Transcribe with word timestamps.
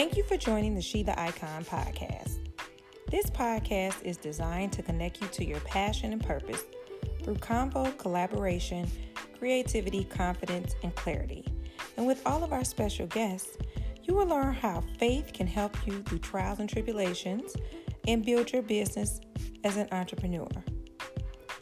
Thank 0.00 0.16
you 0.16 0.22
for 0.22 0.38
joining 0.38 0.74
the 0.74 0.80
She 0.80 1.02
the 1.02 1.20
Icon 1.20 1.62
podcast. 1.62 2.38
This 3.10 3.28
podcast 3.28 4.02
is 4.02 4.16
designed 4.16 4.72
to 4.72 4.82
connect 4.82 5.20
you 5.20 5.28
to 5.28 5.44
your 5.44 5.60
passion 5.60 6.14
and 6.14 6.24
purpose 6.24 6.64
through 7.22 7.34
combo, 7.34 7.92
collaboration, 7.98 8.90
creativity, 9.38 10.04
confidence, 10.04 10.74
and 10.82 10.94
clarity. 10.94 11.44
And 11.98 12.06
with 12.06 12.22
all 12.24 12.42
of 12.42 12.50
our 12.50 12.64
special 12.64 13.08
guests, 13.08 13.58
you 14.04 14.14
will 14.14 14.26
learn 14.26 14.54
how 14.54 14.82
faith 14.98 15.34
can 15.34 15.46
help 15.46 15.76
you 15.86 16.00
through 16.04 16.20
trials 16.20 16.60
and 16.60 16.68
tribulations 16.70 17.54
and 18.08 18.24
build 18.24 18.54
your 18.54 18.62
business 18.62 19.20
as 19.64 19.76
an 19.76 19.86
entrepreneur. 19.92 20.48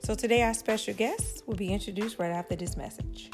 So, 0.05 0.15
today, 0.15 0.43
our 0.43 0.55
special 0.55 0.95
guests 0.95 1.43
will 1.45 1.57
be 1.57 1.73
introduced 1.73 2.21
right 2.21 2.31
after 2.31 2.55
this 2.55 2.77
message. 2.77 3.33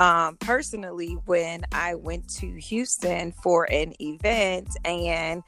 Um, 0.00 0.38
personally 0.38 1.18
when 1.26 1.62
I 1.72 1.94
went 1.94 2.26
to 2.36 2.46
Houston 2.56 3.32
for 3.32 3.70
an 3.70 3.92
event. 4.00 4.68
And, 4.86 5.42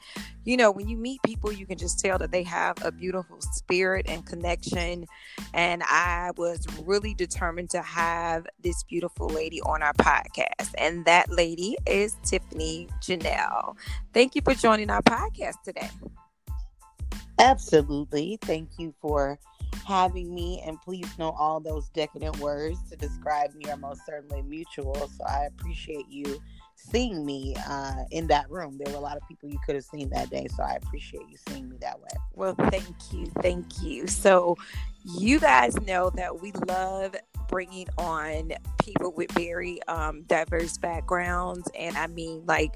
you 0.45 0.57
know, 0.57 0.69
when 0.69 0.87
you 0.87 0.95
meet 0.95 1.21
people, 1.23 1.51
you 1.51 1.65
can 1.65 1.77
just 1.77 1.99
tell 1.99 2.19
that 2.19 2.31
they 2.31 2.43
have 2.43 2.77
a 2.83 2.91
beautiful 2.91 3.41
spirit 3.41 4.05
and 4.07 4.23
connection. 4.25 5.07
And 5.55 5.81
I 5.87 6.31
was 6.37 6.67
really 6.85 7.15
determined 7.15 7.71
to 7.71 7.81
have 7.81 8.45
this 8.61 8.83
beautiful 8.83 9.27
lady 9.27 9.59
on 9.61 9.81
our 9.81 9.93
podcast. 9.93 10.69
And 10.77 11.03
that 11.05 11.31
lady 11.31 11.75
is 11.87 12.15
Tiffany 12.23 12.87
Janelle. 13.01 13.75
Thank 14.13 14.35
you 14.35 14.43
for 14.43 14.53
joining 14.53 14.91
our 14.91 15.01
podcast 15.01 15.63
today. 15.65 15.89
Absolutely. 17.39 18.37
Thank 18.43 18.69
you 18.77 18.93
for 19.01 19.39
having 19.85 20.33
me. 20.33 20.61
And 20.65 20.81
please 20.81 21.07
know 21.17 21.31
all 21.31 21.59
those 21.59 21.89
decadent 21.89 22.37
words 22.37 22.77
to 22.89 22.95
describe 22.95 23.53
me 23.55 23.69
are 23.69 23.77
most 23.77 24.05
certainly 24.05 24.41
mutual. 24.41 24.95
So 24.95 25.23
I 25.25 25.45
appreciate 25.45 26.07
you 26.09 26.41
seeing 26.75 27.25
me 27.25 27.55
uh, 27.67 28.03
in 28.11 28.27
that 28.27 28.49
room. 28.49 28.77
There 28.77 28.91
were 28.91 28.99
a 28.99 29.01
lot 29.01 29.17
of 29.17 29.27
people 29.27 29.49
you 29.49 29.59
could 29.65 29.75
have 29.75 29.85
seen 29.85 30.09
that 30.09 30.29
day. 30.29 30.47
So 30.55 30.63
I 30.63 30.73
appreciate 30.73 31.23
you 31.29 31.37
seeing 31.47 31.69
me 31.69 31.77
that 31.81 31.99
way. 31.99 32.09
Well, 32.33 32.55
thank 32.69 33.13
you. 33.13 33.27
Thank 33.41 33.81
you. 33.81 34.07
So 34.07 34.57
you 35.03 35.39
guys 35.39 35.79
know 35.81 36.09
that 36.11 36.41
we 36.41 36.51
love 36.67 37.15
bringing 37.47 37.87
on 37.97 38.53
people 38.81 39.11
with 39.11 39.31
very 39.31 39.81
um, 39.83 40.23
diverse 40.23 40.77
backgrounds. 40.77 41.69
And 41.77 41.95
I 41.97 42.07
mean, 42.07 42.43
like, 42.45 42.73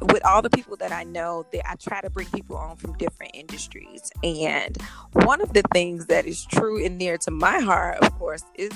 with 0.00 0.24
all 0.24 0.42
the 0.42 0.50
people 0.50 0.76
that 0.76 0.92
I 0.92 1.04
know, 1.04 1.46
that 1.52 1.68
I 1.70 1.76
try 1.76 2.00
to 2.00 2.10
bring 2.10 2.26
people 2.28 2.56
on 2.56 2.76
from 2.76 2.96
different 2.96 3.32
industries. 3.34 4.10
And 4.22 4.76
one 5.12 5.40
of 5.40 5.52
the 5.52 5.62
things 5.72 6.06
that 6.06 6.26
is 6.26 6.44
true 6.46 6.84
and 6.84 6.98
near 6.98 7.18
to 7.18 7.30
my 7.30 7.60
heart, 7.60 7.98
of 7.98 8.18
course, 8.18 8.44
is 8.54 8.70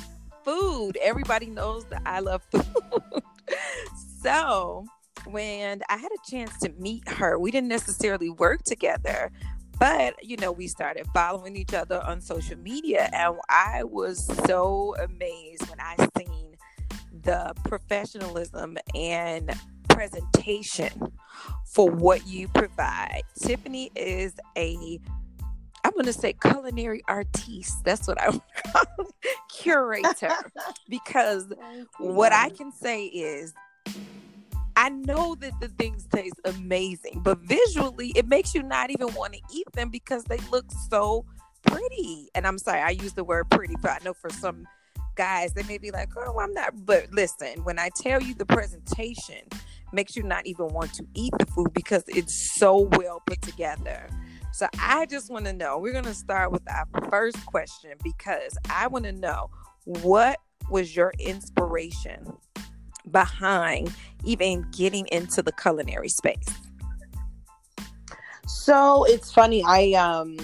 food. 0.44 0.98
Everybody 1.02 1.46
knows 1.46 1.84
that 1.86 2.02
I 2.04 2.20
love 2.20 2.42
food. 2.50 2.66
so 4.22 4.86
when 5.26 5.82
I 5.88 5.96
had 5.96 6.12
a 6.12 6.30
chance 6.30 6.58
to 6.58 6.70
meet 6.78 7.08
her, 7.08 7.38
we 7.38 7.50
didn't 7.50 7.68
necessarily 7.68 8.30
work 8.30 8.62
together, 8.62 9.30
but 9.78 10.22
you 10.22 10.36
know, 10.36 10.52
we 10.52 10.68
started 10.68 11.06
following 11.14 11.56
each 11.56 11.74
other 11.74 12.00
on 12.02 12.20
social 12.20 12.58
media, 12.58 13.08
and 13.12 13.36
I 13.48 13.84
was 13.84 14.24
so 14.46 14.94
amazed 15.02 15.68
when 15.68 15.80
I 15.80 15.96
seen 16.18 16.56
the 17.22 17.54
professionalism 17.64 18.76
and 18.94 19.50
presentation 19.88 20.92
for 21.66 21.90
what 21.90 22.26
you 22.26 22.48
provide. 22.48 23.22
Tiffany 23.38 23.90
is 23.96 24.34
a 24.56 25.00
I'm 25.84 25.92
going 25.92 26.06
to 26.06 26.14
say 26.14 26.32
culinary 26.32 27.02
artiste. 27.08 27.84
That's 27.84 28.08
what 28.08 28.18
I 28.18 28.28
am 28.28 28.40
curator. 29.50 30.32
because 30.88 31.52
what 31.98 32.32
I 32.32 32.48
can 32.48 32.72
say 32.72 33.04
is 33.04 33.52
I 34.76 34.88
know 34.88 35.34
that 35.36 35.52
the 35.60 35.68
things 35.68 36.06
taste 36.06 36.40
amazing, 36.44 37.20
but 37.22 37.38
visually 37.38 38.12
it 38.16 38.26
makes 38.26 38.54
you 38.54 38.62
not 38.62 38.90
even 38.90 39.12
want 39.14 39.34
to 39.34 39.40
eat 39.52 39.70
them 39.72 39.90
because 39.90 40.24
they 40.24 40.38
look 40.50 40.64
so 40.88 41.24
pretty. 41.66 42.28
And 42.34 42.46
I'm 42.46 42.58
sorry, 42.58 42.80
I 42.80 42.90
use 42.90 43.12
the 43.12 43.24
word 43.24 43.50
pretty, 43.50 43.76
but 43.80 43.90
I 43.90 43.98
know 44.04 44.14
for 44.14 44.30
some 44.30 44.66
guys 45.14 45.52
they 45.52 45.62
may 45.64 45.78
be 45.78 45.90
like, 45.90 46.10
"Oh, 46.16 46.38
I'm 46.38 46.52
not." 46.52 46.86
But 46.86 47.12
listen, 47.12 47.64
when 47.64 47.78
I 47.78 47.90
tell 47.96 48.22
you 48.22 48.34
the 48.34 48.46
presentation 48.46 49.42
makes 49.92 50.16
you 50.16 50.22
not 50.22 50.46
even 50.46 50.68
want 50.68 50.92
to 50.94 51.06
eat 51.14 51.32
the 51.38 51.46
food 51.46 51.72
because 51.72 52.04
it's 52.08 52.54
so 52.56 52.88
well 52.92 53.22
put 53.26 53.40
together. 53.42 54.08
So 54.52 54.68
I 54.80 55.06
just 55.06 55.30
want 55.30 55.46
to 55.46 55.52
know. 55.52 55.78
We're 55.78 55.92
going 55.92 56.04
to 56.04 56.14
start 56.14 56.52
with 56.52 56.62
our 56.70 56.86
first 57.10 57.44
question 57.46 57.92
because 58.02 58.56
I 58.70 58.86
want 58.86 59.04
to 59.04 59.12
know 59.12 59.50
what 59.84 60.38
was 60.70 60.94
your 60.94 61.12
inspiration 61.18 62.32
behind 63.10 63.92
even 64.24 64.66
getting 64.70 65.06
into 65.08 65.42
the 65.42 65.52
culinary 65.52 66.08
space? 66.08 66.46
So 68.46 69.04
it's 69.04 69.32
funny. 69.32 69.62
I 69.66 69.92
um 69.92 70.36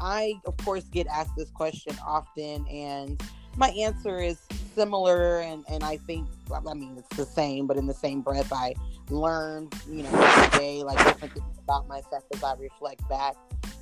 I 0.00 0.34
of 0.46 0.56
course 0.58 0.84
get 0.84 1.06
asked 1.06 1.36
this 1.36 1.50
question 1.50 1.96
often 2.04 2.66
and 2.68 3.22
my 3.56 3.68
answer 3.70 4.20
is 4.20 4.38
similar 4.74 5.40
and, 5.40 5.64
and 5.68 5.84
I 5.84 5.96
think 5.96 6.28
I 6.52 6.74
mean 6.74 6.96
it's 6.98 7.16
the 7.16 7.24
same, 7.24 7.66
but 7.66 7.76
in 7.76 7.86
the 7.86 7.94
same 7.94 8.20
breath 8.20 8.52
I 8.52 8.74
learn, 9.10 9.68
you 9.88 10.02
know, 10.02 10.10
every 10.12 10.58
day 10.58 10.82
like 10.82 10.98
different 10.98 11.34
things 11.34 11.58
about 11.58 11.88
myself 11.88 12.24
as 12.34 12.42
I 12.42 12.54
reflect 12.54 13.08
back 13.08 13.34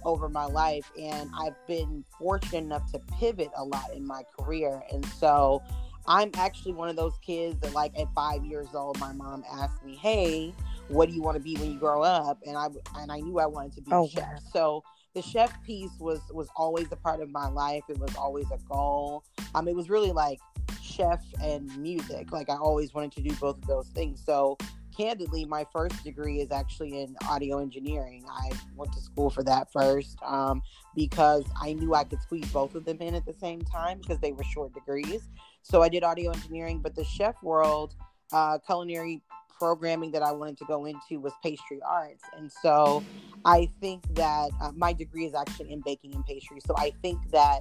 over 0.05 0.29
my 0.29 0.47
life. 0.47 0.91
And 0.99 1.31
I've 1.39 1.55
been 1.67 2.05
fortunate 2.19 2.59
enough 2.59 2.91
to 2.93 2.99
pivot 3.19 3.51
a 3.57 3.65
lot 3.65 3.93
in 3.95 4.07
my 4.07 4.23
career. 4.39 4.83
And 4.93 5.05
so 5.07 5.63
I'm 6.07 6.31
actually 6.35 6.73
one 6.73 6.89
of 6.89 6.97
those 6.97 7.17
kids 7.19 7.61
that 7.61 7.73
like 7.73 7.99
at 7.99 8.13
five 8.15 8.45
years 8.45 8.69
old 8.75 8.99
my 8.99 9.13
mom 9.13 9.45
asked 9.53 9.85
me, 9.85 9.97
Hey, 9.97 10.55
what 10.89 11.09
do 11.09 11.15
you 11.15 11.23
want 11.23 11.37
to 11.37 11.43
be 11.43 11.57
when 11.57 11.73
you 11.73 11.79
grow 11.79 12.03
up? 12.03 12.39
And 12.47 12.57
I 12.57 12.67
and 12.99 13.11
I 13.11 13.21
knew 13.21 13.39
I 13.39 13.47
wanted 13.47 13.73
to 13.75 13.83
be 13.83 13.93
oh, 13.93 14.05
a 14.05 14.09
chef. 14.09 14.23
Wow. 14.23 14.39
So 14.53 14.85
the 15.15 15.23
chef 15.23 15.63
piece 15.63 15.93
was 15.99 16.21
was 16.31 16.49
always 16.57 16.91
a 16.93 16.97
part 16.97 17.21
of 17.21 17.31
my 17.31 17.49
life. 17.49 17.83
It 17.89 17.99
was 17.99 18.15
always 18.17 18.47
a 18.51 18.59
goal. 18.69 19.25
Um, 19.55 19.69
it 19.69 19.77
was 19.77 19.91
really 19.91 20.13
like 20.13 20.39
chef 20.83 21.23
and 21.43 21.75
music. 21.79 22.33
Like 22.33 22.51
I 22.51 22.57
always 22.57 22.95
wanted 22.95 23.13
to 23.13 23.23
do 23.23 23.35
both 23.37 23.59
of 23.59 23.67
those 23.67 23.89
things. 23.89 24.23
So 24.25 24.57
candidly, 24.97 25.45
my 25.45 25.67
first 25.73 26.03
degree 26.05 26.41
is 26.41 26.51
actually 26.51 27.01
in 27.01 27.17
audio 27.29 27.59
engineering. 27.59 28.25
I 28.31 28.51
went 28.77 28.93
to 28.93 29.01
school 29.01 29.31
for 29.31 29.43
that 29.45 29.73
first 29.73 30.19
um, 30.23 30.63
because 30.95 31.45
I 31.61 31.73
knew 31.73 31.95
I 31.95 32.05
could 32.05 32.21
squeeze 32.23 32.51
both 32.53 32.75
of 32.75 32.85
them 32.85 32.99
in 33.01 33.15
at 33.15 33.25
the 33.25 33.33
same 33.33 33.63
time 33.63 33.99
because 33.99 34.19
they 34.19 34.33
were 34.33 34.45
short 34.45 34.75
degrees. 34.75 35.23
So 35.63 35.83
I 35.83 35.89
did 35.89 36.05
audio 36.05 36.31
engineering, 36.31 36.81
but 36.81 36.95
the 36.95 37.05
chef 37.05 37.43
world, 37.43 37.95
uh, 38.33 38.59
culinary 38.59 39.23
programming 39.59 40.11
that 40.13 40.23
I 40.23 40.33
wanted 40.33 40.59
to 40.59 40.65
go 40.65 40.85
into 40.87 41.21
was 41.21 41.33
pastry 41.43 41.81
arts. 41.87 42.23
And 42.37 42.51
so 42.51 43.03
I 43.45 43.71
think 43.81 44.03
that 44.15 44.51
uh, 44.61 44.73
my 44.75 44.93
degree 44.93 45.27
is 45.27 45.35
actually 45.35 45.73
in 45.73 45.81
baking 45.81 46.15
and 46.15 46.25
pastry. 46.25 46.61
So 46.67 46.75
I 46.77 46.93
think 47.03 47.19
that 47.31 47.61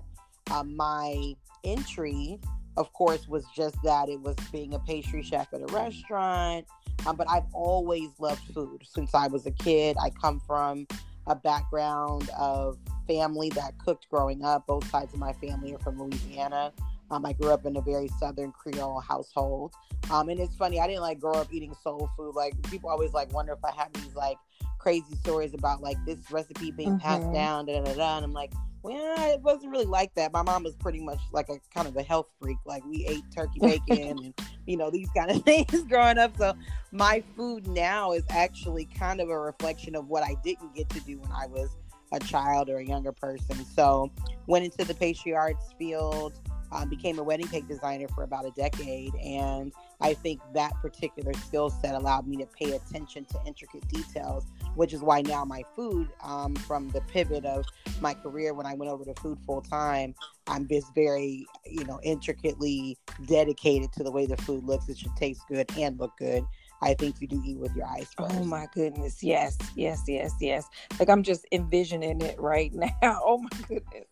uh, 0.49 0.63
my 0.63 1.35
entry, 1.63 2.39
of 2.77 2.91
course, 2.93 3.27
was 3.27 3.45
just 3.55 3.75
that 3.83 4.09
it 4.09 4.19
was 4.19 4.35
being 4.51 4.73
a 4.73 4.79
pastry 4.79 5.23
chef 5.23 5.53
at 5.53 5.61
a 5.61 5.73
restaurant. 5.73 6.65
Um, 7.05 7.15
but 7.15 7.29
I've 7.29 7.45
always 7.53 8.09
loved 8.19 8.43
food 8.53 8.83
since 8.85 9.15
I 9.15 9.27
was 9.27 9.45
a 9.45 9.51
kid. 9.51 9.97
I 10.03 10.09
come 10.09 10.39
from 10.45 10.87
a 11.27 11.35
background 11.35 12.29
of 12.37 12.77
family 13.07 13.49
that 13.49 13.77
cooked 13.77 14.07
growing 14.09 14.43
up. 14.43 14.67
Both 14.67 14.89
sides 14.89 15.13
of 15.13 15.19
my 15.19 15.33
family 15.33 15.73
are 15.73 15.79
from 15.79 16.01
Louisiana. 16.01 16.71
Um, 17.11 17.25
I 17.25 17.33
grew 17.33 17.51
up 17.51 17.65
in 17.65 17.75
a 17.75 17.81
very 17.81 18.07
Southern 18.19 18.51
Creole 18.53 19.01
household. 19.01 19.73
Um, 20.09 20.29
and 20.29 20.39
it's 20.39 20.55
funny, 20.55 20.79
I 20.79 20.87
didn't 20.87 21.01
like 21.01 21.19
grow 21.19 21.33
up 21.33 21.53
eating 21.53 21.75
soul 21.83 22.09
food. 22.17 22.33
Like 22.35 22.53
people 22.69 22.89
always 22.89 23.13
like 23.13 23.31
wonder 23.33 23.53
if 23.53 23.63
I 23.63 23.71
have 23.71 23.91
these 23.93 24.15
like 24.15 24.37
crazy 24.79 25.15
stories 25.15 25.53
about 25.53 25.81
like 25.81 25.97
this 26.05 26.31
recipe 26.31 26.71
being 26.71 26.97
mm-hmm. 26.97 26.99
passed 26.99 27.31
down, 27.33 27.65
da, 27.65 27.81
da, 27.81 27.93
da, 27.93 28.15
and 28.17 28.25
I'm 28.25 28.33
like, 28.33 28.53
well, 28.83 29.33
it 29.33 29.41
wasn't 29.41 29.71
really 29.71 29.85
like 29.85 30.13
that. 30.15 30.33
My 30.33 30.41
mom 30.41 30.63
was 30.63 30.75
pretty 30.75 31.01
much 31.01 31.19
like 31.31 31.49
a 31.49 31.57
kind 31.73 31.87
of 31.87 31.95
a 31.97 32.01
health 32.01 32.27
freak. 32.41 32.57
Like 32.65 32.83
we 32.85 33.05
ate 33.05 33.23
turkey 33.35 33.59
bacon 33.61 34.17
and 34.17 34.33
you 34.65 34.77
know 34.77 34.89
these 34.89 35.09
kind 35.15 35.29
of 35.29 35.43
things 35.43 35.83
growing 35.83 36.17
up. 36.17 36.35
So 36.37 36.53
my 36.91 37.23
food 37.35 37.67
now 37.67 38.13
is 38.13 38.23
actually 38.29 38.85
kind 38.85 39.21
of 39.21 39.29
a 39.29 39.37
reflection 39.37 39.95
of 39.95 40.07
what 40.07 40.23
I 40.23 40.35
didn't 40.43 40.73
get 40.73 40.89
to 40.89 40.99
do 41.01 41.19
when 41.19 41.31
I 41.31 41.45
was 41.47 41.69
a 42.11 42.19
child 42.19 42.69
or 42.69 42.77
a 42.77 42.85
younger 42.85 43.11
person. 43.11 43.63
So 43.65 44.11
went 44.47 44.65
into 44.65 44.83
the 44.83 44.95
pastry 44.95 45.33
arts 45.33 45.73
field 45.77 46.33
um, 46.71 46.89
became 46.89 47.19
a 47.19 47.23
wedding 47.23 47.47
cake 47.47 47.67
designer 47.67 48.07
for 48.09 48.23
about 48.23 48.45
a 48.45 48.51
decade. 48.51 49.13
And 49.15 49.71
I 49.99 50.13
think 50.13 50.41
that 50.53 50.73
particular 50.81 51.33
skill 51.33 51.69
set 51.69 51.95
allowed 51.95 52.27
me 52.27 52.37
to 52.37 52.45
pay 52.45 52.71
attention 52.71 53.25
to 53.25 53.39
intricate 53.45 53.87
details, 53.87 54.45
which 54.75 54.93
is 54.93 55.01
why 55.01 55.21
now 55.21 55.45
my 55.45 55.63
food, 55.75 56.09
um, 56.23 56.55
from 56.55 56.89
the 56.89 57.01
pivot 57.01 57.45
of 57.45 57.65
my 57.99 58.13
career 58.13 58.53
when 58.53 58.65
I 58.65 58.73
went 58.73 58.91
over 58.91 59.05
to 59.05 59.13
food 59.15 59.39
full 59.45 59.61
time, 59.61 60.15
I'm 60.47 60.67
just 60.67 60.93
very, 60.95 61.45
you 61.65 61.83
know, 61.85 61.99
intricately 62.03 62.97
dedicated 63.27 63.91
to 63.93 64.03
the 64.03 64.11
way 64.11 64.25
the 64.25 64.37
food 64.37 64.63
looks. 64.63 64.89
It 64.89 64.97
should 64.97 65.15
taste 65.15 65.41
good 65.47 65.69
and 65.77 65.99
look 65.99 66.11
good. 66.17 66.45
I 66.81 66.93
think 66.95 67.21
you 67.21 67.27
do 67.27 67.41
eat 67.45 67.59
with 67.59 67.75
your 67.75 67.85
eyes 67.85 68.09
Oh 68.17 68.43
my 68.43 68.67
goodness. 68.73 69.21
Yes, 69.21 69.57
yes, 69.75 70.03
yes, 70.07 70.33
yes. 70.39 70.67
Like 70.99 71.09
I'm 71.09 71.23
just 71.23 71.45
envisioning 71.51 72.21
it 72.21 72.39
right 72.39 72.73
now. 72.73 72.91
Oh 73.03 73.37
my 73.37 73.49
goodness. 73.67 74.05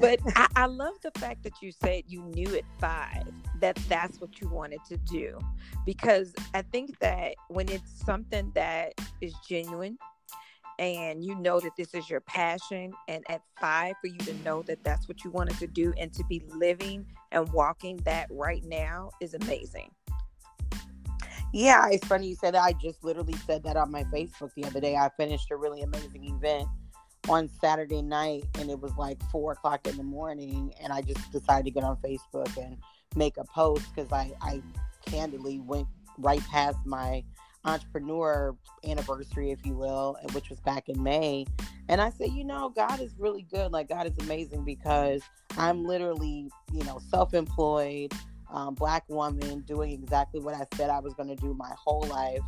But 0.00 0.20
I, 0.36 0.48
I 0.56 0.66
love 0.66 0.94
the 1.02 1.10
fact 1.18 1.42
that 1.44 1.60
you 1.60 1.72
said 1.72 2.04
you 2.06 2.22
knew 2.22 2.54
at 2.54 2.64
five 2.80 3.24
that 3.60 3.76
that's 3.88 4.20
what 4.20 4.40
you 4.40 4.48
wanted 4.48 4.80
to 4.88 4.96
do. 4.96 5.38
Because 5.86 6.32
I 6.54 6.62
think 6.62 6.98
that 7.00 7.34
when 7.48 7.68
it's 7.68 8.04
something 8.04 8.50
that 8.54 8.94
is 9.20 9.34
genuine 9.48 9.98
and 10.78 11.24
you 11.24 11.34
know 11.36 11.60
that 11.60 11.76
this 11.76 11.94
is 11.94 12.10
your 12.10 12.20
passion, 12.20 12.92
and 13.06 13.24
at 13.28 13.42
five, 13.60 13.94
for 14.00 14.08
you 14.08 14.18
to 14.18 14.34
know 14.42 14.62
that 14.62 14.82
that's 14.82 15.06
what 15.06 15.22
you 15.22 15.30
wanted 15.30 15.56
to 15.58 15.66
do 15.68 15.92
and 15.98 16.12
to 16.12 16.24
be 16.24 16.42
living 16.48 17.06
and 17.30 17.48
walking 17.52 17.96
that 17.98 18.26
right 18.30 18.64
now 18.64 19.10
is 19.20 19.34
amazing. 19.34 19.90
Yeah, 21.54 21.86
it's 21.88 22.04
funny 22.08 22.26
you 22.26 22.34
said 22.34 22.54
that. 22.54 22.64
I 22.64 22.72
just 22.72 23.04
literally 23.04 23.36
said 23.46 23.62
that 23.62 23.76
on 23.76 23.92
my 23.92 24.02
Facebook 24.04 24.50
the 24.56 24.64
other 24.64 24.80
day. 24.80 24.96
I 24.96 25.08
finished 25.16 25.52
a 25.52 25.56
really 25.56 25.82
amazing 25.82 26.24
event 26.24 26.66
on 27.28 27.48
Saturday 27.60 28.02
night, 28.02 28.42
and 28.58 28.70
it 28.70 28.80
was 28.80 28.92
like 28.96 29.22
four 29.30 29.52
o'clock 29.52 29.86
in 29.86 29.96
the 29.96 30.02
morning, 30.02 30.74
and 30.82 30.92
I 30.92 31.00
just 31.00 31.30
decided 31.30 31.66
to 31.66 31.70
get 31.70 31.84
on 31.84 31.96
Facebook 31.98 32.56
and 32.56 32.76
make 33.14 33.36
a 33.36 33.44
post 33.44 33.84
because 33.94 34.10
I, 34.10 34.32
I 34.42 34.62
candidly 35.06 35.60
went 35.60 35.86
right 36.18 36.40
past 36.50 36.78
my 36.84 37.22
entrepreneur 37.64 38.56
anniversary, 38.84 39.52
if 39.52 39.64
you 39.64 39.74
will, 39.74 40.16
which 40.32 40.50
was 40.50 40.58
back 40.58 40.88
in 40.88 41.00
May. 41.00 41.46
And 41.88 42.00
I 42.00 42.10
said, 42.10 42.30
you 42.32 42.42
know, 42.42 42.68
God 42.68 43.00
is 43.00 43.14
really 43.16 43.42
good. 43.42 43.70
Like, 43.70 43.88
God 43.88 44.08
is 44.08 44.18
amazing 44.18 44.64
because 44.64 45.22
I'm 45.56 45.84
literally, 45.84 46.50
you 46.72 46.82
know, 46.82 46.98
self 47.10 47.32
employed 47.32 48.12
um, 48.54 48.74
black 48.74 49.04
woman 49.08 49.60
doing 49.60 49.90
exactly 49.90 50.40
what 50.40 50.54
I 50.54 50.64
said 50.76 50.88
I 50.88 51.00
was 51.00 51.12
going 51.14 51.28
to 51.28 51.36
do 51.36 51.52
my 51.54 51.72
whole 51.76 52.06
life. 52.08 52.40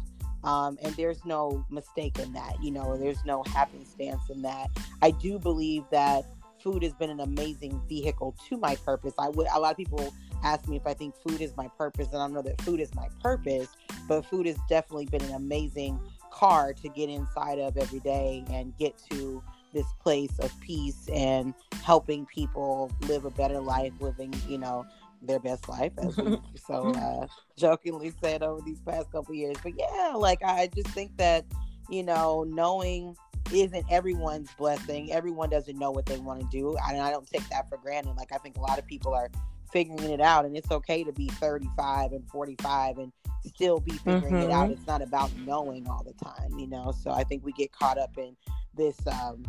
Um, 0.44 0.78
and 0.82 0.94
there's 0.94 1.24
no 1.24 1.66
mistake 1.70 2.18
in 2.20 2.32
that, 2.34 2.62
you 2.62 2.70
know, 2.70 2.96
there's 2.96 3.24
no 3.24 3.42
happenstance 3.42 4.22
in 4.30 4.42
that. 4.42 4.70
I 5.02 5.10
do 5.10 5.40
believe 5.40 5.82
that 5.90 6.24
food 6.62 6.84
has 6.84 6.92
been 6.94 7.10
an 7.10 7.20
amazing 7.20 7.82
vehicle 7.88 8.36
to 8.48 8.56
my 8.56 8.76
purpose. 8.76 9.14
I 9.18 9.28
would, 9.30 9.48
a 9.52 9.58
lot 9.58 9.72
of 9.72 9.76
people 9.76 10.14
ask 10.44 10.68
me 10.68 10.76
if 10.76 10.86
I 10.86 10.94
think 10.94 11.16
food 11.16 11.40
is 11.40 11.56
my 11.56 11.68
purpose, 11.76 12.12
and 12.12 12.22
I 12.22 12.28
know 12.28 12.42
that 12.42 12.60
food 12.62 12.78
is 12.78 12.94
my 12.94 13.08
purpose, 13.20 13.68
but 14.06 14.24
food 14.26 14.46
has 14.46 14.56
definitely 14.68 15.06
been 15.06 15.22
an 15.22 15.34
amazing 15.34 15.98
car 16.30 16.72
to 16.74 16.88
get 16.90 17.08
inside 17.08 17.58
of 17.58 17.76
every 17.76 18.00
day 18.00 18.44
and 18.50 18.76
get 18.76 18.94
to 19.10 19.42
this 19.72 19.86
place 20.00 20.38
of 20.38 20.52
peace 20.60 21.08
and 21.12 21.54
helping 21.82 22.24
people 22.26 22.90
live 23.08 23.24
a 23.24 23.30
better 23.30 23.60
life, 23.60 23.92
living, 24.00 24.32
you 24.48 24.58
know, 24.58 24.86
their 25.26 25.40
best 25.40 25.68
life, 25.68 25.92
as 25.98 26.16
we 26.16 26.38
so 26.66 26.92
uh, 26.92 27.26
jokingly 27.56 28.12
said 28.22 28.42
over 28.42 28.60
these 28.62 28.80
past 28.80 29.10
couple 29.12 29.34
years. 29.34 29.56
But 29.62 29.72
yeah, 29.78 30.14
like 30.16 30.42
I 30.44 30.68
just 30.74 30.88
think 30.88 31.16
that 31.16 31.44
you 31.88 32.02
know, 32.02 32.44
knowing 32.48 33.16
isn't 33.52 33.86
everyone's 33.90 34.50
blessing. 34.58 35.12
Everyone 35.12 35.48
doesn't 35.48 35.78
know 35.78 35.90
what 35.90 36.06
they 36.06 36.18
want 36.18 36.40
to 36.40 36.46
do, 36.50 36.76
and 36.88 37.00
I 37.00 37.10
don't 37.10 37.26
take 37.26 37.48
that 37.50 37.68
for 37.68 37.78
granted. 37.78 38.16
Like 38.16 38.32
I 38.32 38.38
think 38.38 38.56
a 38.56 38.60
lot 38.60 38.78
of 38.78 38.86
people 38.86 39.14
are 39.14 39.30
figuring 39.72 40.10
it 40.10 40.20
out, 40.20 40.44
and 40.44 40.56
it's 40.56 40.70
okay 40.70 41.04
to 41.04 41.12
be 41.12 41.28
35 41.28 42.12
and 42.12 42.28
45 42.28 42.98
and 42.98 43.12
still 43.44 43.78
be 43.80 43.92
figuring 43.92 44.34
mm-hmm. 44.34 44.50
it 44.50 44.50
out. 44.50 44.70
It's 44.70 44.86
not 44.86 45.02
about 45.02 45.30
knowing 45.38 45.88
all 45.88 46.02
the 46.04 46.14
time, 46.24 46.58
you 46.58 46.66
know. 46.66 46.92
So 47.02 47.10
I 47.10 47.24
think 47.24 47.44
we 47.44 47.52
get 47.52 47.72
caught 47.72 47.98
up 47.98 48.16
in 48.18 48.36
this 48.76 48.96
um, 49.06 49.44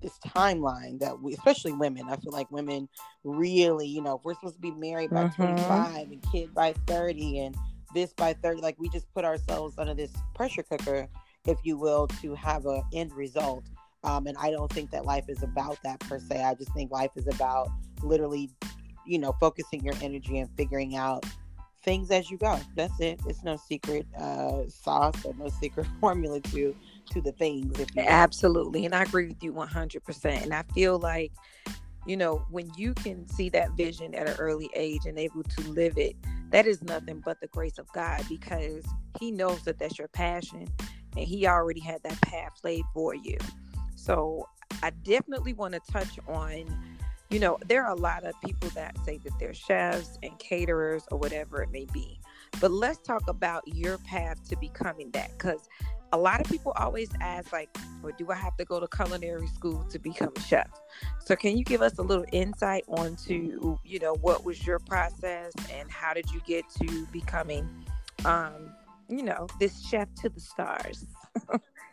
this 0.00 0.18
timeline 0.26 0.98
that 1.00 1.20
we, 1.20 1.34
especially 1.34 1.72
women, 1.72 2.08
I 2.08 2.16
feel 2.16 2.32
like 2.32 2.50
women 2.50 2.88
really, 3.24 3.86
you 3.86 4.02
know, 4.02 4.20
we're 4.24 4.34
supposed 4.34 4.56
to 4.56 4.60
be 4.60 4.72
married 4.72 5.10
by 5.10 5.24
mm-hmm. 5.24 5.42
25 5.42 6.10
and 6.10 6.24
kid 6.32 6.54
by 6.54 6.72
30 6.86 7.40
and 7.40 7.56
this 7.94 8.12
by 8.12 8.32
30, 8.32 8.60
like 8.60 8.76
we 8.78 8.88
just 8.88 9.12
put 9.14 9.24
ourselves 9.24 9.74
under 9.78 9.94
this 9.94 10.12
pressure 10.34 10.62
cooker, 10.62 11.08
if 11.46 11.58
you 11.64 11.76
will, 11.76 12.06
to 12.22 12.34
have 12.34 12.66
an 12.66 12.82
end 12.92 13.12
result. 13.12 13.64
Um, 14.04 14.26
and 14.26 14.36
I 14.38 14.50
don't 14.50 14.72
think 14.72 14.90
that 14.92 15.04
life 15.04 15.24
is 15.28 15.42
about 15.42 15.78
that 15.84 16.00
per 16.00 16.18
se. 16.18 16.42
I 16.42 16.54
just 16.54 16.72
think 16.72 16.90
life 16.90 17.10
is 17.16 17.26
about 17.26 17.68
literally, 18.02 18.50
you 19.06 19.18
know, 19.18 19.34
focusing 19.40 19.84
your 19.84 19.94
energy 20.00 20.38
and 20.38 20.48
figuring 20.56 20.96
out 20.96 21.24
things 21.82 22.10
as 22.10 22.30
you 22.30 22.38
go. 22.38 22.58
That's 22.76 22.98
it. 23.00 23.20
It's 23.26 23.42
no 23.42 23.56
secret 23.56 24.06
uh, 24.18 24.62
sauce 24.68 25.24
or 25.24 25.34
no 25.34 25.48
secret 25.48 25.86
formula 26.00 26.40
to 26.40 26.74
to 27.10 27.20
the 27.20 27.32
things. 27.32 27.78
Absolutely. 27.96 28.84
And 28.86 28.94
I 28.94 29.02
agree 29.02 29.28
with 29.28 29.42
you 29.42 29.52
100%. 29.52 30.42
And 30.42 30.54
I 30.54 30.62
feel 30.74 30.98
like, 30.98 31.32
you 32.06 32.16
know, 32.16 32.44
when 32.50 32.70
you 32.76 32.94
can 32.94 33.28
see 33.28 33.48
that 33.50 33.72
vision 33.72 34.14
at 34.14 34.28
an 34.28 34.36
early 34.38 34.70
age 34.74 35.06
and 35.06 35.18
able 35.18 35.42
to 35.42 35.62
live 35.70 35.98
it, 35.98 36.16
that 36.50 36.66
is 36.66 36.82
nothing 36.82 37.22
but 37.24 37.40
the 37.40 37.46
grace 37.48 37.78
of 37.78 37.90
God 37.92 38.24
because 38.28 38.84
He 39.20 39.30
knows 39.30 39.62
that 39.64 39.78
that's 39.78 39.98
your 39.98 40.08
passion 40.08 40.66
and 41.16 41.26
He 41.26 41.46
already 41.46 41.80
had 41.80 42.02
that 42.02 42.20
path 42.22 42.52
laid 42.64 42.84
for 42.94 43.14
you. 43.14 43.36
So 43.96 44.48
I 44.82 44.90
definitely 44.90 45.52
want 45.52 45.74
to 45.74 45.80
touch 45.92 46.18
on, 46.26 46.64
you 47.28 47.38
know, 47.38 47.58
there 47.68 47.84
are 47.84 47.92
a 47.92 48.00
lot 48.00 48.24
of 48.24 48.34
people 48.40 48.70
that 48.70 48.96
say 49.04 49.18
that 49.18 49.32
they're 49.38 49.54
chefs 49.54 50.18
and 50.22 50.36
caterers 50.38 51.04
or 51.10 51.18
whatever 51.18 51.62
it 51.62 51.70
may 51.70 51.86
be. 51.92 52.18
But 52.60 52.70
let's 52.70 52.98
talk 52.98 53.28
about 53.28 53.62
your 53.66 53.98
path 53.98 54.48
to 54.48 54.56
becoming 54.56 55.10
that 55.12 55.30
because 55.32 55.68
a 56.12 56.18
lot 56.18 56.40
of 56.40 56.46
people 56.48 56.72
always 56.76 57.08
ask 57.20 57.52
like 57.52 57.68
well 58.02 58.12
do 58.18 58.30
i 58.30 58.34
have 58.34 58.56
to 58.56 58.64
go 58.64 58.80
to 58.80 58.88
culinary 58.88 59.46
school 59.48 59.84
to 59.90 59.98
become 59.98 60.32
a 60.36 60.40
chef? 60.40 60.68
So 61.24 61.36
can 61.36 61.56
you 61.56 61.64
give 61.64 61.82
us 61.82 61.98
a 61.98 62.02
little 62.02 62.24
insight 62.32 62.84
onto 62.88 63.78
you 63.84 63.98
know 63.98 64.14
what 64.20 64.44
was 64.44 64.66
your 64.66 64.78
process 64.78 65.52
and 65.72 65.90
how 65.90 66.14
did 66.14 66.30
you 66.30 66.40
get 66.46 66.64
to 66.80 67.06
becoming 67.06 67.68
um 68.24 68.72
you 69.08 69.22
know 69.22 69.46
this 69.58 69.84
chef 69.86 70.08
to 70.22 70.28
the 70.28 70.40
stars? 70.40 71.06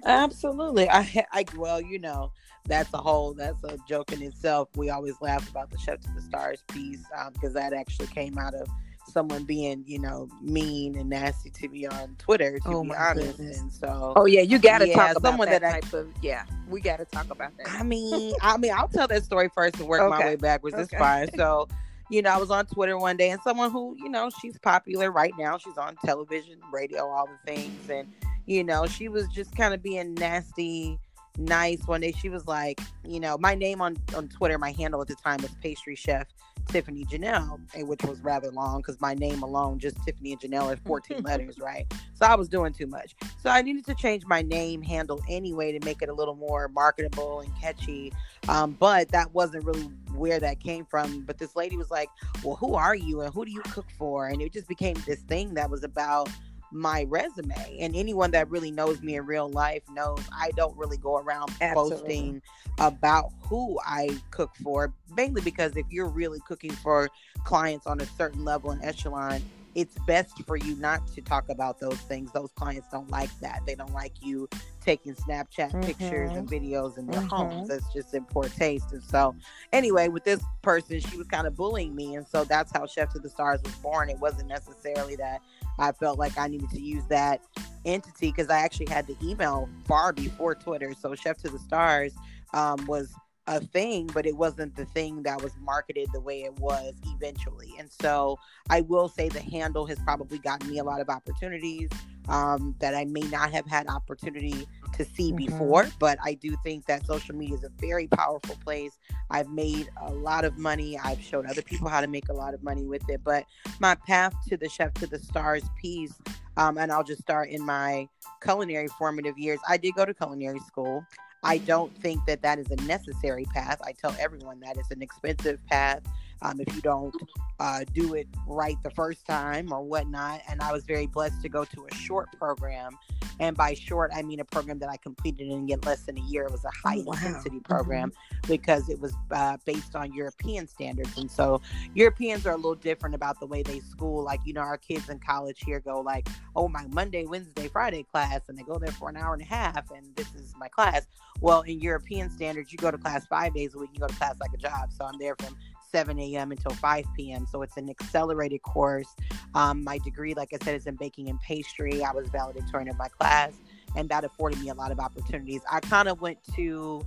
Absolutely. 0.05 0.89
I 0.89 1.25
i 1.31 1.45
well 1.55 1.81
you 1.81 1.99
know 1.99 2.31
that's 2.67 2.93
a 2.93 2.97
whole 2.97 3.33
that's 3.33 3.63
a 3.63 3.77
joke 3.87 4.11
in 4.11 4.21
itself. 4.21 4.69
We 4.75 4.89
always 4.89 5.15
laugh 5.21 5.49
about 5.49 5.69
the 5.69 5.77
chef 5.77 6.01
to 6.01 6.11
the 6.13 6.21
stars 6.21 6.63
piece 6.67 7.03
because 7.33 7.49
um, 7.49 7.53
that 7.53 7.73
actually 7.73 8.07
came 8.07 8.37
out 8.37 8.53
of 8.53 8.67
someone 9.07 9.43
being, 9.43 9.83
you 9.87 9.99
know, 9.99 10.29
mean 10.41 10.95
and 10.97 11.09
nasty 11.09 11.49
to 11.49 11.67
me 11.69 11.85
on 11.85 12.15
Twitter, 12.17 12.59
to 12.59 12.69
oh 12.69 12.83
be 12.83 12.93
honest. 12.93 13.37
Goodness. 13.37 13.59
And 13.59 13.71
so, 13.71 14.13
oh 14.15 14.25
yeah, 14.25 14.41
you 14.41 14.59
got 14.59 14.79
to 14.79 14.87
yeah, 14.87 14.95
talk 14.95 15.11
about 15.17 15.21
someone 15.21 15.49
that, 15.49 15.61
that 15.61 15.83
type 15.83 15.93
I, 15.93 15.97
of 15.97 16.09
yeah. 16.21 16.43
We 16.69 16.81
got 16.81 16.97
to 16.97 17.05
talk 17.05 17.29
about 17.29 17.57
that. 17.57 17.69
I 17.69 17.83
mean, 17.83 18.33
I 18.41 18.57
mean, 18.57 18.73
I'll 18.75 18.87
tell 18.87 19.07
that 19.07 19.23
story 19.23 19.49
first 19.53 19.79
and 19.79 19.87
work 19.87 20.01
okay. 20.01 20.09
my 20.09 20.25
way 20.25 20.35
backwards. 20.35 20.75
Okay. 20.75 20.83
It's 20.83 20.93
fine. 20.93 21.29
So. 21.35 21.67
You 22.09 22.21
know, 22.21 22.29
I 22.29 22.37
was 22.37 22.51
on 22.51 22.65
Twitter 22.67 22.97
one 22.97 23.17
day 23.17 23.31
and 23.31 23.41
someone 23.41 23.69
who, 23.69 23.93
you 23.97 24.07
know, 24.07 24.29
she's 24.39 24.57
popular 24.59 25.11
right 25.11 25.33
now. 25.37 25.57
She's 25.57 25.77
on 25.77 25.97
television, 26.05 26.57
radio, 26.71 27.05
all 27.05 27.27
the 27.27 27.51
things. 27.51 27.89
And, 27.89 28.07
you 28.45 28.63
know, 28.63 28.85
she 28.85 29.09
was 29.09 29.27
just 29.27 29.53
kind 29.57 29.73
of 29.73 29.83
being 29.83 30.13
nasty, 30.13 30.97
nice 31.37 31.85
one 31.85 31.99
day. 31.99 32.13
She 32.13 32.29
was 32.29 32.47
like, 32.47 32.79
you 33.03 33.19
know, 33.19 33.37
my 33.37 33.55
name 33.55 33.81
on, 33.81 33.97
on 34.15 34.29
Twitter, 34.29 34.57
my 34.57 34.71
handle 34.71 35.01
at 35.01 35.09
the 35.09 35.15
time 35.15 35.41
was 35.41 35.51
pastry 35.61 35.95
chef 35.97 36.27
Tiffany 36.67 37.05
Janelle, 37.05 37.59
which 37.85 38.03
was 38.03 38.19
rather 38.21 38.51
long 38.51 38.77
because 38.77 38.99
my 39.01 39.13
name 39.13 39.43
alone, 39.43 39.79
just 39.79 39.97
Tiffany 40.05 40.33
and 40.33 40.41
Janelle, 40.41 40.73
is 40.73 40.79
14 40.85 41.21
letters, 41.23 41.59
right? 41.59 41.85
So 42.13 42.25
I 42.25 42.35
was 42.35 42.49
doing 42.49 42.73
too 42.73 42.87
much. 42.87 43.15
So 43.39 43.49
I 43.49 43.61
needed 43.61 43.85
to 43.85 43.95
change 43.95 44.25
my 44.25 44.41
name 44.41 44.81
handle 44.81 45.21
anyway 45.29 45.77
to 45.77 45.85
make 45.85 46.01
it 46.01 46.09
a 46.09 46.13
little 46.13 46.35
more 46.35 46.67
marketable 46.69 47.41
and 47.41 47.55
catchy. 47.59 48.13
Um, 48.47 48.71
but 48.79 49.09
that 49.09 49.33
wasn't 49.33 49.65
really 49.65 49.89
where 50.13 50.39
that 50.39 50.59
came 50.59 50.85
from. 50.85 51.21
But 51.21 51.37
this 51.37 51.55
lady 51.55 51.77
was 51.77 51.91
like, 51.91 52.09
Well, 52.43 52.55
who 52.55 52.75
are 52.75 52.95
you 52.95 53.21
and 53.21 53.33
who 53.33 53.45
do 53.45 53.51
you 53.51 53.61
cook 53.61 53.87
for? 53.97 54.27
And 54.27 54.41
it 54.41 54.53
just 54.53 54.67
became 54.67 54.95
this 55.05 55.19
thing 55.21 55.53
that 55.55 55.69
was 55.69 55.83
about 55.83 56.29
my 56.71 57.05
resume. 57.09 57.77
And 57.79 57.95
anyone 57.95 58.31
that 58.31 58.49
really 58.49 58.71
knows 58.71 59.01
me 59.01 59.15
in 59.15 59.25
real 59.25 59.49
life 59.49 59.83
knows 59.89 60.19
I 60.33 60.51
don't 60.55 60.75
really 60.77 60.97
go 60.97 61.17
around 61.17 61.51
Absolutely. 61.61 61.97
posting 61.97 62.41
about 62.79 63.31
who 63.41 63.79
I 63.85 64.17
cook 64.31 64.51
for, 64.63 64.93
mainly 65.15 65.41
because 65.41 65.75
if 65.77 65.85
you're 65.89 66.09
really 66.09 66.39
cooking 66.47 66.71
for 66.71 67.09
clients 67.43 67.87
on 67.87 68.01
a 68.01 68.05
certain 68.05 68.43
level 68.43 68.71
and 68.71 68.83
echelon, 68.83 69.41
it's 69.77 69.95
best 70.07 70.43
for 70.47 70.57
you 70.57 70.75
not 70.77 71.05
to 71.13 71.21
talk 71.21 71.49
about 71.49 71.79
those 71.79 71.99
things. 71.99 72.31
Those 72.31 72.51
clients 72.55 72.87
don't 72.91 73.11
like 73.11 73.29
that. 73.41 73.61
They 73.67 73.75
don't 73.75 73.93
like 73.93 74.13
you 74.23 74.49
taking 74.81 75.13
Snapchat 75.13 75.71
mm-hmm. 75.71 75.81
pictures 75.81 76.31
and 76.31 76.49
videos 76.49 76.97
in 76.97 77.05
their 77.05 77.21
mm-hmm. 77.21 77.27
homes. 77.27 77.67
That's 77.67 77.93
just 77.93 78.11
in 78.15 78.25
poor 78.25 78.45
taste. 78.45 78.91
And 78.91 79.03
so, 79.03 79.35
anyway, 79.71 80.07
with 80.07 80.23
this 80.23 80.41
person, 80.63 80.99
she 80.99 81.15
was 81.15 81.27
kind 81.27 81.45
of 81.45 81.55
bullying 81.55 81.95
me. 81.95 82.15
And 82.15 82.27
so 82.27 82.43
that's 82.43 82.71
how 82.75 82.87
Chef 82.87 83.13
to 83.13 83.19
the 83.19 83.29
Stars 83.29 83.61
was 83.63 83.75
born. 83.75 84.09
It 84.09 84.17
wasn't 84.17 84.47
necessarily 84.47 85.15
that 85.17 85.41
I 85.79 85.91
felt 85.91 86.17
like 86.19 86.37
I 86.37 86.47
needed 86.47 86.69
to 86.71 86.81
use 86.81 87.03
that 87.05 87.41
entity 87.85 88.31
because 88.31 88.49
I 88.49 88.59
actually 88.59 88.87
had 88.87 89.07
the 89.07 89.15
email 89.23 89.69
far 89.85 90.13
before 90.13 90.55
Twitter. 90.55 90.93
So 90.99 91.15
Chef 91.15 91.37
to 91.37 91.49
the 91.49 91.59
Stars 91.59 92.13
um, 92.53 92.85
was 92.85 93.13
a 93.47 93.61
thing, 93.61 94.07
but 94.13 94.25
it 94.25 94.35
wasn't 94.35 94.75
the 94.75 94.85
thing 94.85 95.23
that 95.23 95.41
was 95.41 95.53
marketed 95.61 96.09
the 96.13 96.19
way 96.19 96.43
it 96.43 96.53
was 96.59 96.93
eventually. 97.05 97.71
And 97.79 97.89
so 97.89 98.37
I 98.69 98.81
will 98.81 99.07
say 99.07 99.29
the 99.29 99.39
handle 99.39 99.85
has 99.85 99.97
probably 99.99 100.37
gotten 100.39 100.69
me 100.69 100.79
a 100.79 100.83
lot 100.83 100.99
of 100.99 101.09
opportunities 101.09 101.89
um, 102.27 102.75
that 102.79 102.93
I 102.93 103.05
may 103.05 103.21
not 103.21 103.51
have 103.51 103.65
had 103.65 103.87
opportunity 103.87 104.67
to 104.97 105.05
see 105.05 105.31
mm-hmm. 105.31 105.45
before. 105.45 105.87
But 105.99 106.17
I 106.23 106.33
do 106.35 106.55
think 106.63 106.85
that 106.87 107.05
social 107.05 107.35
media 107.35 107.55
is 107.55 107.63
a 107.63 107.71
very 107.79 108.07
powerful 108.07 108.57
place. 108.63 108.97
I've 109.29 109.49
made 109.49 109.89
a 110.01 110.11
lot 110.11 110.45
of 110.45 110.57
money. 110.57 110.97
I've 110.97 111.21
showed 111.21 111.45
other 111.45 111.61
people 111.61 111.87
how 111.89 112.01
to 112.01 112.07
make 112.07 112.29
a 112.29 112.33
lot 112.33 112.53
of 112.53 112.63
money 112.63 112.85
with 112.85 113.07
it. 113.09 113.21
But 113.23 113.45
my 113.79 113.95
path 113.95 114.33
to 114.49 114.57
the 114.57 114.69
chef 114.69 114.93
to 114.95 115.07
the 115.07 115.19
stars 115.19 115.63
piece 115.81 116.13
Um, 116.57 116.77
and 116.77 116.91
I'll 116.91 117.03
just 117.03 117.21
start 117.21 117.49
in 117.49 117.63
my 117.63 118.09
culinary 118.41 118.87
formative 118.87 119.37
years. 119.37 119.59
I 119.69 119.77
did 119.77 119.93
go 119.93 120.05
to 120.05 120.13
culinary 120.13 120.59
school. 120.59 121.05
I 121.43 121.59
don't 121.59 121.95
think 122.01 122.25
that 122.25 122.41
that 122.41 122.57
is 122.57 122.69
a 122.71 122.75
necessary 122.87 123.45
path. 123.53 123.79
I 123.85 123.91
tell 123.91 124.15
everyone 124.19 124.59
that 124.61 124.75
it's 124.77 124.89
an 124.89 125.03
expensive 125.03 125.63
path 125.67 126.01
um, 126.41 126.59
if 126.59 126.75
you 126.75 126.81
don't 126.81 127.15
uh, 127.59 127.85
do 127.93 128.15
it 128.15 128.27
right 128.47 128.75
the 128.83 128.89
first 128.91 129.25
time 129.25 129.71
or 129.71 129.83
whatnot. 129.83 130.41
And 130.49 130.61
I 130.61 130.71
was 130.71 130.83
very 130.85 131.05
blessed 131.05 131.41
to 131.43 131.49
go 131.49 131.63
to 131.63 131.87
a 131.89 131.95
short 131.95 132.29
program. 132.37 132.97
And 133.39 133.55
by 133.55 133.73
short, 133.73 134.11
I 134.13 134.21
mean 134.21 134.39
a 134.39 134.45
program 134.45 134.79
that 134.79 134.89
I 134.89 134.97
completed 134.97 135.47
in 135.47 135.67
less 135.85 136.03
than 136.03 136.17
a 136.17 136.21
year. 136.21 136.43
It 136.43 136.51
was 136.51 136.65
a 136.65 136.71
high 136.71 137.03
oh, 137.05 137.11
intensity 137.11 137.59
program 137.59 138.11
mm-hmm. 138.11 138.51
because 138.51 138.89
it 138.89 138.99
was 138.99 139.13
uh, 139.31 139.57
based 139.65 139.95
on 139.95 140.13
European 140.13 140.67
standards. 140.67 141.17
And 141.17 141.29
so 141.29 141.61
Europeans 141.93 142.45
are 142.45 142.53
a 142.53 142.55
little 142.55 142.75
different 142.75 143.15
about 143.15 143.39
the 143.39 143.45
way 143.45 143.63
they 143.63 143.79
school. 143.79 144.23
Like, 144.23 144.39
you 144.45 144.53
know, 144.53 144.61
our 144.61 144.77
kids 144.77 145.09
in 145.09 145.19
college 145.19 145.61
here 145.65 145.79
go 145.79 146.01
like, 146.01 146.27
oh, 146.55 146.67
my 146.67 146.85
Monday, 146.87 147.25
Wednesday, 147.25 147.67
Friday 147.67 148.03
class. 148.03 148.41
And 148.49 148.57
they 148.57 148.63
go 148.63 148.77
there 148.77 148.91
for 148.91 149.09
an 149.09 149.17
hour 149.17 149.33
and 149.33 149.41
a 149.41 149.45
half. 149.45 149.91
And 149.91 150.15
this 150.15 150.33
is 150.33 150.53
my 150.57 150.67
class. 150.67 151.07
Well, 151.39 151.61
in 151.61 151.79
European 151.79 152.29
standards, 152.29 152.71
you 152.71 152.77
go 152.79 152.89
to 152.89 152.97
class 152.97 153.27
five 153.27 153.53
days 153.53 153.75
a 153.75 153.77
week, 153.77 153.91
you 153.93 153.99
go 153.99 154.07
to 154.07 154.15
class 154.15 154.35
like 154.39 154.53
a 154.53 154.57
job. 154.57 154.91
So 154.91 155.05
I'm 155.05 155.19
there 155.19 155.35
from 155.37 155.55
7 155.89 156.19
a.m. 156.19 156.51
until 156.51 156.71
5 156.71 157.05
p.m. 157.15 157.45
So 157.49 157.61
it's 157.61 157.77
an 157.77 157.89
accelerated 157.89 158.61
course. 158.61 159.07
Um, 159.55 159.83
my 159.83 159.97
degree, 159.99 160.33
like 160.33 160.49
I 160.53 160.63
said, 160.63 160.75
is 160.75 160.87
in 160.87 160.95
baking 160.95 161.29
and 161.29 161.39
pastry. 161.41 162.03
I 162.03 162.11
was 162.11 162.27
valedictorian 162.29 162.89
of 162.89 162.97
my 162.97 163.07
class, 163.07 163.53
and 163.95 164.09
that 164.09 164.23
afforded 164.23 164.59
me 164.59 164.69
a 164.69 164.73
lot 164.73 164.91
of 164.91 164.99
opportunities. 164.99 165.61
I 165.71 165.79
kind 165.79 166.07
of 166.07 166.21
went 166.21 166.39
to 166.55 167.05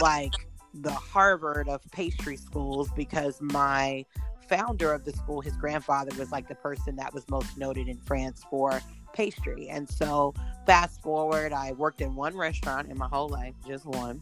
like 0.00 0.34
the 0.74 0.92
Harvard 0.92 1.68
of 1.68 1.82
pastry 1.90 2.36
schools 2.36 2.88
because 2.96 3.40
my 3.40 4.04
founder 4.48 4.92
of 4.92 5.04
the 5.04 5.12
school, 5.12 5.40
his 5.40 5.56
grandfather 5.56 6.10
was 6.18 6.30
like 6.30 6.48
the 6.48 6.54
person 6.54 6.96
that 6.96 7.12
was 7.14 7.28
most 7.28 7.56
noted 7.56 7.88
in 7.88 7.98
France 7.98 8.42
for 8.50 8.80
pastry. 9.12 9.68
And 9.68 9.88
so, 9.88 10.34
fast 10.66 11.00
forward, 11.02 11.52
I 11.52 11.72
worked 11.72 12.00
in 12.00 12.14
one 12.14 12.36
restaurant 12.36 12.90
in 12.90 12.98
my 12.98 13.08
whole 13.08 13.28
life, 13.28 13.54
just 13.66 13.86
one, 13.86 14.20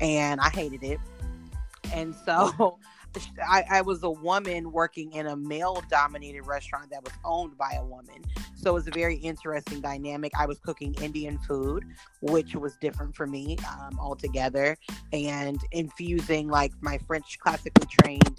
and 0.00 0.40
I 0.40 0.50
hated 0.50 0.82
it. 0.82 1.00
And 1.92 2.14
so, 2.24 2.78
I, 3.48 3.64
I, 3.70 3.80
was 3.82 4.02
a 4.02 4.10
woman 4.10 4.72
working 4.72 5.12
in 5.12 5.26
a 5.26 5.36
male 5.36 5.82
dominated 5.90 6.42
restaurant 6.42 6.90
that 6.90 7.02
was 7.02 7.12
owned 7.24 7.56
by 7.58 7.72
a 7.78 7.84
woman. 7.84 8.24
So 8.54 8.70
it 8.70 8.74
was 8.74 8.88
a 8.88 8.92
very 8.92 9.16
interesting 9.16 9.80
dynamic. 9.80 10.32
I 10.38 10.46
was 10.46 10.58
cooking 10.60 10.94
Indian 10.94 11.38
food, 11.38 11.84
which 12.20 12.54
was 12.54 12.76
different 12.76 13.14
for 13.16 13.26
me 13.26 13.56
um, 13.68 13.98
altogether, 13.98 14.76
and 15.12 15.60
infusing 15.72 16.48
like 16.48 16.72
my 16.80 16.98
French 16.98 17.38
classically 17.38 17.86
trained 18.00 18.38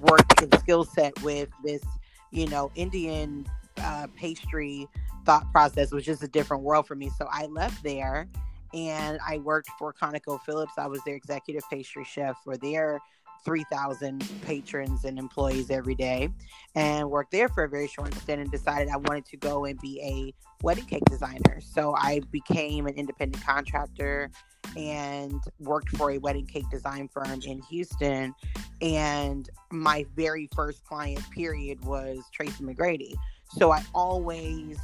work 0.00 0.42
and 0.42 0.52
skill 0.58 0.84
set 0.84 1.20
with 1.22 1.48
this, 1.64 1.82
you 2.30 2.46
know, 2.46 2.70
Indian 2.74 3.46
uh, 3.78 4.06
pastry 4.16 4.88
thought 5.24 5.50
process 5.52 5.92
was 5.92 6.04
just 6.04 6.22
a 6.22 6.28
different 6.28 6.62
world 6.62 6.86
for 6.86 6.94
me. 6.94 7.10
So 7.18 7.28
I 7.30 7.46
left 7.46 7.82
there 7.82 8.28
and 8.74 9.18
I 9.26 9.38
worked 9.38 9.70
for 9.78 9.92
ConocoPhillips. 9.92 10.78
I 10.78 10.86
was 10.86 11.02
their 11.04 11.14
executive 11.14 11.62
pastry 11.70 12.04
chef 12.04 12.36
for 12.44 12.56
their 12.56 13.00
3,000 13.44 14.24
patrons 14.42 15.04
and 15.04 15.18
employees 15.18 15.70
every 15.70 15.94
day 15.94 16.30
and 16.74 17.10
worked 17.10 17.32
there 17.32 17.48
for 17.48 17.64
a 17.64 17.68
very 17.68 17.88
short 17.88 18.14
stint 18.14 18.40
and 18.40 18.50
decided 18.50 18.88
I 18.88 18.96
wanted 18.96 19.24
to 19.26 19.36
go 19.36 19.64
and 19.64 19.78
be 19.80 20.00
a 20.02 20.34
wedding 20.64 20.86
cake 20.86 21.04
designer. 21.06 21.60
So 21.60 21.94
I 21.96 22.20
became 22.30 22.86
an 22.86 22.94
independent 22.94 23.44
contractor 23.44 24.30
and 24.76 25.40
worked 25.60 25.96
for 25.96 26.12
a 26.12 26.18
wedding 26.18 26.46
cake 26.46 26.68
design 26.70 27.08
firm 27.08 27.40
in 27.46 27.62
Houston. 27.62 28.34
And 28.80 29.48
my 29.70 30.06
very 30.14 30.48
first 30.54 30.84
client, 30.84 31.28
period, 31.30 31.84
was 31.84 32.24
Tracy 32.32 32.62
McGrady. 32.64 33.14
So 33.56 33.72
I 33.72 33.82
always 33.94 34.78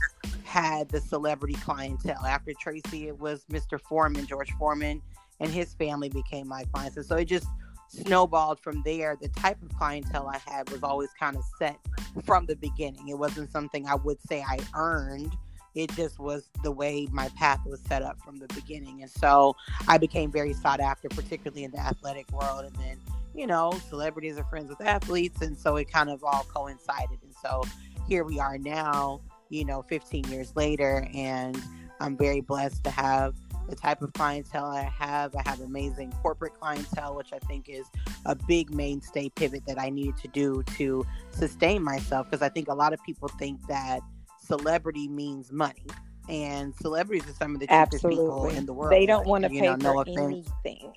had 0.44 0.88
the 0.88 1.00
celebrity 1.00 1.54
clientele. 1.54 2.25
After 2.25 2.52
Tracy, 2.58 3.08
it 3.08 3.18
was 3.18 3.44
Mr. 3.50 3.80
Foreman, 3.80 4.26
George 4.26 4.50
Foreman, 4.52 5.02
and 5.40 5.50
his 5.50 5.75
family 5.75 6.08
became 6.08 6.49
my 6.49 6.64
clients. 6.73 6.96
And 6.96 7.04
so 7.04 7.16
it 7.16 7.26
just 7.26 7.46
snowballed 7.94 8.60
from 8.60 8.82
there. 8.84 9.16
The 9.20 9.28
type 9.28 9.62
of 9.62 9.76
clientele 9.76 10.28
I 10.28 10.38
had 10.38 10.70
was 10.70 10.82
always 10.82 11.10
kind 11.18 11.36
of 11.36 11.44
set 11.58 11.78
from 12.24 12.46
the 12.46 12.56
beginning. 12.56 13.08
It 13.08 13.18
wasn't 13.18 13.50
something 13.50 13.86
I 13.86 13.94
would 13.94 14.20
say 14.28 14.42
I 14.42 14.58
earned. 14.74 15.36
It 15.74 15.90
just 15.96 16.18
was 16.18 16.48
the 16.62 16.70
way 16.70 17.08
my 17.10 17.28
path 17.30 17.60
was 17.66 17.80
set 17.80 18.02
up 18.02 18.20
from 18.20 18.36
the 18.36 18.46
beginning. 18.54 19.02
And 19.02 19.10
so 19.10 19.56
I 19.88 19.98
became 19.98 20.30
very 20.30 20.52
sought 20.52 20.80
after, 20.80 21.08
particularly 21.08 21.64
in 21.64 21.72
the 21.72 21.80
athletic 21.80 22.30
world. 22.30 22.64
And 22.64 22.76
then, 22.76 22.98
you 23.34 23.46
know, 23.46 23.72
celebrities 23.88 24.38
are 24.38 24.44
friends 24.44 24.68
with 24.68 24.80
athletes. 24.80 25.42
And 25.42 25.58
so 25.58 25.76
it 25.76 25.90
kind 25.90 26.10
of 26.10 26.22
all 26.22 26.46
coincided. 26.54 27.18
And 27.22 27.34
so 27.42 27.64
here 28.06 28.22
we 28.22 28.38
are 28.38 28.56
now, 28.56 29.20
you 29.48 29.64
know, 29.64 29.82
15 29.82 30.24
years 30.24 30.54
later. 30.54 31.08
And 31.12 31.60
I'm 32.00 32.16
very 32.16 32.40
blessed 32.40 32.84
to 32.84 32.90
have 32.90 33.34
the 33.68 33.76
type 33.76 34.02
of 34.02 34.12
clientele 34.12 34.66
I 34.66 34.83
have. 34.83 35.35
I 35.35 35.49
have 35.49 35.61
amazing 35.61 36.12
corporate 36.23 36.54
clientele, 36.54 37.16
which 37.16 37.33
I 37.33 37.38
think 37.40 37.68
is 37.68 37.87
a 38.26 38.35
big 38.35 38.73
mainstay 38.75 39.28
pivot 39.30 39.64
that 39.66 39.78
I 39.78 39.90
needed 39.90 40.16
to 40.18 40.28
do 40.28 40.62
to 40.76 41.06
sustain 41.30 41.83
myself. 41.83 42.30
Because 42.30 42.42
I 42.42 42.49
think 42.49 42.68
a 42.68 42.75
lot 42.75 42.92
of 42.92 43.02
people 43.04 43.28
think 43.28 43.66
that 43.66 44.00
celebrity 44.38 45.09
means 45.09 45.50
money 45.52 45.87
and 46.28 46.75
celebrities 46.76 47.28
are 47.28 47.35
some 47.35 47.54
of 47.54 47.61
the 47.61 47.66
cheapest 47.66 47.95
Absolutely. 47.95 48.25
people 48.25 48.49
in 48.49 48.66
the 48.66 48.73
world. 48.73 48.93
They 48.93 49.04
don't 49.04 49.26
want 49.26 49.45
to 49.45 49.50
pay 49.50 49.61
know, 49.61 49.75
no 49.76 50.04
for 50.04 50.21
anything. 50.21 50.93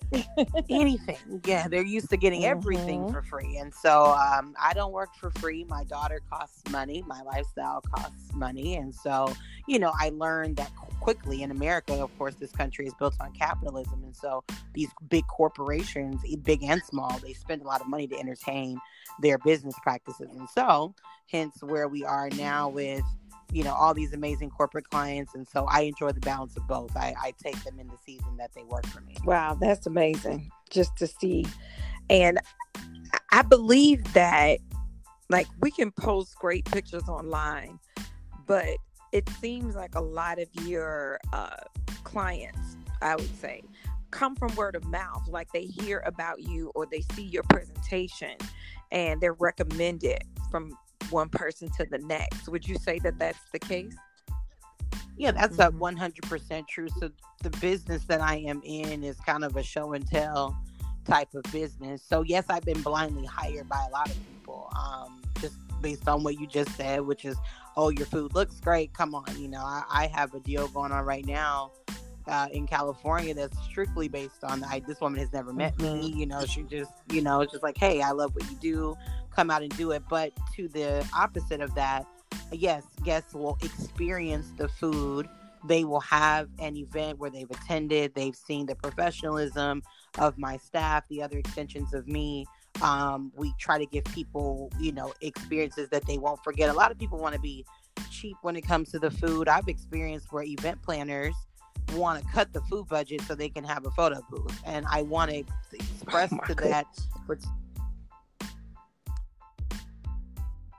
anything. 0.69 1.41
Yeah, 1.46 1.67
they're 1.67 1.86
used 1.86 2.10
to 2.12 2.17
getting 2.17 2.41
mm-hmm. 2.41 2.51
everything 2.51 3.12
for 3.12 3.22
free. 3.22 3.57
And 3.57 3.74
so 3.74 4.05
um, 4.05 4.55
I 4.62 4.74
don't 4.74 4.93
work 4.93 5.15
for 5.15 5.31
free. 5.31 5.65
My 5.65 5.84
daughter 5.84 6.22
costs 6.29 6.62
money. 6.72 7.03
My 7.07 7.22
lifestyle 7.24 7.81
costs 7.81 8.34
money. 8.34 8.75
And 8.75 8.93
so, 8.96 9.34
you 9.67 9.79
know, 9.79 9.91
I 10.00 10.10
learned 10.10 10.57
that 10.57 10.72
quickly 11.01 11.43
in 11.43 11.51
America. 11.51 11.93
Of 11.93 12.17
course, 12.17 12.36
this 12.36 12.51
country 12.51 12.88
is 12.88 12.93
built 12.93 13.15
on 13.19 13.34
capitalism. 13.34 14.03
And 14.03 14.15
so 14.15 14.43
these 14.74 14.89
big 15.10 15.27
corporations, 15.27 16.22
big 16.43 16.63
and 16.63 16.81
small, 16.84 17.19
they 17.19 17.34
spend 17.34 17.62
a 17.62 17.65
lot 17.65 17.81
of 17.81 17.88
money 17.88 18.07
to 18.07 18.17
entertain 18.17 18.79
their 19.19 19.38
business 19.39 19.75
practices. 19.84 20.29
And 20.38 20.50
so, 20.50 20.93
hence 21.29 21.62
where 21.62 21.88
we 21.88 22.05
are 22.05 22.29
now 22.29 22.69
with 22.69 23.03
you 23.51 23.63
know 23.63 23.73
all 23.73 23.93
these 23.93 24.13
amazing 24.13 24.49
corporate 24.49 24.89
clients 24.89 25.33
and 25.35 25.47
so 25.47 25.65
i 25.69 25.81
enjoy 25.81 26.11
the 26.11 26.19
balance 26.21 26.55
of 26.57 26.67
both. 26.67 26.95
I, 26.95 27.13
I 27.21 27.33
take 27.41 27.61
them 27.63 27.79
in 27.79 27.87
the 27.87 27.97
season 28.05 28.37
that 28.37 28.51
they 28.53 28.63
work 28.63 28.85
for 28.87 29.01
me. 29.01 29.15
Wow 29.25 29.57
that's 29.59 29.87
amazing 29.87 30.51
just 30.69 30.95
to 30.97 31.07
see. 31.07 31.45
And 32.09 32.39
i 33.31 33.41
believe 33.41 34.13
that 34.13 34.59
like 35.29 35.47
we 35.61 35.71
can 35.71 35.91
post 35.91 36.35
great 36.39 36.65
pictures 36.65 37.07
online 37.09 37.79
but 38.45 38.77
it 39.11 39.27
seems 39.41 39.75
like 39.75 39.95
a 39.95 40.01
lot 40.01 40.39
of 40.39 40.47
your 40.65 41.19
uh, 41.33 41.57
clients 42.03 42.77
i 43.01 43.15
would 43.15 43.39
say 43.39 43.61
come 44.11 44.35
from 44.35 44.53
word 44.55 44.75
of 44.75 44.85
mouth. 44.85 45.27
Like 45.27 45.51
they 45.53 45.65
hear 45.65 46.03
about 46.05 46.41
you 46.41 46.71
or 46.75 46.85
they 46.85 47.01
see 47.13 47.23
your 47.23 47.43
presentation 47.43 48.35
and 48.91 49.19
they're 49.21 49.33
recommended 49.33 50.23
from 50.49 50.77
one 51.09 51.29
person 51.29 51.69
to 51.77 51.85
the 51.89 51.99
next. 51.99 52.47
Would 52.49 52.67
you 52.67 52.75
say 52.75 52.99
that 52.99 53.17
that's 53.19 53.39
the 53.51 53.59
case? 53.59 53.95
Yeah, 55.17 55.31
that's 55.31 55.57
mm-hmm. 55.57 55.83
a 55.83 56.09
100% 56.09 56.67
true. 56.67 56.87
So 56.99 57.09
the 57.41 57.49
business 57.61 58.05
that 58.05 58.21
I 58.21 58.37
am 58.37 58.61
in 58.63 59.03
is 59.03 59.17
kind 59.17 59.43
of 59.43 59.55
a 59.55 59.63
show 59.63 59.93
and 59.93 60.05
tell 60.07 60.57
type 61.05 61.33
of 61.33 61.43
business. 61.51 62.03
So 62.07 62.21
yes, 62.21 62.45
I've 62.49 62.63
been 62.63 62.81
blindly 62.81 63.25
hired 63.25 63.67
by 63.67 63.83
a 63.87 63.91
lot 63.91 64.09
of 64.09 64.15
people. 64.15 64.71
Um, 64.77 65.21
just 65.39 65.55
based 65.81 66.07
on 66.07 66.23
what 66.23 66.39
you 66.39 66.47
just 66.47 66.71
said, 66.75 67.01
which 67.01 67.25
is, 67.25 67.37
oh, 67.75 67.89
your 67.89 68.05
food 68.05 68.35
looks 68.35 68.59
great. 68.59 68.93
Come 68.93 69.15
on, 69.15 69.25
you 69.39 69.47
know, 69.47 69.61
I, 69.61 69.83
I 69.89 70.07
have 70.07 70.33
a 70.33 70.39
deal 70.39 70.67
going 70.69 70.91
on 70.91 71.05
right 71.05 71.25
now 71.25 71.71
uh, 72.27 72.47
in 72.51 72.67
California 72.67 73.33
that's 73.33 73.57
strictly 73.63 74.07
based 74.07 74.43
on 74.43 74.63
I, 74.63 74.81
this 74.85 74.99
woman 74.99 75.19
has 75.19 75.31
never 75.31 75.53
met 75.53 75.75
mm-hmm. 75.77 75.99
me. 75.99 76.13
You 76.13 76.25
know, 76.25 76.45
she 76.45 76.63
just, 76.63 76.91
you 77.11 77.21
know, 77.21 77.41
it's 77.41 77.51
just 77.51 77.63
like, 77.63 77.77
hey, 77.77 78.01
I 78.01 78.11
love 78.11 78.35
what 78.35 78.49
you 78.49 78.57
do 78.57 78.97
come 79.38 79.51
out 79.51 79.62
and 79.62 79.75
do 79.77 79.91
it. 79.91 80.03
But 80.10 80.34
to 80.56 80.67
the 80.67 81.08
opposite 81.15 81.62
of 81.62 81.74
that, 81.75 82.06
yes, 82.51 82.84
guests 83.03 83.34
will 83.34 83.58
experience 83.62 84.51
the 84.58 84.67
food. 84.67 85.29
They 85.65 85.84
will 85.84 86.01
have 86.01 86.50
an 86.60 86.75
event 86.75 87.20
where 87.20 87.29
they've 87.29 87.50
attended, 87.50 88.15
they've 88.15 88.36
seen 88.36 88.65
the 88.65 88.75
professionalism 88.75 89.84
of 90.17 90.38
my 90.38 90.58
staff, 90.58 91.08
the 91.10 91.22
other 91.22 91.38
extensions 91.38 91.94
of 91.94 92.08
me. 92.08 92.46
Um, 92.82 93.32
we 93.36 93.53
try 93.60 93.77
to 93.77 93.86
give 93.86 94.06
people, 94.06 94.72
you 94.79 94.91
know, 94.91 95.13
experiences 95.22 95.89
that 95.89 96.06
they 96.06 96.17
won't 96.17 96.44
forget. 96.44 96.70
A 96.70 96.74
lot 96.74 96.91
of 96.91 96.98
people 96.98 97.20
want 97.20 97.36
to 97.36 97.41
be 97.41 97.63
cheap 98.12 98.38
when 98.41 98.56
it 98.56 98.62
comes 98.62 98.91
to 98.91 99.00
the 99.00 99.12
food. 99.12 99.48
I've 99.48 99.67
experienced 99.67 100.32
where 100.32 100.44
event 100.44 100.82
planners 100.82 101.36
want 101.94 102.24
to 102.24 102.32
cut 102.32 102.53
the 102.53 102.62
food 102.62 102.88
budget 102.88 103.22
so 103.22 103.36
they 103.36 103.50
can 103.50 103.63
have 103.63 103.86
a 103.86 103.91
photo 103.91 104.22
booth, 104.29 104.62
and 104.65 104.86
I 104.89 105.03
want 105.03 105.32
to 105.32 105.44
express 105.74 106.34
oh 106.34 106.38
to 106.48 106.56
that 106.56 106.86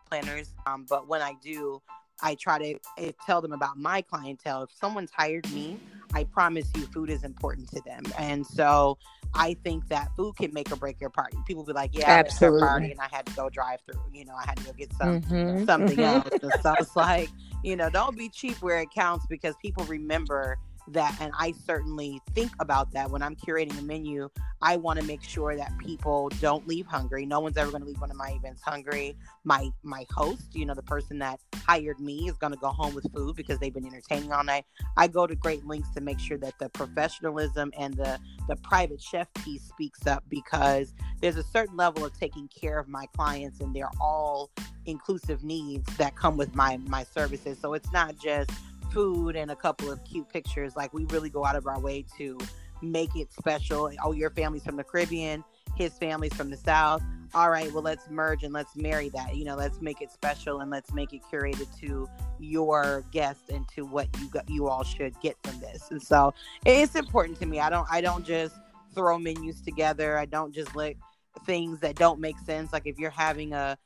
planners. 0.09 0.55
Um, 0.67 0.87
but 0.89 1.09
when 1.09 1.23
I 1.23 1.35
do, 1.43 1.81
I 2.21 2.35
try 2.35 2.59
to 2.59 2.79
eh, 2.99 3.13
tell 3.25 3.41
them 3.41 3.53
about 3.53 3.77
my 3.77 4.03
clientele. 4.03 4.63
If 4.63 4.73
someone's 4.73 5.11
hired 5.11 5.51
me, 5.53 5.79
I 6.15 6.25
promise 6.25 6.71
you, 6.75 6.83
food 6.87 7.11
is 7.11 7.23
important 7.23 7.69
to 7.71 7.81
them. 7.83 8.03
And 8.19 8.47
so 8.47 8.99
I 9.35 9.55
think 9.63 9.89
that 9.89 10.09
food 10.17 10.37
can 10.37 10.53
make 10.53 10.73
or 10.73 10.77
break 10.77 11.01
your 11.01 11.11
party. 11.11 11.37
People 11.47 11.65
be 11.65 11.73
like, 11.73 11.91
"Yeah, 11.93 12.11
absolutely," 12.11 12.67
party, 12.67 12.91
and 12.91 13.01
I 13.01 13.09
had 13.11 13.27
to 13.27 13.33
go 13.35 13.51
drive 13.51 13.81
through. 13.83 14.01
You 14.13 14.25
know, 14.25 14.35
I 14.35 14.45
had 14.47 14.57
to 14.59 14.65
go 14.65 14.73
get 14.73 14.93
some 14.95 15.21
mm-hmm. 15.21 15.65
something 15.67 16.01
else. 16.01 16.29
and 16.43 16.53
so 16.63 16.75
it's 16.81 16.97
like, 16.97 17.29
you 17.63 17.77
know, 17.77 17.91
don't 17.91 18.17
be 18.17 18.29
cheap 18.29 18.61
where 18.63 18.81
it 18.81 18.91
counts 18.91 19.27
because 19.27 19.55
people 19.63 19.85
remember 19.85 20.59
that 20.93 21.17
and 21.21 21.33
i 21.39 21.53
certainly 21.67 22.21
think 22.35 22.51
about 22.61 22.91
that 22.93 23.11
when 23.11 23.23
i'm 23.23 23.37
curating 23.37 23.79
a 23.79 23.83
menu 23.83 24.29
i 24.63 24.77
want 24.77 24.99
to 24.99 25.05
make 25.05 25.23
sure 25.23 25.57
that 25.57 25.77
people 25.79 26.29
don't 26.41 26.67
leave 26.67 26.87
hungry. 26.87 27.25
No 27.27 27.41
one's 27.41 27.57
ever 27.57 27.71
going 27.71 27.83
to 27.83 27.87
leave 27.87 28.01
one 28.01 28.11
of 28.11 28.17
my 28.17 28.31
events 28.31 28.63
hungry. 28.63 29.17
My 29.45 29.71
my 29.83 30.05
host 30.11 30.55
you 30.55 30.67
know 30.67 30.75
the 30.75 30.83
person 30.83 31.19
that 31.21 31.41
hired 31.67 32.01
me 32.01 32.29
is 32.29 32.37
going 32.37 32.53
to 32.53 32.59
go 32.59 32.69
home 32.69 32.95
with 32.95 33.07
food 33.13 33.37
because 33.37 33.59
they've 33.59 33.73
been 33.73 33.87
entertaining 33.87 34.33
all 34.33 34.45
night. 34.45 34.65
I 34.97 35.09
go 35.09 35.27
to 35.27 35.35
great 35.35 35.67
lengths 35.67 35.93
to 35.95 36.01
make 36.01 36.19
sure 36.19 36.39
that 36.39 36.59
the 36.59 36.69
professionalism 36.71 37.73
and 37.79 37.95
the 37.95 38.19
the 38.49 38.57
private 38.57 39.01
chef 39.01 39.33
piece 39.35 39.63
speaks 39.63 40.07
up 40.07 40.25
because 40.29 40.95
there's 41.21 41.37
a 41.37 41.45
certain 41.45 41.77
level 41.77 42.05
of 42.05 42.19
taking 42.19 42.49
care 42.49 42.79
of 42.79 42.89
my 42.89 43.07
clients 43.17 43.61
and 43.61 43.75
they're 43.75 43.91
all 44.01 44.51
inclusive 44.87 45.45
needs 45.45 45.85
that 45.97 46.17
come 46.17 46.37
with 46.37 46.55
my 46.55 46.79
my 46.87 47.05
services. 47.05 47.59
So 47.61 47.75
it's 47.75 47.93
not 47.93 48.17
just 48.19 48.51
food 48.91 49.37
and 49.37 49.51
a 49.51 49.57
couple 49.57 49.91
of 49.91 50.03
cute 50.05 50.29
pictures. 50.29 50.77
Like 50.77 50.93
we 50.93 51.05
really 51.07 51.31
go 51.31 51.45
out 51.45 51.57
of 51.57 51.67
our 51.67 51.81
way 51.81 52.05
to 52.17 52.39
make 52.83 53.15
it 53.17 53.33
special. 53.33 53.91
Oh, 54.03 54.13
your 54.13 54.31
family's 54.31 54.65
from 54.65 54.77
the 54.77 54.85
Caribbean, 54.85 55.45
his 55.77 55.97
family's 55.99 56.35
from 56.35 56.51
the 56.51 56.57
South. 56.57 57.03
All 57.35 57.51
right, 57.51 57.71
well, 57.73 57.83
let's 57.83 58.09
merge 58.09 58.43
and 58.43 58.55
let's 58.55 58.75
marry 58.75 59.11
that. 59.11 59.37
You 59.37 59.45
know, 59.45 59.55
let's 59.55 59.83
make 59.83 60.01
it 60.01 60.11
special 60.11 60.61
and 60.61 60.71
let's 60.71 60.95
make 60.95 61.13
it 61.13 61.21
curated 61.31 61.67
to 61.81 62.09
your 62.39 63.05
guests 63.11 63.51
and 63.51 63.69
to 63.69 63.85
what 63.85 64.09
you 64.19 64.29
got, 64.29 64.49
you 64.49 64.69
all 64.69 64.83
should 64.83 65.19
get 65.21 65.37
from 65.43 65.61
this. 65.61 65.91
And 65.91 66.03
so 66.03 66.33
it's 66.65 66.95
important 66.95 67.39
to 67.41 67.47
me. 67.47 67.61
I 67.61 67.69
don't 67.69 67.87
I 67.91 68.01
don't 68.01 68.25
just 68.25 68.55
throw 68.95 69.19
menus 69.19 69.61
together. 69.61 70.17
I 70.17 70.25
don't 70.25 70.55
just 70.55 70.75
let 70.75 70.97
things 71.45 71.81
that 71.81 71.97
don't 71.97 72.21
make 72.21 72.39
sense. 72.39 72.73
Like 72.73 72.87
if 72.87 72.99
you're 72.99 73.11
having 73.11 73.53
a 73.53 73.77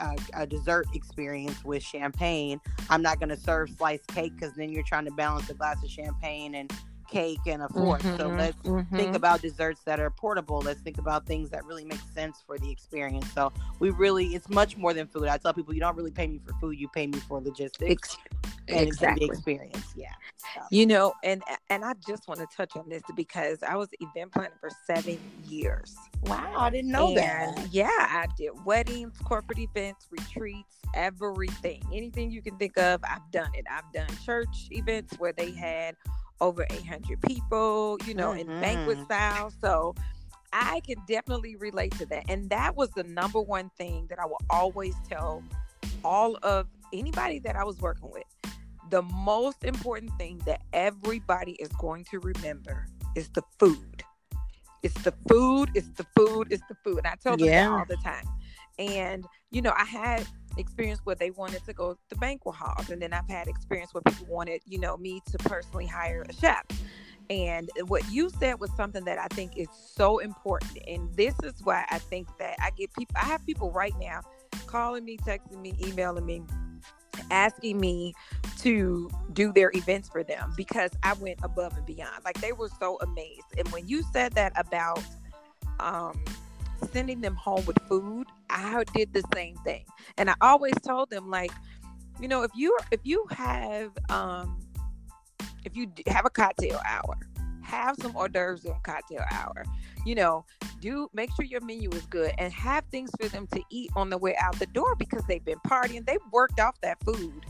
a, 0.00 0.16
a 0.34 0.46
dessert 0.46 0.86
experience 0.94 1.64
with 1.64 1.82
champagne. 1.82 2.60
I'm 2.90 3.02
not 3.02 3.18
going 3.18 3.30
to 3.30 3.36
serve 3.36 3.70
sliced 3.70 4.06
cake 4.08 4.34
because 4.34 4.54
then 4.54 4.70
you're 4.70 4.84
trying 4.84 5.04
to 5.06 5.10
balance 5.12 5.48
a 5.50 5.54
glass 5.54 5.82
of 5.82 5.90
champagne 5.90 6.54
and 6.54 6.72
cake 7.08 7.40
and 7.46 7.62
a 7.62 7.68
fork. 7.68 8.02
Mm-hmm, 8.02 8.16
so 8.16 8.28
let's 8.28 8.56
mm-hmm. 8.58 8.96
think 8.96 9.16
about 9.16 9.42
desserts 9.42 9.82
that 9.84 9.98
are 9.98 10.10
portable. 10.10 10.60
Let's 10.60 10.80
think 10.80 10.98
about 10.98 11.26
things 11.26 11.50
that 11.50 11.64
really 11.64 11.84
make 11.84 12.00
sense 12.14 12.42
for 12.46 12.58
the 12.58 12.70
experience. 12.70 13.32
So 13.32 13.52
we 13.80 13.90
really, 13.90 14.34
it's 14.34 14.48
much 14.48 14.76
more 14.76 14.94
than 14.94 15.06
food. 15.06 15.28
I 15.28 15.38
tell 15.38 15.54
people, 15.54 15.74
you 15.74 15.80
don't 15.80 15.96
really 15.96 16.10
pay 16.10 16.26
me 16.26 16.40
for 16.44 16.52
food, 16.60 16.78
you 16.78 16.88
pay 16.88 17.06
me 17.06 17.18
for 17.18 17.40
logistics. 17.40 18.16
and 18.30 18.37
exactly. 18.68 19.26
experience. 19.26 19.92
Yeah. 19.96 20.12
So. 20.54 20.62
You 20.70 20.86
know, 20.86 21.14
and 21.24 21.42
and 21.70 21.84
I 21.84 21.94
just 22.06 22.28
want 22.28 22.40
to 22.40 22.46
touch 22.56 22.76
on 22.76 22.88
this 22.88 23.02
because 23.16 23.62
I 23.62 23.76
was 23.76 23.88
event 24.00 24.32
planner 24.32 24.50
for 24.60 24.70
seven 24.86 25.18
years. 25.46 25.96
Wow, 26.22 26.54
I 26.56 26.70
didn't 26.70 26.90
know 26.90 27.08
and 27.08 27.16
that. 27.18 27.68
Yeah, 27.70 27.88
I 27.90 28.26
did 28.36 28.50
weddings, 28.64 29.16
corporate 29.24 29.58
events, 29.58 30.06
retreats, 30.10 30.78
everything. 30.94 31.82
Anything 31.92 32.30
you 32.30 32.42
can 32.42 32.56
think 32.56 32.78
of, 32.78 33.00
I've 33.04 33.30
done 33.30 33.50
it. 33.54 33.64
I've 33.70 33.92
done 33.92 34.08
church 34.24 34.68
events 34.70 35.14
where 35.18 35.32
they 35.32 35.50
had 35.50 35.96
over 36.40 36.66
800 36.70 37.20
people, 37.22 37.98
you 38.04 38.14
know, 38.14 38.30
mm-hmm. 38.30 38.50
in 38.50 38.60
banquet 38.60 39.00
style. 39.04 39.50
So 39.60 39.94
I 40.52 40.80
can 40.86 40.96
definitely 41.06 41.56
relate 41.56 41.92
to 41.98 42.06
that. 42.06 42.24
And 42.28 42.48
that 42.50 42.76
was 42.76 42.90
the 42.90 43.04
number 43.04 43.40
one 43.40 43.70
thing 43.76 44.06
that 44.08 44.18
I 44.18 44.26
will 44.26 44.40
always 44.50 44.94
tell 45.08 45.42
all 46.04 46.38
of 46.42 46.66
anybody 46.92 47.38
that 47.40 47.56
I 47.56 47.64
was 47.64 47.78
working 47.80 48.10
with. 48.10 48.24
The 48.90 49.02
most 49.02 49.64
important 49.64 50.12
thing 50.18 50.40
that 50.46 50.62
everybody 50.72 51.52
is 51.52 51.68
going 51.78 52.04
to 52.10 52.18
remember 52.20 52.86
is 53.14 53.28
the 53.30 53.42
food. 53.58 54.02
It's 54.82 54.94
the 55.02 55.12
food, 55.28 55.70
it's 55.74 55.88
the 55.96 56.06
food, 56.16 56.48
it's 56.50 56.62
the 56.68 56.76
food. 56.84 56.98
And 56.98 57.06
I 57.06 57.14
tell 57.22 57.36
them 57.36 57.46
yeah. 57.46 57.68
that 57.68 57.70
all 57.70 57.84
the 57.88 57.96
time. 57.96 58.24
And, 58.78 59.26
you 59.50 59.60
know, 59.60 59.72
I 59.76 59.84
had 59.84 60.26
experience 60.58 61.00
where 61.04 61.16
they 61.16 61.30
wanted 61.30 61.64
to 61.64 61.72
go 61.72 61.96
to 62.08 62.16
banquet 62.16 62.54
halls 62.54 62.90
and 62.90 63.00
then 63.00 63.12
i've 63.12 63.28
had 63.28 63.46
experience 63.46 63.94
where 63.94 64.02
people 64.02 64.26
wanted 64.28 64.60
you 64.66 64.78
know 64.78 64.96
me 64.96 65.22
to 65.30 65.38
personally 65.38 65.86
hire 65.86 66.24
a 66.28 66.32
chef 66.32 66.64
and 67.30 67.70
what 67.86 68.02
you 68.10 68.30
said 68.30 68.58
was 68.58 68.70
something 68.76 69.04
that 69.04 69.18
i 69.18 69.26
think 69.28 69.56
is 69.56 69.68
so 69.72 70.18
important 70.18 70.78
and 70.86 71.14
this 71.14 71.34
is 71.44 71.54
why 71.62 71.84
i 71.90 71.98
think 71.98 72.26
that 72.38 72.56
i 72.60 72.70
get 72.70 72.92
people 72.94 73.14
i 73.20 73.24
have 73.24 73.44
people 73.46 73.70
right 73.70 73.94
now 74.00 74.20
calling 74.66 75.04
me 75.04 75.16
texting 75.18 75.60
me 75.60 75.74
emailing 75.84 76.26
me 76.26 76.42
asking 77.30 77.78
me 77.78 78.14
to 78.58 79.10
do 79.32 79.52
their 79.52 79.70
events 79.74 80.08
for 80.08 80.22
them 80.22 80.52
because 80.56 80.90
i 81.02 81.12
went 81.14 81.38
above 81.42 81.76
and 81.76 81.86
beyond 81.86 82.24
like 82.24 82.40
they 82.40 82.52
were 82.52 82.70
so 82.80 82.98
amazed 83.02 83.46
and 83.56 83.68
when 83.68 83.86
you 83.86 84.02
said 84.12 84.32
that 84.32 84.52
about 84.56 85.02
um 85.80 86.18
sending 86.92 87.20
them 87.20 87.34
home 87.34 87.64
with 87.66 87.78
food, 87.88 88.26
I 88.50 88.84
did 88.94 89.12
the 89.12 89.22
same 89.34 89.56
thing. 89.56 89.84
And 90.16 90.30
I 90.30 90.34
always 90.40 90.74
told 90.84 91.10
them 91.10 91.30
like, 91.30 91.52
you 92.20 92.28
know, 92.28 92.42
if 92.42 92.50
you 92.54 92.76
if 92.90 93.00
you 93.04 93.26
have 93.30 93.92
um 94.08 94.60
if 95.64 95.76
you 95.76 95.90
have 96.06 96.24
a 96.24 96.30
cocktail 96.30 96.80
hour, 96.84 97.16
have 97.68 97.96
some 98.00 98.16
hors 98.16 98.28
d'oeuvres 98.28 98.66
on 98.66 98.80
cocktail 98.82 99.24
hour. 99.30 99.64
You 100.04 100.14
know, 100.14 100.44
do 100.80 101.08
make 101.12 101.30
sure 101.34 101.44
your 101.44 101.60
menu 101.60 101.90
is 101.90 102.06
good 102.06 102.32
and 102.38 102.52
have 102.52 102.84
things 102.90 103.10
for 103.20 103.28
them 103.28 103.46
to 103.48 103.62
eat 103.70 103.90
on 103.94 104.10
the 104.10 104.18
way 104.18 104.34
out 104.36 104.58
the 104.58 104.66
door 104.66 104.94
because 104.96 105.22
they've 105.26 105.44
been 105.44 105.58
partying. 105.66 106.06
They've 106.06 106.18
worked 106.32 106.60
off 106.60 106.80
that 106.80 107.02
food 107.04 107.44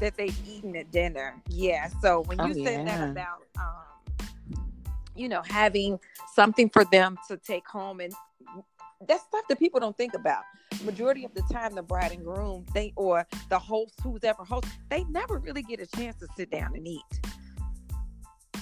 that 0.00 0.16
they've 0.16 0.36
eaten 0.48 0.74
at 0.76 0.90
dinner. 0.90 1.34
Yeah. 1.48 1.88
So 2.00 2.22
when 2.22 2.38
you 2.38 2.62
oh, 2.62 2.64
said 2.64 2.86
yeah. 2.86 2.98
that 2.98 3.10
about 3.10 3.42
um, 3.58 4.28
you 5.14 5.28
know, 5.28 5.42
having 5.42 6.00
something 6.34 6.70
for 6.70 6.84
them 6.86 7.18
to 7.28 7.36
take 7.36 7.66
home 7.66 8.00
and 8.00 8.12
that's 9.08 9.24
stuff 9.24 9.42
that 9.48 9.58
people 9.58 9.80
don't 9.80 9.96
think 9.96 10.14
about. 10.14 10.42
Majority 10.84 11.24
of 11.24 11.34
the 11.34 11.42
time, 11.52 11.74
the 11.74 11.82
bride 11.82 12.12
and 12.12 12.24
groom, 12.24 12.64
they 12.72 12.92
or 12.96 13.26
the 13.48 13.58
host, 13.58 13.94
who's 14.02 14.24
ever 14.24 14.44
host, 14.44 14.66
they 14.90 15.04
never 15.04 15.38
really 15.38 15.62
get 15.62 15.80
a 15.80 15.86
chance 15.86 16.16
to 16.16 16.26
sit 16.36 16.50
down 16.50 16.74
and 16.74 16.86
eat. 16.86 17.02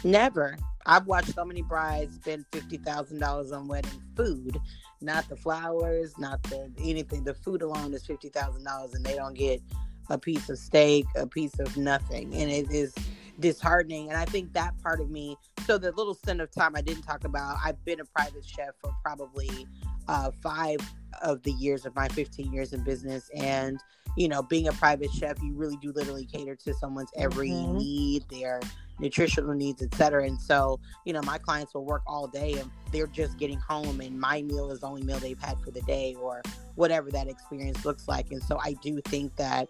Never. 0.04 0.56
I've 0.86 1.06
watched 1.06 1.34
so 1.34 1.44
many 1.44 1.62
brides 1.62 2.14
spend 2.14 2.46
fifty 2.52 2.78
thousand 2.78 3.18
dollars 3.18 3.52
on 3.52 3.68
wedding 3.68 4.02
food, 4.16 4.58
not 5.00 5.28
the 5.28 5.36
flowers, 5.36 6.16
not 6.18 6.42
the 6.44 6.70
anything. 6.78 7.24
The 7.24 7.34
food 7.34 7.62
alone 7.62 7.92
is 7.92 8.06
fifty 8.06 8.28
thousand 8.28 8.64
dollars, 8.64 8.94
and 8.94 9.04
they 9.04 9.14
don't 9.14 9.34
get 9.34 9.60
a 10.08 10.18
piece 10.18 10.48
of 10.48 10.58
steak, 10.58 11.06
a 11.16 11.26
piece 11.26 11.58
of 11.60 11.76
nothing, 11.76 12.34
and 12.34 12.50
it 12.50 12.70
is 12.70 12.94
disheartening. 13.40 14.08
And 14.08 14.18
I 14.18 14.24
think 14.24 14.52
that 14.52 14.80
part 14.82 15.00
of 15.00 15.10
me. 15.10 15.36
So 15.66 15.78
the 15.78 15.92
little 15.92 16.14
stint 16.14 16.40
of 16.40 16.50
time 16.50 16.76
I 16.76 16.82
didn't 16.82 17.02
talk 17.02 17.24
about, 17.24 17.56
I've 17.64 17.82
been 17.84 18.00
a 18.00 18.04
private 18.04 18.44
chef 18.44 18.74
for 18.80 18.94
probably 19.02 19.66
uh, 20.08 20.30
five 20.42 20.78
of 21.22 21.42
the 21.42 21.52
years 21.52 21.86
of 21.86 21.94
my 21.94 22.08
15 22.08 22.52
years 22.52 22.72
in 22.72 22.82
business. 22.82 23.30
And, 23.34 23.78
you 24.16 24.28
know, 24.28 24.42
being 24.42 24.68
a 24.68 24.72
private 24.72 25.10
chef, 25.12 25.42
you 25.42 25.54
really 25.54 25.76
do 25.76 25.92
literally 25.92 26.26
cater 26.26 26.56
to 26.56 26.74
someone's 26.74 27.10
every 27.16 27.50
mm-hmm. 27.50 27.78
need, 27.78 28.24
their 28.30 28.60
nutritional 29.00 29.54
needs, 29.54 29.82
etc. 29.82 30.26
And 30.26 30.40
so, 30.40 30.78
you 31.04 31.12
know, 31.12 31.22
my 31.22 31.38
clients 31.38 31.74
will 31.74 31.84
work 31.84 32.02
all 32.06 32.26
day 32.26 32.54
and 32.54 32.70
they're 32.92 33.06
just 33.06 33.38
getting 33.38 33.58
home 33.58 34.00
and 34.00 34.18
my 34.18 34.42
meal 34.42 34.70
is 34.70 34.80
the 34.80 34.86
only 34.86 35.02
meal 35.02 35.18
they've 35.18 35.40
had 35.40 35.58
for 35.60 35.70
the 35.70 35.82
day 35.82 36.14
or 36.20 36.42
whatever 36.74 37.10
that 37.10 37.28
experience 37.28 37.84
looks 37.84 38.08
like. 38.08 38.30
And 38.30 38.42
so 38.42 38.58
I 38.62 38.74
do 38.74 39.00
think 39.02 39.34
that 39.36 39.68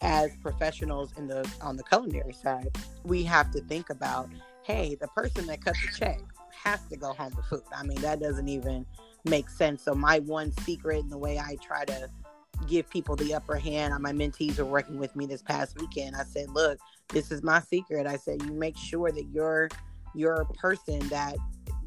as 0.00 0.30
professionals 0.42 1.12
in 1.16 1.26
the 1.26 1.48
on 1.60 1.76
the 1.76 1.82
culinary 1.82 2.32
side, 2.32 2.76
we 3.04 3.24
have 3.24 3.50
to 3.52 3.60
think 3.62 3.90
about, 3.90 4.28
hey, 4.62 4.96
the 5.00 5.08
person 5.08 5.46
that 5.46 5.64
cut 5.64 5.74
the 5.74 5.96
check 5.98 6.20
has 6.62 6.80
to 6.90 6.96
go 6.96 7.12
home 7.12 7.32
with 7.36 7.46
food. 7.46 7.62
I 7.76 7.82
mean, 7.82 8.00
that 8.00 8.20
doesn't 8.20 8.48
even 8.48 8.86
make 9.24 9.48
sense. 9.48 9.82
So 9.82 9.94
my 9.94 10.20
one 10.20 10.52
secret 10.62 11.02
and 11.02 11.10
the 11.10 11.18
way 11.18 11.38
I 11.38 11.56
try 11.62 11.84
to 11.86 12.08
give 12.66 12.88
people 12.90 13.16
the 13.16 13.34
upper 13.34 13.56
hand, 13.56 13.94
my 14.02 14.12
mentees 14.12 14.58
are 14.58 14.64
working 14.64 14.98
with 14.98 15.14
me 15.16 15.26
this 15.26 15.42
past 15.42 15.78
weekend. 15.80 16.16
I 16.16 16.24
said, 16.24 16.50
look, 16.50 16.78
this 17.08 17.30
is 17.30 17.42
my 17.42 17.60
secret. 17.60 18.06
I 18.06 18.16
said, 18.16 18.42
you 18.42 18.52
make 18.52 18.76
sure 18.76 19.10
that 19.10 19.26
your 19.32 19.68
your 20.14 20.46
person 20.54 21.00
that 21.08 21.36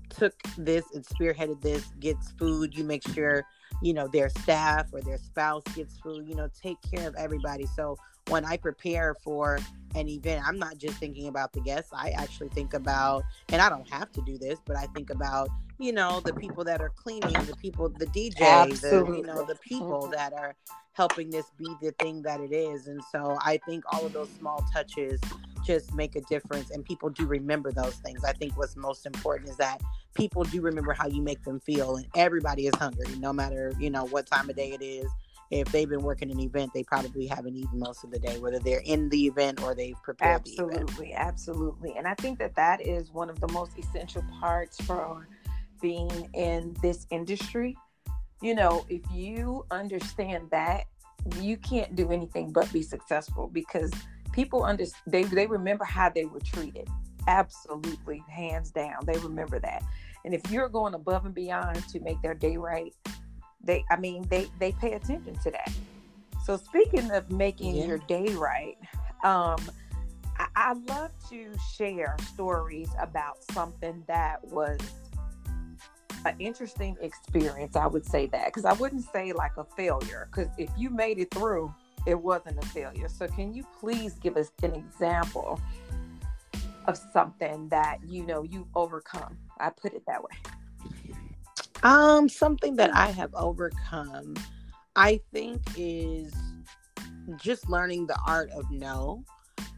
took 0.10 0.34
this 0.58 0.86
and 0.94 1.06
spearheaded 1.06 1.62
this 1.62 1.86
gets 2.00 2.32
food. 2.32 2.78
You 2.78 2.84
make 2.84 3.08
sure 3.14 3.46
you 3.82 3.94
know 3.94 4.08
their 4.08 4.30
staff 4.30 4.88
or 4.94 5.02
their 5.02 5.18
spouse 5.18 5.64
gets 5.76 5.98
food. 5.98 6.28
You 6.28 6.36
know, 6.36 6.50
take 6.62 6.78
care 6.94 7.08
of 7.08 7.16
everybody. 7.16 7.66
So 7.76 7.98
when 8.30 8.46
I 8.46 8.58
prepare 8.58 9.16
for 9.24 9.60
an 9.96 10.08
event, 10.08 10.44
I'm 10.48 10.58
not 10.58 10.78
just 10.78 10.98
thinking 10.98 11.28
about 11.28 11.54
the 11.54 11.62
guests. 11.62 11.92
I 11.94 12.12
actually 12.12 12.50
think 12.50 12.74
about, 12.74 13.24
and 13.50 13.62
I 13.62 13.70
don't 13.70 13.90
have 13.90 14.12
to 14.14 14.22
do 14.22 14.38
this, 14.38 14.60
but 14.66 14.78
I 14.78 14.86
think 14.88 15.10
about, 15.10 15.50
you 15.80 15.92
know, 15.92 16.22
the 16.22 16.34
people 16.34 16.64
that 16.64 16.82
are 16.82 16.90
cleaning, 16.90 17.34
the 17.46 17.56
people, 17.62 17.90
the 17.90 18.06
DJ, 18.08 18.80
the, 18.80 19.14
you 19.16 19.24
know, 19.24 19.46
the 19.46 19.56
people 19.56 20.04
mm-hmm. 20.04 20.12
that 20.12 20.34
are 20.34 20.56
helping 20.94 21.30
this 21.30 21.46
be 21.58 21.68
the 21.82 21.92
thing 22.00 22.22
that 22.22 22.40
it 22.40 22.54
is. 22.54 22.88
And 22.88 23.02
so 23.12 23.38
I 23.42 23.60
think 23.66 23.84
all 23.92 24.06
of 24.06 24.14
those 24.14 24.30
small 24.38 24.64
touches 24.74 25.20
just 25.66 25.94
make 25.94 26.16
a 26.16 26.22
difference 26.22 26.72
and 26.72 26.84
people 26.84 27.10
do 27.10 27.26
remember 27.26 27.72
those 27.72 27.96
things. 27.96 28.24
I 28.24 28.34
think 28.34 28.58
what's 28.58 28.76
most 28.76 29.06
important 29.06 29.50
is 29.50 29.58
that 29.58 29.82
people 30.14 30.44
do 30.44 30.62
remember 30.62 30.94
how 30.94 31.08
you 31.08 31.22
make 31.22 31.44
them 31.44 31.60
feel 31.60 31.96
and 31.96 32.08
everybody 32.16 32.68
is 32.68 32.76
hungry 32.76 33.08
no 33.20 33.32
matter, 33.32 33.74
you 33.80 33.90
know, 33.90 34.06
what 34.06 34.28
time 34.28 34.50
of 34.50 34.56
day 34.56 34.72
it 34.72 34.84
is 34.84 35.10
if 35.52 35.70
they've 35.72 35.90
been 35.90 36.02
working 36.02 36.32
an 36.32 36.40
event, 36.40 36.72
they 36.74 36.84
probably 36.84 37.28
haven't 37.28 37.56
eaten 37.58 37.78
most 37.78 38.06
of 38.06 38.12
the 38.12 38.20
day, 38.20 38.40
whether 38.40 38.58
they're 38.58 38.82
in 38.86 39.10
the 39.10 39.26
event 39.28 39.62
or 39.62 39.76
they've 39.76 40.02
prepared 40.02 40.42
absolutely, 40.42 41.14
Absolutely, 41.14 41.94
And 41.98 42.08
I 42.08 42.16
think 42.16 42.40
that 42.40 42.56
that 42.56 42.82
is 42.82 43.12
one 43.12 43.30
of 43.30 43.40
the 43.42 43.50
most 43.50 43.78
essential 43.78 44.24
parts 44.40 44.82
for 44.82 45.28
being 45.82 46.30
in 46.34 46.76
this 46.82 47.06
industry. 47.10 47.78
You 48.42 48.56
know, 48.56 48.86
if 48.90 49.02
you 49.12 49.66
understand 49.72 50.48
that, 50.52 50.86
you 51.40 51.58
can't 51.58 51.96
do 51.96 52.12
anything 52.12 52.52
but 52.52 52.72
be 52.72 52.82
successful 52.82 53.48
because 53.52 53.92
people 54.32 54.64
under 54.64 54.86
they 55.06 55.24
they 55.24 55.46
remember 55.46 55.84
how 55.84 56.10
they 56.10 56.26
were 56.26 56.40
treated. 56.40 56.88
Absolutely, 57.28 58.24
hands 58.30 58.72
down, 58.72 58.96
they 59.06 59.20
remember 59.20 59.60
that. 59.60 59.84
And 60.24 60.34
if 60.34 60.50
you're 60.50 60.70
going 60.70 60.94
above 60.94 61.26
and 61.26 61.36
beyond 61.36 61.88
to 61.90 62.00
make 62.00 62.22
their 62.22 62.34
day 62.34 62.58
right, 62.58 62.96
they 63.64 63.84
i 63.90 63.96
mean 63.96 64.26
they 64.30 64.48
they 64.60 64.72
pay 64.74 64.94
attention 64.94 65.38
to 65.44 65.52
that. 65.52 65.72
So 66.46 66.58
speaking 66.58 67.12
of 67.12 67.32
making 67.32 67.76
yeah. 67.76 67.86
your 67.86 67.98
day 68.00 68.28
right 68.34 68.78
um 69.24 69.58
I, 70.40 70.48
I 70.56 70.74
love 70.74 71.12
to 71.30 71.54
share 71.76 72.16
stories 72.34 72.90
about 73.00 73.44
something 73.52 74.04
that 74.08 74.44
was 74.46 74.80
an 76.26 76.36
interesting 76.40 76.96
experience 77.02 77.76
i 77.76 77.88
would 77.88 78.06
say 78.06 78.28
that 78.28 78.46
because 78.46 78.66
i 78.66 78.74
wouldn't 78.74 79.06
say 79.12 79.34
like 79.34 79.58
a 79.58 79.64
failure 79.64 80.30
because 80.32 80.52
if 80.58 80.70
you 80.78 80.90
made 80.92 81.18
it 81.18 81.34
through 81.34 81.74
it 82.06 82.20
wasn't 82.20 82.64
a 82.64 82.68
failure. 82.68 83.08
So 83.08 83.28
can 83.28 83.54
you 83.54 83.64
please 83.80 84.14
give 84.16 84.38
us 84.38 84.52
an 84.64 84.74
example 84.76 85.60
of 86.88 87.00
something 87.14 87.70
that 87.70 87.98
you 88.06 88.26
know 88.26 88.44
you've 88.44 88.68
overcome? 88.76 89.38
I 89.60 89.70
put 89.70 89.94
it 89.94 90.04
that 90.08 90.24
way 90.24 90.32
um, 91.84 92.30
something 92.30 92.76
that 92.78 92.96
I 92.96 93.08
have 93.08 93.34
overcome, 93.34 94.36
I 94.96 95.20
think, 95.34 95.62
is 95.78 96.34
just 97.38 97.70
learning 97.70 98.08
the 98.08 98.18
art 98.26 98.52
of 98.52 98.70
no. 98.72 99.24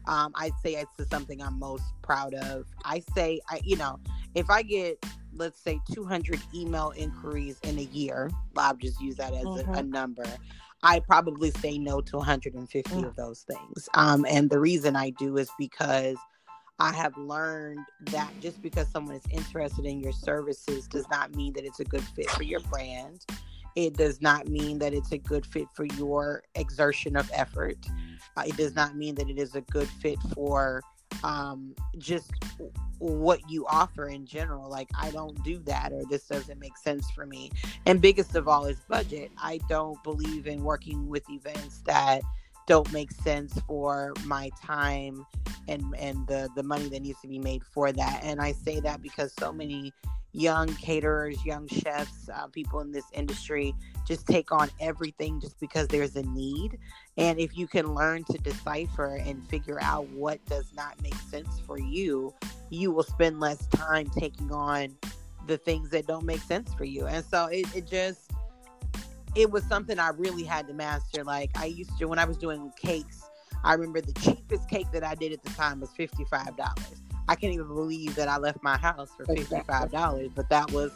Um, 0.06 0.32
I'd 0.34 0.52
say 0.62 0.74
it's 0.74 1.10
something 1.10 1.40
I'm 1.42 1.58
most 1.58 1.84
proud 2.02 2.34
of. 2.34 2.66
I 2.84 3.02
say, 3.14 3.40
I 3.48 3.60
you 3.64 3.76
know, 3.76 3.98
if 4.34 4.50
I 4.50 4.62
get 4.62 5.04
let's 5.36 5.60
say 5.60 5.80
200 5.92 6.40
email 6.54 6.92
inquiries 6.96 7.58
in 7.64 7.78
a 7.78 7.82
year, 7.82 8.30
I'll 8.56 8.76
just 8.76 9.00
use 9.00 9.16
that 9.16 9.34
as 9.34 9.44
mm-hmm. 9.44 9.74
a, 9.74 9.78
a, 9.78 9.82
number. 9.82 10.24
I 10.82 11.00
probably 11.00 11.50
say 11.50 11.78
no 11.78 12.00
to 12.02 12.16
150 12.18 12.90
mm-hmm. 12.90 13.04
of 13.04 13.16
those 13.16 13.40
things. 13.42 13.88
Um, 13.94 14.24
and 14.28 14.50
the 14.50 14.60
reason 14.60 14.96
I 14.96 15.10
do 15.10 15.36
is 15.38 15.50
because 15.58 16.16
I 16.78 16.92
have 16.92 17.16
learned 17.16 17.84
that 18.06 18.32
just 18.40 18.60
because 18.60 18.88
someone 18.88 19.16
is 19.16 19.24
interested 19.30 19.84
in 19.84 20.00
your 20.00 20.12
services 20.12 20.88
does 20.88 21.08
not 21.08 21.34
mean 21.34 21.52
that 21.54 21.64
it's 21.64 21.80
a 21.80 21.84
good 21.84 22.02
fit 22.02 22.28
for 22.30 22.42
your 22.42 22.60
brand. 22.60 23.24
It 23.76 23.96
does 23.96 24.20
not 24.20 24.48
mean 24.48 24.78
that 24.80 24.92
it's 24.92 25.12
a 25.12 25.18
good 25.18 25.46
fit 25.46 25.66
for 25.74 25.84
your 25.84 26.42
exertion 26.54 27.16
of 27.16 27.30
effort. 27.34 27.78
Uh, 28.36 28.44
it 28.46 28.56
does 28.56 28.74
not 28.74 28.96
mean 28.96 29.14
that 29.16 29.28
it 29.28 29.38
is 29.38 29.54
a 29.54 29.60
good 29.62 29.88
fit 29.88 30.18
for 30.34 30.82
um, 31.22 31.74
just 31.98 32.32
what 32.98 33.40
you 33.48 33.66
offer 33.66 34.08
in 34.08 34.26
general. 34.26 34.68
Like, 34.68 34.88
I 34.98 35.10
don't 35.10 35.42
do 35.44 35.58
that, 35.60 35.92
or 35.92 36.02
this 36.08 36.26
doesn't 36.26 36.58
make 36.58 36.76
sense 36.76 37.10
for 37.10 37.26
me. 37.26 37.50
And 37.86 38.00
biggest 38.00 38.34
of 38.34 38.48
all 38.48 38.66
is 38.66 38.78
budget. 38.88 39.30
I 39.38 39.58
don't 39.68 40.02
believe 40.02 40.46
in 40.46 40.62
working 40.62 41.08
with 41.08 41.28
events 41.30 41.82
that 41.86 42.22
don't 42.66 42.90
make 42.92 43.10
sense 43.12 43.58
for 43.66 44.14
my 44.24 44.50
time 44.62 45.24
and 45.68 45.82
and 45.98 46.26
the 46.26 46.48
the 46.56 46.62
money 46.62 46.88
that 46.88 47.02
needs 47.02 47.20
to 47.20 47.28
be 47.28 47.38
made 47.38 47.62
for 47.64 47.92
that. 47.92 48.20
And 48.22 48.40
i 48.40 48.52
say 48.52 48.80
that 48.80 49.02
because 49.02 49.32
so 49.38 49.52
many 49.52 49.92
young 50.32 50.66
caterers 50.76 51.44
young 51.44 51.68
chefs 51.68 52.28
uh, 52.34 52.46
people 52.48 52.80
in 52.80 52.90
this 52.90 53.04
industry 53.12 53.72
just 54.04 54.26
take 54.26 54.50
on 54.50 54.68
everything 54.80 55.40
just 55.40 55.58
because 55.60 55.86
there's 55.88 56.16
a 56.16 56.22
need. 56.22 56.78
And 57.16 57.38
if 57.38 57.56
you 57.56 57.66
can 57.66 57.94
learn 57.94 58.24
to 58.24 58.38
decipher 58.38 59.16
and 59.16 59.46
figure 59.48 59.78
out 59.80 60.08
what 60.08 60.44
does 60.46 60.72
not 60.74 61.00
make 61.02 61.14
sense 61.14 61.60
for 61.66 61.78
you 61.78 62.34
you 62.70 62.90
will 62.90 63.04
spend 63.04 63.40
less 63.40 63.66
time 63.68 64.10
taking 64.10 64.50
on 64.52 64.96
the 65.46 65.58
things 65.58 65.90
that 65.90 66.06
don't 66.06 66.24
make 66.24 66.40
sense 66.40 66.72
for 66.74 66.84
you. 66.84 67.06
And 67.06 67.24
so 67.24 67.46
it, 67.46 67.66
it 67.74 67.86
just 67.86 68.23
it 69.34 69.50
was 69.50 69.64
something 69.64 69.98
I 69.98 70.08
really 70.10 70.44
had 70.44 70.68
to 70.68 70.74
master. 70.74 71.24
Like 71.24 71.50
I 71.56 71.66
used 71.66 71.96
to 71.98 72.06
when 72.06 72.18
I 72.18 72.24
was 72.24 72.36
doing 72.36 72.72
cakes, 72.76 73.22
I 73.64 73.74
remember 73.74 74.00
the 74.00 74.12
cheapest 74.20 74.68
cake 74.68 74.86
that 74.92 75.04
I 75.04 75.14
did 75.14 75.32
at 75.32 75.42
the 75.42 75.50
time 75.50 75.80
was 75.80 75.90
fifty 75.90 76.24
five 76.24 76.56
dollars. 76.56 77.02
I 77.28 77.34
can't 77.34 77.54
even 77.54 77.68
believe 77.68 78.14
that 78.16 78.28
I 78.28 78.36
left 78.36 78.62
my 78.62 78.76
house 78.76 79.10
for 79.16 79.24
fifty 79.24 79.60
five 79.66 79.90
dollars, 79.90 80.30
but 80.34 80.48
that 80.50 80.70
was 80.72 80.92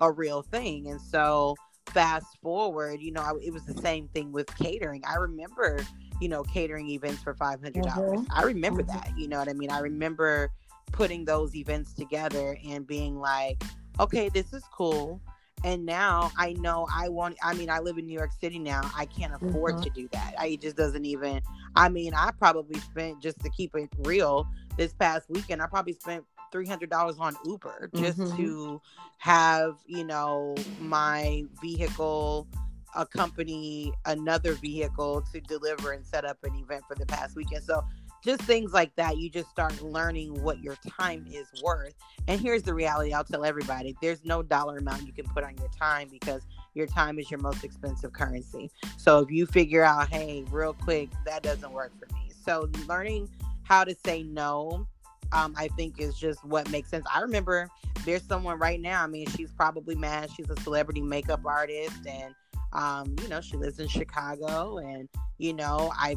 a 0.00 0.10
real 0.10 0.42
thing. 0.42 0.88
And 0.88 1.00
so 1.00 1.56
fast 1.86 2.38
forward, 2.40 3.00
you 3.00 3.12
know, 3.12 3.20
I, 3.20 3.32
it 3.42 3.52
was 3.52 3.64
the 3.64 3.80
same 3.80 4.08
thing 4.08 4.32
with 4.32 4.46
catering. 4.56 5.02
I 5.06 5.16
remember, 5.16 5.80
you 6.20 6.28
know, 6.28 6.42
catering 6.44 6.88
events 6.90 7.22
for 7.22 7.34
five 7.34 7.60
hundred 7.60 7.84
dollars. 7.84 8.20
Mm-hmm. 8.20 8.32
I 8.32 8.42
remember 8.42 8.82
mm-hmm. 8.82 8.96
that. 8.96 9.18
You 9.18 9.28
know 9.28 9.38
what 9.38 9.48
I 9.48 9.52
mean? 9.52 9.70
I 9.70 9.80
remember 9.80 10.50
putting 10.92 11.24
those 11.24 11.54
events 11.54 11.94
together 11.94 12.56
and 12.66 12.86
being 12.86 13.18
like, 13.18 13.62
okay, 13.98 14.28
this 14.28 14.52
is 14.52 14.62
cool 14.72 15.20
and 15.64 15.86
now 15.86 16.30
I 16.36 16.54
know 16.54 16.86
I 16.92 17.08
want 17.08 17.36
I 17.42 17.54
mean 17.54 17.70
I 17.70 17.78
live 17.78 17.98
in 17.98 18.06
New 18.06 18.14
York 18.14 18.32
City 18.40 18.58
now. 18.58 18.80
I 18.96 19.06
can't 19.06 19.32
afford 19.34 19.74
mm-hmm. 19.74 19.82
to 19.82 19.90
do 19.90 20.08
that. 20.12 20.34
I 20.38 20.56
just 20.56 20.76
doesn't 20.76 21.04
even 21.04 21.40
I 21.76 21.88
mean 21.88 22.14
I 22.14 22.30
probably 22.38 22.78
spent 22.80 23.20
just 23.20 23.40
to 23.40 23.50
keep 23.50 23.74
it 23.74 23.88
real 24.00 24.46
this 24.76 24.92
past 24.92 25.28
weekend 25.28 25.62
I 25.62 25.66
probably 25.66 25.94
spent 25.94 26.24
$300 26.52 27.18
on 27.18 27.34
Uber 27.46 27.90
just 27.94 28.18
mm-hmm. 28.18 28.36
to 28.36 28.80
have, 29.18 29.76
you 29.86 30.04
know, 30.04 30.54
my 30.80 31.44
vehicle 31.60 32.46
accompany 32.94 33.92
another 34.04 34.52
vehicle 34.54 35.22
to 35.32 35.40
deliver 35.40 35.92
and 35.92 36.04
set 36.04 36.26
up 36.26 36.36
an 36.44 36.54
event 36.56 36.84
for 36.86 36.94
the 36.94 37.06
past 37.06 37.34
weekend. 37.36 37.64
So 37.64 37.82
just 38.24 38.42
things 38.42 38.72
like 38.72 38.94
that 38.96 39.18
you 39.18 39.28
just 39.28 39.50
start 39.50 39.80
learning 39.82 40.42
what 40.42 40.60
your 40.60 40.76
time 40.98 41.26
is 41.30 41.46
worth 41.62 41.94
and 42.28 42.40
here's 42.40 42.62
the 42.62 42.72
reality 42.72 43.12
i'll 43.12 43.24
tell 43.24 43.44
everybody 43.44 43.96
there's 44.00 44.24
no 44.24 44.42
dollar 44.42 44.78
amount 44.78 45.06
you 45.06 45.12
can 45.12 45.26
put 45.26 45.44
on 45.44 45.56
your 45.58 45.68
time 45.78 46.08
because 46.10 46.42
your 46.74 46.86
time 46.86 47.18
is 47.18 47.30
your 47.30 47.40
most 47.40 47.64
expensive 47.64 48.12
currency. 48.12 48.70
So 48.96 49.18
if 49.20 49.30
you 49.30 49.46
figure 49.46 49.84
out 49.84 50.08
hey 50.08 50.44
real 50.50 50.74
quick 50.74 51.10
that 51.26 51.42
doesn't 51.42 51.72
work 51.72 51.92
for 51.98 52.12
me. 52.14 52.30
So 52.44 52.68
learning 52.88 53.28
how 53.64 53.84
to 53.84 53.94
say 54.04 54.22
no 54.22 54.86
um, 55.32 55.54
i 55.56 55.68
think 55.68 56.00
is 56.00 56.16
just 56.16 56.44
what 56.44 56.68
makes 56.70 56.90
sense. 56.90 57.06
I 57.12 57.20
remember 57.20 57.68
there's 58.04 58.22
someone 58.22 58.58
right 58.58 58.80
now 58.80 59.04
i 59.04 59.06
mean 59.06 59.26
she's 59.28 59.52
probably 59.52 59.94
mad 59.94 60.28
she's 60.34 60.50
a 60.50 60.60
celebrity 60.62 61.00
makeup 61.00 61.40
artist 61.44 62.06
and 62.06 62.34
um, 62.72 63.14
you 63.20 63.28
know, 63.28 63.40
she 63.40 63.56
lives 63.56 63.78
in 63.78 63.88
Chicago, 63.88 64.78
and 64.78 65.08
you 65.38 65.52
know, 65.52 65.92
I 65.94 66.16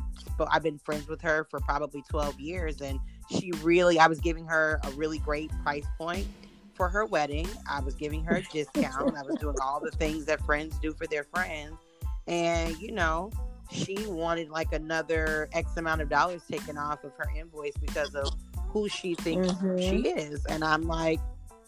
I've 0.50 0.64
been 0.64 0.80
friends 0.80 1.08
with 1.08 1.22
her 1.22 1.46
for 1.50 1.60
probably 1.60 2.04
12 2.10 2.40
years, 2.40 2.82
and 2.82 3.00
she 3.30 3.52
really, 3.62 4.00
I 4.00 4.08
was 4.08 4.20
giving 4.20 4.46
her 4.46 4.80
a 4.84 4.92
really 4.92 5.20
great 5.20 5.52
price 5.64 5.86
point 5.98 6.28
for 6.74 6.88
her 6.88 7.06
wedding. 7.06 7.48
I 7.70 7.82
was 7.82 7.96
giving 7.96 8.24
her 8.26 8.38
a 8.38 8.42
discount. 8.54 9.18
I 9.18 9.24
was 9.24 9.36
doing 9.40 9.56
all 9.62 9.82
the 9.82 9.92
things 9.92 10.26
that 10.26 10.42
friends 10.46 10.78
do 10.80 10.94
for 10.94 11.08
their 11.08 11.26
friends, 11.26 11.76
and 12.28 12.78
you 12.80 12.94
know, 12.94 13.32
she 13.72 13.98
wanted 14.08 14.50
like 14.50 14.72
another 14.72 15.50
X 15.52 15.76
amount 15.76 16.02
of 16.02 16.10
dollars 16.10 16.42
taken 16.50 16.78
off 16.78 17.04
of 17.04 17.12
her 17.18 17.30
invoice 17.38 17.76
because 17.82 18.16
of 18.16 18.30
who 18.70 18.88
she 18.88 19.14
thinks 19.16 19.50
mm-hmm. 19.50 19.78
she 19.78 20.08
is, 20.08 20.46
and 20.46 20.64
I'm 20.64 20.84
like, 20.84 21.20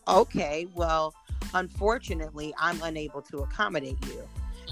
okay, 0.07 0.65
well, 0.75 1.13
unfortunately, 1.53 2.53
I'm 2.57 2.81
unable 2.83 3.21
to 3.23 3.39
accommodate 3.39 3.97
you 4.05 4.23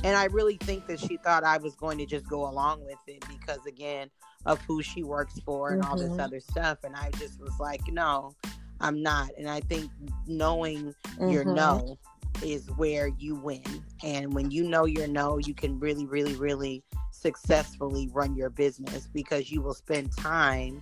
and 0.03 0.17
I 0.17 0.25
really 0.25 0.57
think 0.57 0.87
that 0.87 0.99
she 0.99 1.17
thought 1.17 1.43
I 1.43 1.57
was 1.57 1.75
going 1.75 1.97
to 1.99 2.05
just 2.05 2.27
go 2.27 2.47
along 2.47 2.85
with 2.85 2.97
it 3.07 3.23
because 3.27 3.65
again 3.65 4.09
of 4.45 4.59
who 4.61 4.81
she 4.81 5.03
works 5.03 5.39
for 5.45 5.71
and 5.71 5.81
mm-hmm. 5.81 5.91
all 5.91 5.97
this 5.97 6.09
mm-hmm. 6.09 6.19
other 6.19 6.39
stuff 6.39 6.79
and 6.83 6.95
I 6.95 7.11
just 7.17 7.39
was 7.39 7.57
like 7.59 7.81
no 7.87 8.35
I'm 8.81 9.01
not 9.01 9.29
and 9.37 9.49
I 9.49 9.61
think 9.61 9.91
knowing 10.27 10.93
mm-hmm. 11.03 11.29
your 11.29 11.45
no 11.45 11.97
is 12.43 12.67
where 12.75 13.07
you 13.07 13.35
win 13.35 13.63
and 14.03 14.33
when 14.33 14.51
you 14.51 14.67
know 14.67 14.85
your 14.85 15.07
no 15.07 15.37
you 15.37 15.53
can 15.53 15.79
really 15.79 16.05
really 16.05 16.35
really 16.35 16.83
successfully 17.11 18.09
run 18.13 18.35
your 18.35 18.49
business 18.49 19.07
because 19.13 19.51
you 19.51 19.61
will 19.61 19.73
spend 19.73 20.15
time 20.15 20.81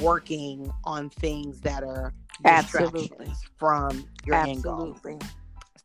working 0.00 0.72
on 0.84 1.10
things 1.10 1.60
that 1.60 1.82
are 1.82 2.12
Absolutely. 2.44 3.32
from 3.56 4.08
your 4.24 4.36
Absolutely. 4.36 5.12
end 5.12 5.20
goal. 5.20 5.20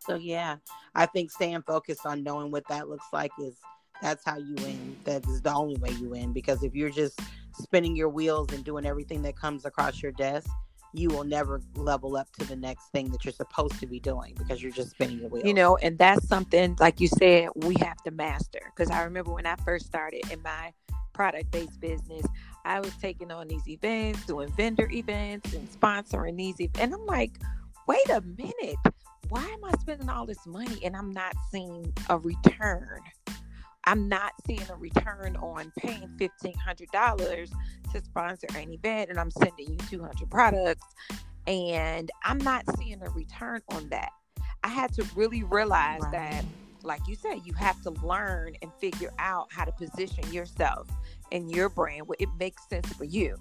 So 0.06 0.16
yeah, 0.16 0.58
I 0.96 1.06
think 1.06 1.32
staying 1.32 1.64
focused 1.64 2.06
on 2.06 2.24
knowing 2.24 2.52
what 2.52 2.68
that 2.70 2.90
looks 2.90 3.06
like 3.14 3.32
is 3.40 3.56
that's 4.02 4.26
how 4.26 4.38
you 4.38 4.56
win. 4.56 4.98
That 5.04 5.26
is 5.28 5.42
the 5.42 5.54
only 5.54 5.76
way 5.78 5.92
you 5.92 6.10
win 6.10 6.34
because 6.34 6.64
if 6.64 6.74
you're 6.74 6.90
just 6.90 7.20
spinning 7.54 7.96
your 7.96 8.10
wheels 8.10 8.48
and 8.52 8.64
doing 8.64 8.86
everything 8.86 9.22
that 9.24 9.36
comes 9.36 9.66
across 9.66 10.02
your 10.02 10.12
desk, 10.12 10.50
you 10.94 11.10
will 11.10 11.24
never 11.24 11.62
level 11.76 12.18
up 12.18 12.32
to 12.34 12.46
the 12.46 12.56
next 12.56 12.90
thing 12.92 13.12
that 13.12 13.24
you're 13.24 13.34
supposed 13.34 13.80
to 13.80 13.86
be 13.86 14.00
doing 14.00 14.34
because 14.38 14.62
you're 14.62 14.72
just 14.72 14.92
spinning 14.92 15.20
your 15.20 15.30
wheels. 15.30 15.46
You 15.46 15.54
know, 15.54 15.78
and 15.78 15.98
that's 15.98 16.28
something 16.28 16.76
like 16.80 17.00
you 17.00 17.08
said 17.08 17.50
we 17.56 17.76
have 17.80 17.98
to 18.04 18.12
master. 18.12 18.72
Because 18.76 18.92
I 18.92 19.04
remember 19.04 19.32
when 19.32 19.46
I 19.46 19.56
first 19.58 19.86
started 19.86 20.24
in 20.32 20.42
my 20.42 20.74
product-based 21.14 21.80
business, 21.80 22.26
I 22.66 22.80
was 22.80 22.94
taking 22.96 23.32
on 23.32 23.48
these 23.48 23.68
events, 23.68 24.26
doing 24.26 24.52
vendor 24.54 24.90
events, 24.92 25.54
and 25.54 25.70
sponsoring 25.70 26.38
these 26.38 26.60
events, 26.60 26.80
and 26.80 26.94
I'm 26.94 27.06
like, 27.06 27.40
wait 27.88 28.10
a 28.10 28.22
minute 28.22 28.78
why 29.32 29.44
am 29.44 29.64
I 29.64 29.72
spending 29.80 30.10
all 30.10 30.26
this 30.26 30.46
money 30.46 30.78
and 30.84 30.94
I'm 30.94 31.12
not 31.12 31.34
seeing 31.52 31.94
a 32.10 32.18
return 32.18 33.00
I'm 33.86 34.08
not 34.08 34.34
seeing 34.46 34.64
a 34.70 34.76
return 34.76 35.36
on 35.38 35.72
paying 35.80 36.08
$1,500 36.20 37.52
to 37.94 38.04
sponsor 38.04 38.48
an 38.56 38.74
event 38.74 39.10
and 39.10 39.20
I'm 39.20 39.32
sending 39.32 39.72
you 39.72 39.78
200 39.90 40.30
products 40.30 40.86
and 41.48 42.12
I'm 42.24 42.38
not 42.40 42.64
seeing 42.78 43.02
a 43.02 43.10
return 43.10 43.62
on 43.70 43.90
that. 43.90 44.10
I 44.64 44.68
had 44.68 44.94
to 44.94 45.06
really 45.16 45.44
realize 45.44 46.02
right. 46.02 46.12
that, 46.12 46.46
like 46.84 47.02
you 47.08 47.16
said, 47.16 47.40
you 47.44 47.54
have 47.54 47.82
to 47.82 47.90
learn 48.06 48.54
and 48.62 48.72
figure 48.80 49.12
out 49.18 49.48
how 49.52 49.66
to 49.66 49.72
position 49.72 50.32
yourself 50.32 50.88
and 51.32 51.50
your 51.50 51.70
brand 51.70 52.08
where 52.08 52.18
it 52.20 52.30
makes 52.38 52.68
sense 52.70 52.92
for 52.94 53.06
you. 53.06 53.38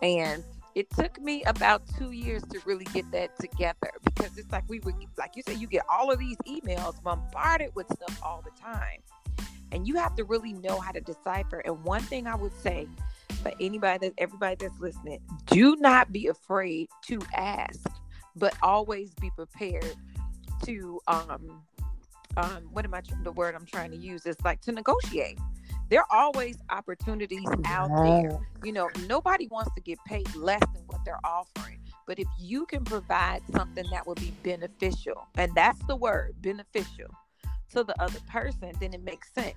And 0.00 0.42
it 0.74 0.88
took 0.90 1.20
me 1.20 1.42
about 1.44 1.82
two 1.98 2.12
years 2.12 2.42
to 2.50 2.60
really 2.64 2.86
get 2.86 3.10
that 3.12 3.38
together 3.38 3.90
because 4.04 4.36
it's 4.38 4.50
like 4.50 4.64
we 4.68 4.80
were, 4.80 4.92
like 5.18 5.36
you 5.36 5.42
said, 5.46 5.58
you 5.58 5.66
get 5.66 5.82
all 5.90 6.10
of 6.10 6.18
these 6.18 6.36
emails 6.46 7.02
bombarded 7.02 7.74
with 7.74 7.86
stuff 7.92 8.18
all 8.22 8.42
the 8.42 8.50
time. 8.60 9.00
And 9.70 9.86
you 9.86 9.96
have 9.96 10.14
to 10.16 10.24
really 10.24 10.52
know 10.52 10.78
how 10.78 10.92
to 10.92 11.00
decipher. 11.00 11.60
And 11.64 11.82
one 11.84 12.02
thing 12.02 12.26
I 12.26 12.34
would 12.34 12.52
say 12.60 12.86
for 13.42 13.52
anybody 13.60 14.08
that 14.08 14.14
everybody 14.18 14.56
that's 14.56 14.78
listening, 14.80 15.20
do 15.46 15.76
not 15.76 16.12
be 16.12 16.28
afraid 16.28 16.88
to 17.06 17.18
ask, 17.34 17.86
but 18.36 18.54
always 18.62 19.14
be 19.14 19.30
prepared 19.30 19.94
to 20.64 21.00
um 21.08 21.60
um 22.36 22.68
what 22.72 22.84
am 22.84 22.94
I 22.94 23.02
the 23.24 23.32
word 23.32 23.54
I'm 23.54 23.66
trying 23.66 23.90
to 23.90 23.96
use 23.96 24.26
is 24.26 24.36
like 24.44 24.60
to 24.62 24.72
negotiate. 24.72 25.38
There 25.92 26.00
are 26.00 26.06
always 26.24 26.56
opportunities 26.70 27.44
oh, 27.46 27.62
out 27.66 27.90
there. 28.02 28.40
You 28.64 28.72
know, 28.72 28.88
nobody 29.06 29.46
wants 29.48 29.72
to 29.74 29.82
get 29.82 29.98
paid 30.06 30.34
less 30.34 30.62
than 30.72 30.84
what 30.86 31.04
they're 31.04 31.20
offering. 31.22 31.80
But 32.06 32.18
if 32.18 32.26
you 32.40 32.64
can 32.64 32.82
provide 32.82 33.42
something 33.54 33.84
that 33.90 34.06
will 34.06 34.14
be 34.14 34.32
beneficial, 34.42 35.26
and 35.34 35.54
that's 35.54 35.78
the 35.88 35.94
word, 35.94 36.34
beneficial 36.40 37.08
to 37.74 37.84
the 37.84 37.94
other 38.02 38.20
person, 38.26 38.72
then 38.80 38.94
it 38.94 39.04
makes 39.04 39.34
sense. 39.34 39.54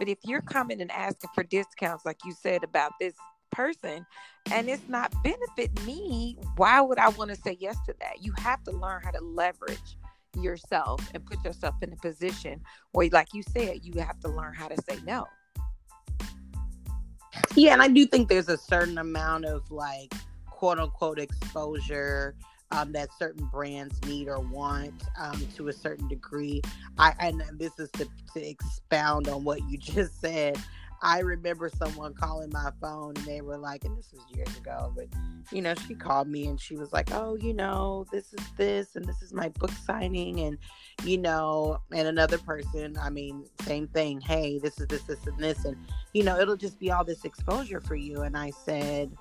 But 0.00 0.08
if 0.08 0.18
you're 0.24 0.42
coming 0.42 0.80
and 0.80 0.90
asking 0.90 1.30
for 1.32 1.44
discounts, 1.44 2.04
like 2.04 2.18
you 2.24 2.32
said 2.32 2.64
about 2.64 2.90
this 2.98 3.14
person, 3.52 4.04
and 4.50 4.68
it's 4.68 4.88
not 4.88 5.14
benefit 5.22 5.86
me, 5.86 6.38
why 6.56 6.80
would 6.80 6.98
I 6.98 7.10
want 7.10 7.30
to 7.30 7.36
say 7.36 7.56
yes 7.60 7.76
to 7.86 7.94
that? 8.00 8.20
You 8.20 8.32
have 8.38 8.64
to 8.64 8.72
learn 8.72 9.00
how 9.04 9.12
to 9.12 9.20
leverage 9.20 9.96
yourself 10.34 11.08
and 11.14 11.24
put 11.24 11.44
yourself 11.44 11.76
in 11.82 11.92
a 11.92 11.96
position 11.96 12.62
where, 12.90 13.08
like 13.12 13.28
you 13.32 13.44
said, 13.44 13.84
you 13.84 14.00
have 14.00 14.18
to 14.22 14.28
learn 14.28 14.54
how 14.54 14.66
to 14.66 14.82
say 14.82 14.98
no. 15.06 15.24
Yeah, 17.56 17.72
and 17.72 17.82
I 17.82 17.88
do 17.88 18.06
think 18.06 18.28
there's 18.28 18.48
a 18.48 18.56
certain 18.58 18.98
amount 18.98 19.44
of 19.44 19.70
like 19.70 20.14
quote 20.50 20.78
unquote 20.78 21.18
exposure 21.18 22.34
um, 22.70 22.92
that 22.92 23.08
certain 23.18 23.46
brands 23.46 24.00
need 24.04 24.28
or 24.28 24.40
want 24.40 25.04
um, 25.18 25.46
to 25.56 25.68
a 25.68 25.72
certain 25.72 26.08
degree. 26.08 26.60
I 26.98 27.14
and 27.20 27.42
this 27.58 27.78
is 27.78 27.90
to, 27.92 28.06
to 28.34 28.48
expound 28.48 29.28
on 29.28 29.44
what 29.44 29.60
you 29.68 29.78
just 29.78 30.20
said. 30.20 30.58
I 31.02 31.20
remember 31.20 31.68
someone 31.68 32.14
calling 32.14 32.50
my 32.52 32.70
phone 32.80 33.16
and 33.16 33.26
they 33.26 33.40
were 33.40 33.58
like, 33.58 33.84
and 33.84 33.96
this 33.96 34.12
was 34.12 34.22
years 34.34 34.56
ago, 34.56 34.92
but 34.96 35.06
you 35.52 35.62
know, 35.62 35.74
she 35.86 35.94
called 35.94 36.28
me 36.28 36.46
and 36.46 36.60
she 36.60 36.76
was 36.76 36.92
like, 36.92 37.12
Oh, 37.12 37.36
you 37.36 37.54
know, 37.54 38.06
this 38.12 38.32
is 38.32 38.44
this 38.56 38.96
and 38.96 39.04
this 39.04 39.22
is 39.22 39.32
my 39.32 39.48
book 39.50 39.70
signing 39.84 40.40
and 40.40 40.58
you 41.04 41.18
know, 41.18 41.78
and 41.92 42.08
another 42.08 42.38
person, 42.38 42.96
I 43.00 43.10
mean, 43.10 43.44
same 43.62 43.86
thing, 43.88 44.20
hey, 44.20 44.58
this 44.58 44.80
is 44.80 44.86
this, 44.88 45.02
this, 45.02 45.26
and 45.26 45.38
this, 45.38 45.64
and 45.64 45.76
you 46.12 46.24
know, 46.24 46.38
it'll 46.38 46.56
just 46.56 46.78
be 46.78 46.90
all 46.90 47.04
this 47.04 47.24
exposure 47.24 47.80
for 47.80 47.94
you. 47.94 48.22
And 48.22 48.36
I 48.36 48.50
said, 48.50 49.16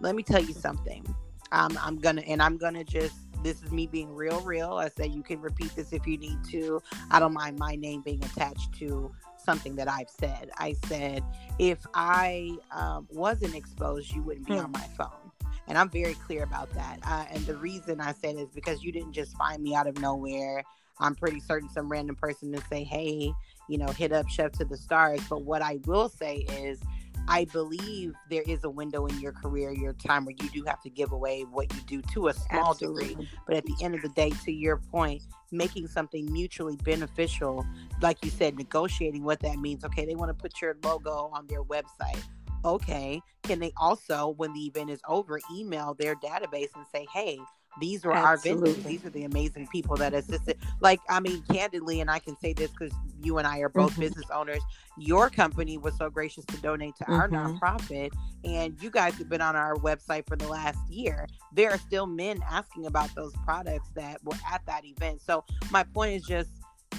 Let 0.00 0.14
me 0.14 0.22
tell 0.22 0.42
you 0.42 0.54
something 0.54 1.04
um, 1.52 1.78
I'm 1.82 1.98
gonna 1.98 2.22
and 2.22 2.42
I'm 2.42 2.56
gonna 2.56 2.84
just 2.84 3.14
this 3.42 3.62
is 3.62 3.70
me 3.70 3.86
being 3.86 4.14
real, 4.14 4.40
real. 4.40 4.74
I 4.74 4.88
said 4.88 5.12
you 5.12 5.22
can 5.22 5.40
repeat 5.40 5.74
this 5.76 5.92
if 5.92 6.06
you 6.06 6.18
need 6.18 6.38
to. 6.50 6.82
I 7.10 7.20
don't 7.20 7.34
mind 7.34 7.58
my 7.58 7.76
name 7.76 8.02
being 8.02 8.24
attached 8.24 8.72
to 8.78 9.12
something 9.46 9.76
that 9.76 9.88
I've 9.88 10.10
said. 10.10 10.50
I 10.58 10.74
said 10.86 11.22
if 11.58 11.78
I 11.94 12.50
um, 12.70 13.08
wasn't 13.10 13.54
exposed, 13.54 14.12
you 14.12 14.22
wouldn't 14.22 14.46
be 14.46 14.54
hmm. 14.54 14.66
on 14.66 14.72
my 14.72 14.86
phone. 14.98 15.30
And 15.68 15.78
I'm 15.78 15.88
very 15.88 16.14
clear 16.14 16.42
about 16.42 16.70
that. 16.74 16.98
Uh, 17.04 17.24
and 17.32 17.44
the 17.46 17.56
reason 17.56 18.00
I 18.00 18.12
said 18.12 18.36
is 18.36 18.48
because 18.54 18.84
you 18.84 18.92
didn't 18.92 19.12
just 19.12 19.36
find 19.36 19.62
me 19.62 19.74
out 19.74 19.86
of 19.86 19.98
nowhere. 19.98 20.62
I'm 20.98 21.14
pretty 21.14 21.40
certain 21.40 21.68
some 21.68 21.88
random 21.88 22.16
person 22.16 22.52
to 22.52 22.60
say, 22.68 22.84
hey, 22.84 23.32
you 23.68 23.78
know, 23.78 23.88
hit 23.88 24.12
up 24.12 24.28
Chef 24.28 24.52
to 24.52 24.64
the 24.64 24.76
Stars. 24.76 25.20
But 25.28 25.42
what 25.42 25.62
I 25.62 25.80
will 25.86 26.08
say 26.08 26.46
is 26.52 26.80
I 27.28 27.44
believe 27.46 28.14
there 28.30 28.42
is 28.46 28.64
a 28.64 28.70
window 28.70 29.06
in 29.06 29.18
your 29.20 29.32
career, 29.32 29.72
your 29.72 29.94
time 29.94 30.24
where 30.24 30.34
you 30.40 30.48
do 30.50 30.62
have 30.64 30.80
to 30.82 30.90
give 30.90 31.12
away 31.12 31.42
what 31.42 31.72
you 31.74 31.80
do 31.82 32.02
to 32.12 32.28
a 32.28 32.34
small 32.34 32.70
Absolutely. 32.70 33.08
degree. 33.08 33.28
But 33.46 33.56
at 33.56 33.64
the 33.64 33.74
end 33.82 33.94
of 33.94 34.02
the 34.02 34.08
day, 34.10 34.30
to 34.44 34.52
your 34.52 34.76
point, 34.76 35.22
making 35.50 35.88
something 35.88 36.32
mutually 36.32 36.76
beneficial, 36.76 37.66
like 38.00 38.24
you 38.24 38.30
said, 38.30 38.56
negotiating 38.56 39.24
what 39.24 39.40
that 39.40 39.58
means. 39.58 39.84
Okay, 39.84 40.06
they 40.06 40.14
want 40.14 40.30
to 40.30 40.34
put 40.34 40.60
your 40.60 40.76
logo 40.84 41.30
on 41.32 41.46
their 41.46 41.64
website. 41.64 42.22
Okay, 42.64 43.20
can 43.42 43.60
they 43.60 43.72
also, 43.76 44.34
when 44.36 44.52
the 44.52 44.66
event 44.66 44.90
is 44.90 45.00
over, 45.08 45.40
email 45.54 45.94
their 45.94 46.16
database 46.16 46.74
and 46.74 46.84
say, 46.92 47.06
hey, 47.12 47.38
these 47.80 48.04
were 48.04 48.12
Absolutely. 48.12 48.60
our 48.60 48.74
vendors. 48.74 48.84
These 48.84 49.04
are 49.04 49.10
the 49.10 49.24
amazing 49.24 49.68
people 49.68 49.96
that 49.96 50.14
assisted. 50.14 50.58
Like, 50.80 51.00
I 51.08 51.20
mean, 51.20 51.42
candidly, 51.50 52.00
and 52.00 52.10
I 52.10 52.18
can 52.18 52.36
say 52.38 52.52
this 52.52 52.70
because 52.70 52.92
you 53.22 53.38
and 53.38 53.46
I 53.46 53.58
are 53.60 53.68
both 53.68 53.92
mm-hmm. 53.92 54.02
business 54.02 54.26
owners. 54.34 54.62
Your 54.98 55.28
company 55.28 55.76
was 55.76 55.96
so 55.96 56.08
gracious 56.08 56.44
to 56.46 56.56
donate 56.58 56.96
to 56.96 57.04
mm-hmm. 57.04 57.14
our 57.14 57.28
nonprofit, 57.28 58.12
and 58.44 58.80
you 58.80 58.90
guys 58.90 59.14
have 59.14 59.28
been 59.28 59.42
on 59.42 59.56
our 59.56 59.74
website 59.76 60.26
for 60.26 60.36
the 60.36 60.48
last 60.48 60.78
year. 60.88 61.26
There 61.52 61.70
are 61.70 61.78
still 61.78 62.06
men 62.06 62.42
asking 62.48 62.86
about 62.86 63.14
those 63.14 63.32
products 63.44 63.88
that 63.94 64.24
were 64.24 64.36
at 64.50 64.64
that 64.66 64.84
event. 64.84 65.20
So, 65.22 65.44
my 65.70 65.82
point 65.82 66.14
is 66.14 66.22
just 66.22 66.50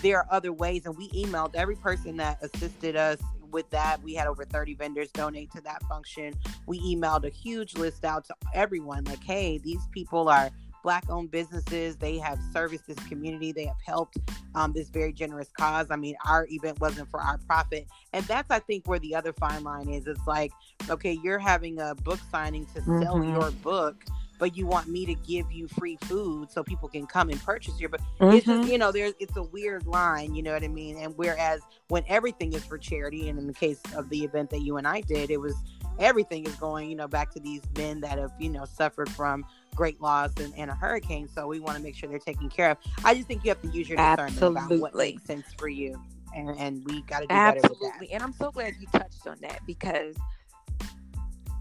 there 0.01 0.19
are 0.19 0.27
other 0.29 0.53
ways, 0.53 0.85
and 0.85 0.95
we 0.95 1.09
emailed 1.09 1.55
every 1.55 1.75
person 1.75 2.17
that 2.17 2.37
assisted 2.41 2.95
us 2.95 3.19
with 3.51 3.69
that. 3.71 4.01
We 4.03 4.13
had 4.13 4.27
over 4.27 4.45
30 4.45 4.75
vendors 4.75 5.09
donate 5.11 5.51
to 5.51 5.61
that 5.61 5.81
function. 5.83 6.33
We 6.65 6.79
emailed 6.79 7.25
a 7.25 7.29
huge 7.29 7.75
list 7.75 8.05
out 8.05 8.25
to 8.25 8.35
everyone 8.53 9.05
like, 9.05 9.23
hey, 9.23 9.57
these 9.57 9.87
people 9.91 10.29
are 10.29 10.49
black 10.87 11.09
owned 11.09 11.29
businesses. 11.29 11.97
They 11.97 12.17
have 12.17 12.39
serviced 12.53 12.87
this 12.87 12.97
community. 13.09 13.51
They 13.51 13.65
have 13.65 13.81
helped 13.85 14.19
um, 14.55 14.71
this 14.71 14.87
very 14.87 15.11
generous 15.11 15.49
cause. 15.51 15.87
I 15.91 15.97
mean, 15.97 16.15
our 16.25 16.47
event 16.49 16.79
wasn't 16.79 17.11
for 17.11 17.19
our 17.19 17.37
profit. 17.39 17.87
And 18.13 18.23
that's, 18.23 18.49
I 18.49 18.59
think, 18.59 18.87
where 18.87 18.97
the 18.99 19.13
other 19.13 19.33
fine 19.33 19.65
line 19.65 19.89
is. 19.89 20.07
It's 20.07 20.25
like, 20.25 20.53
okay, 20.89 21.19
you're 21.21 21.39
having 21.39 21.81
a 21.81 21.93
book 21.93 22.21
signing 22.31 22.67
to 22.67 22.81
sell 22.81 23.17
mm-hmm. 23.17 23.33
your 23.33 23.51
book 23.51 24.05
but 24.39 24.55
you 24.55 24.67
want 24.67 24.87
me 24.87 25.03
to 25.03 25.15
give 25.15 25.51
you 25.51 25.67
free 25.67 25.97
food 26.03 26.51
so 26.51 26.63
people 26.63 26.87
can 26.87 27.07
come 27.07 27.29
and 27.29 27.43
purchase 27.43 27.79
your 27.79 27.89
but 27.89 27.99
mm-hmm. 28.19 28.35
it's 28.35 28.45
just 28.45 28.61
mm-hmm. 28.61 28.71
you 28.71 28.77
know 28.77 28.91
there's 28.91 29.13
it's 29.19 29.35
a 29.35 29.41
weird 29.41 29.85
line 29.87 30.35
you 30.35 30.43
know 30.43 30.53
what 30.53 30.63
i 30.63 30.67
mean 30.67 30.95
and 30.97 31.11
whereas 31.17 31.59
when 31.87 32.03
everything 32.07 32.53
is 32.53 32.63
for 32.63 32.77
charity 32.77 33.29
and 33.29 33.39
in 33.39 33.47
the 33.47 33.53
case 33.53 33.81
of 33.95 34.07
the 34.09 34.23
event 34.23 34.47
that 34.49 34.61
you 34.61 34.77
and 34.77 34.87
i 34.87 35.01
did 35.01 35.31
it 35.31 35.41
was 35.41 35.55
everything 35.99 36.45
is 36.45 36.55
going 36.55 36.89
you 36.89 36.95
know 36.95 37.07
back 37.07 37.31
to 37.31 37.39
these 37.39 37.61
men 37.77 38.01
that 38.01 38.17
have 38.17 38.31
you 38.39 38.49
know 38.49 38.65
suffered 38.65 39.09
from 39.09 39.45
great 39.77 40.01
loss 40.01 40.31
and, 40.37 40.53
and 40.57 40.69
a 40.69 40.73
hurricane. 40.73 41.29
So 41.29 41.47
we 41.47 41.59
want 41.59 41.77
to 41.77 41.83
make 41.83 41.95
sure 41.95 42.09
they're 42.09 42.19
taken 42.19 42.49
care 42.49 42.71
of. 42.71 42.77
I 43.05 43.13
just 43.13 43.27
think 43.27 43.45
you 43.45 43.51
have 43.51 43.61
to 43.61 43.67
use 43.67 43.87
your 43.87 43.97
discernment 43.97 44.33
Absolutely. 44.33 44.77
about 44.77 44.81
what 44.81 44.95
makes 44.95 45.23
sense 45.23 45.45
for 45.57 45.69
you. 45.69 46.01
And, 46.35 46.49
and 46.59 46.83
we 46.85 47.03
got 47.03 47.19
to 47.19 47.27
do 47.27 47.33
Absolutely. 47.33 47.69
better 47.69 47.99
with 47.99 48.09
that. 48.09 48.13
And 48.15 48.23
I'm 48.23 48.33
so 48.33 48.51
glad 48.51 48.73
you 48.79 48.87
touched 48.91 49.25
on 49.27 49.37
that 49.41 49.61
because 49.65 50.15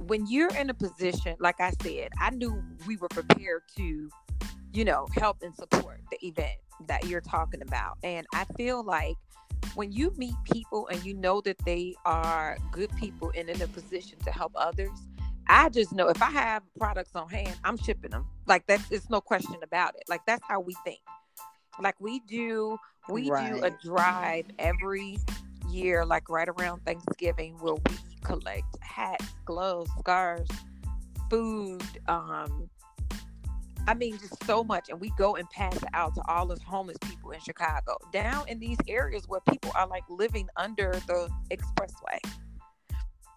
when 0.01 0.27
you're 0.27 0.55
in 0.57 0.71
a 0.71 0.75
position, 0.75 1.37
like 1.39 1.61
I 1.61 1.73
said, 1.83 2.11
I 2.21 2.31
knew 2.31 2.63
we 2.87 2.97
were 2.97 3.09
prepared 3.09 3.63
to, 3.77 4.11
you 4.73 4.85
know, 4.85 5.07
help 5.15 5.43
and 5.43 5.55
support 5.55 6.01
the 6.11 6.27
event 6.27 6.57
that 6.89 7.07
you're 7.07 7.21
talking 7.21 7.63
about. 7.63 7.99
And 8.03 8.27
I 8.35 8.45
feel 8.57 8.83
like 8.83 9.17
when 9.75 9.93
you 9.93 10.13
meet 10.17 10.35
people 10.51 10.89
and 10.89 11.05
you 11.05 11.15
know 11.15 11.41
that 11.43 11.59
they 11.65 11.95
are 12.05 12.57
good 12.73 12.91
people 12.97 13.33
and 13.37 13.49
in 13.49 13.61
a 13.61 13.69
position 13.69 14.19
to 14.21 14.31
help 14.31 14.53
others, 14.55 14.91
I 15.49 15.69
just 15.69 15.93
know 15.93 16.09
if 16.09 16.21
I 16.23 16.31
have 16.31 16.63
products 16.79 17.15
on 17.15 17.29
hand, 17.29 17.55
I'm 17.65 17.77
shipping 17.77 18.11
them. 18.11 18.27
Like 18.47 18.67
that's 18.67 18.91
it's 18.91 19.11
no 19.11 19.21
question 19.21 19.57
about 19.63 19.95
it. 19.97 20.05
Like 20.09 20.23
that's 20.27 20.43
how 20.49 20.61
we 20.61 20.75
think. 20.85 21.01
Like 21.81 21.97
we 22.01 22.21
do 22.21 22.79
we 23.09 23.31
right. 23.31 23.53
do 23.53 23.63
a 23.63 23.71
drive 23.71 24.47
every 24.59 25.19
year, 25.71 26.05
like 26.05 26.29
right 26.29 26.49
around 26.49 26.85
Thanksgiving, 26.85 27.57
where 27.59 27.75
we 27.75 27.97
collect 28.25 28.77
hats, 28.81 29.27
gloves, 29.45 29.91
scarves, 29.99 30.51
food, 31.31 31.83
um, 32.09 32.69
I 33.87 33.95
mean, 33.95 34.19
just 34.19 34.45
so 34.45 34.65
much. 34.65 34.89
And 34.89 35.01
we 35.01 35.11
go 35.17 35.37
and 35.37 35.49
pass 35.51 35.77
it 35.77 35.89
out 35.95 36.15
to 36.17 36.23
all 36.29 36.47
those 36.47 36.63
homeless 36.63 36.99
people 37.03 37.31
in 37.31 37.41
Chicago, 37.41 37.97
down 38.13 38.49
in 38.49 38.59
these 38.59 38.79
areas 38.89 39.25
where 39.29 39.41
people 39.49 39.73
are 39.75 39.87
like 39.87 40.05
living 40.09 40.49
under 40.57 40.93
the 41.07 41.29
expressway. 41.51 42.19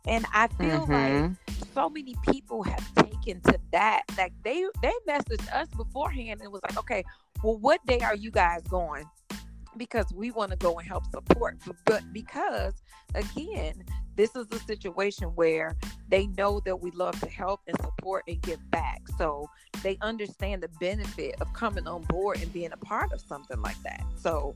And 0.08 0.26
I 0.34 0.48
feel 0.48 0.88
mm-hmm. 0.88 1.24
like 1.24 1.68
so 1.74 1.90
many 1.90 2.16
people 2.30 2.64
have 2.64 2.96
taken 2.96 3.42
to 3.42 3.60
that. 3.72 4.04
Like 4.18 4.34
they 4.44 4.66
they 4.82 4.94
messaged 5.08 5.52
us 5.54 5.68
beforehand 5.76 6.42
and 6.42 6.52
was 6.52 6.62
like, 6.64 6.78
okay, 6.80 7.04
well, 7.44 7.58
what 7.58 7.86
day 7.86 8.00
are 8.00 8.16
you 8.16 8.32
guys 8.32 8.62
going? 8.64 9.06
Because 9.78 10.12
we 10.14 10.32
want 10.32 10.52
to 10.52 10.58
go 10.58 10.78
and 10.80 10.88
help 10.88 11.06
support. 11.12 11.58
But 11.86 12.04
because 12.12 12.74
again, 13.14 13.84
this 14.20 14.36
is 14.36 14.48
a 14.52 14.60
situation 14.60 15.30
where 15.30 15.78
they 16.10 16.28
know 16.28 16.60
that 16.66 16.82
we 16.82 16.92
love 16.92 17.18
to 17.22 17.30
help 17.30 17.62
and 17.68 17.80
support 17.82 18.26
and 18.28 18.42
give 18.42 18.60
back. 18.70 19.02
So 19.18 19.50
they 19.82 19.98
understand 20.02 20.62
the 20.62 20.68
benefit 20.78 21.36
of 21.40 21.54
coming 21.54 21.88
on 21.88 22.02
board 22.04 22.42
and 22.42 22.52
being 22.52 22.74
a 22.74 22.78
part 22.78 23.14
of 23.14 23.22
something 23.22 23.62
like 23.62 23.82
that. 23.84 24.04
So 24.18 24.56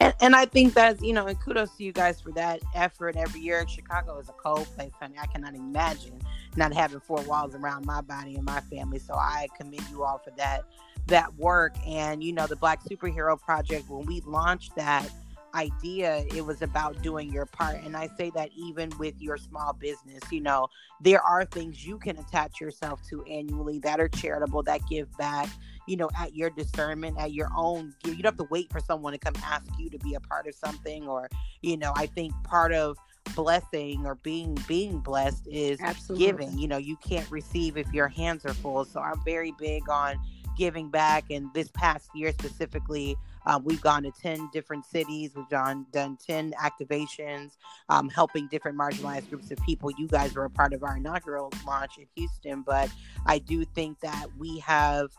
And, 0.00 0.14
and 0.20 0.36
I 0.36 0.44
think 0.46 0.74
that's, 0.74 1.00
you 1.02 1.12
know, 1.12 1.26
and 1.26 1.40
kudos 1.40 1.76
to 1.76 1.84
you 1.84 1.92
guys 1.92 2.20
for 2.20 2.32
that 2.32 2.60
effort 2.74 3.16
every 3.16 3.40
year. 3.40 3.66
Chicago 3.68 4.18
is 4.18 4.28
a 4.28 4.32
cold 4.32 4.66
place, 4.74 4.92
honey. 5.00 5.16
I 5.20 5.26
cannot 5.26 5.54
imagine 5.54 6.20
not 6.56 6.72
having 6.72 7.00
four 7.00 7.22
walls 7.22 7.54
around 7.54 7.86
my 7.86 8.00
body 8.00 8.34
and 8.34 8.44
my 8.44 8.60
family. 8.62 8.98
So 8.98 9.14
I 9.14 9.48
commend 9.56 9.84
you 9.90 10.02
all 10.02 10.18
for 10.18 10.30
that 10.32 10.64
that 11.06 11.34
work. 11.36 11.74
And 11.86 12.22
you 12.22 12.32
know, 12.32 12.46
the 12.46 12.56
Black 12.56 12.84
Superhero 12.84 13.40
Project, 13.40 13.88
when 13.88 14.04
we 14.06 14.20
launched 14.22 14.74
that 14.76 15.08
idea, 15.54 16.24
it 16.34 16.44
was 16.44 16.62
about 16.62 17.02
doing 17.02 17.32
your 17.32 17.46
part. 17.46 17.76
And 17.84 17.96
I 17.96 18.08
say 18.16 18.30
that 18.34 18.50
even 18.56 18.90
with 18.98 19.14
your 19.20 19.36
small 19.36 19.72
business, 19.72 20.20
you 20.30 20.40
know, 20.40 20.68
there 21.00 21.20
are 21.22 21.44
things 21.44 21.86
you 21.86 21.98
can 21.98 22.18
attach 22.18 22.60
yourself 22.60 23.00
to 23.10 23.22
annually 23.24 23.78
that 23.80 24.00
are 24.00 24.08
charitable, 24.08 24.62
that 24.64 24.80
give 24.88 25.14
back, 25.16 25.48
you 25.86 25.96
know, 25.96 26.10
at 26.18 26.34
your 26.34 26.50
discernment, 26.50 27.18
at 27.18 27.32
your 27.32 27.48
own. 27.56 27.94
You 28.04 28.14
don't 28.14 28.24
have 28.24 28.36
to 28.38 28.48
wait 28.50 28.70
for 28.70 28.80
someone 28.80 29.12
to 29.12 29.18
come 29.18 29.34
ask 29.44 29.66
you 29.78 29.90
to 29.90 29.98
be 29.98 30.14
a 30.14 30.20
part 30.20 30.46
of 30.46 30.54
something. 30.54 31.06
Or, 31.06 31.28
you 31.62 31.76
know, 31.76 31.92
I 31.96 32.06
think 32.06 32.32
part 32.44 32.72
of 32.72 32.96
blessing 33.34 34.06
or 34.06 34.14
being 34.16 34.56
being 34.66 34.98
blessed 35.00 35.46
is 35.50 35.78
Absolutely. 35.80 36.26
giving 36.26 36.58
you 36.58 36.66
know 36.66 36.78
you 36.78 36.96
can't 36.96 37.30
receive 37.30 37.76
if 37.76 37.92
your 37.92 38.08
hands 38.08 38.44
are 38.46 38.54
full 38.54 38.86
so 38.86 39.00
i'm 39.00 39.22
very 39.22 39.52
big 39.58 39.88
on 39.88 40.18
giving 40.56 40.88
back 40.90 41.24
and 41.30 41.52
this 41.54 41.68
past 41.72 42.08
year 42.14 42.32
specifically 42.32 43.16
um, 43.46 43.64
we've 43.64 43.80
gone 43.80 44.02
to 44.02 44.10
10 44.10 44.50
different 44.52 44.84
cities. 44.84 45.32
We've 45.34 45.48
done, 45.48 45.86
done 45.92 46.18
10 46.24 46.52
activations, 46.52 47.56
um, 47.88 48.08
helping 48.08 48.46
different 48.48 48.78
marginalized 48.78 49.28
groups 49.30 49.50
of 49.50 49.58
people. 49.58 49.90
You 49.98 50.08
guys 50.08 50.34
were 50.34 50.44
a 50.44 50.50
part 50.50 50.72
of 50.72 50.82
our 50.82 50.96
inaugural 50.96 51.52
launch 51.66 51.98
in 51.98 52.06
Houston, 52.16 52.62
but 52.62 52.90
I 53.26 53.38
do 53.38 53.64
think 53.64 54.00
that 54.00 54.26
we 54.38 54.58
have 54.60 55.10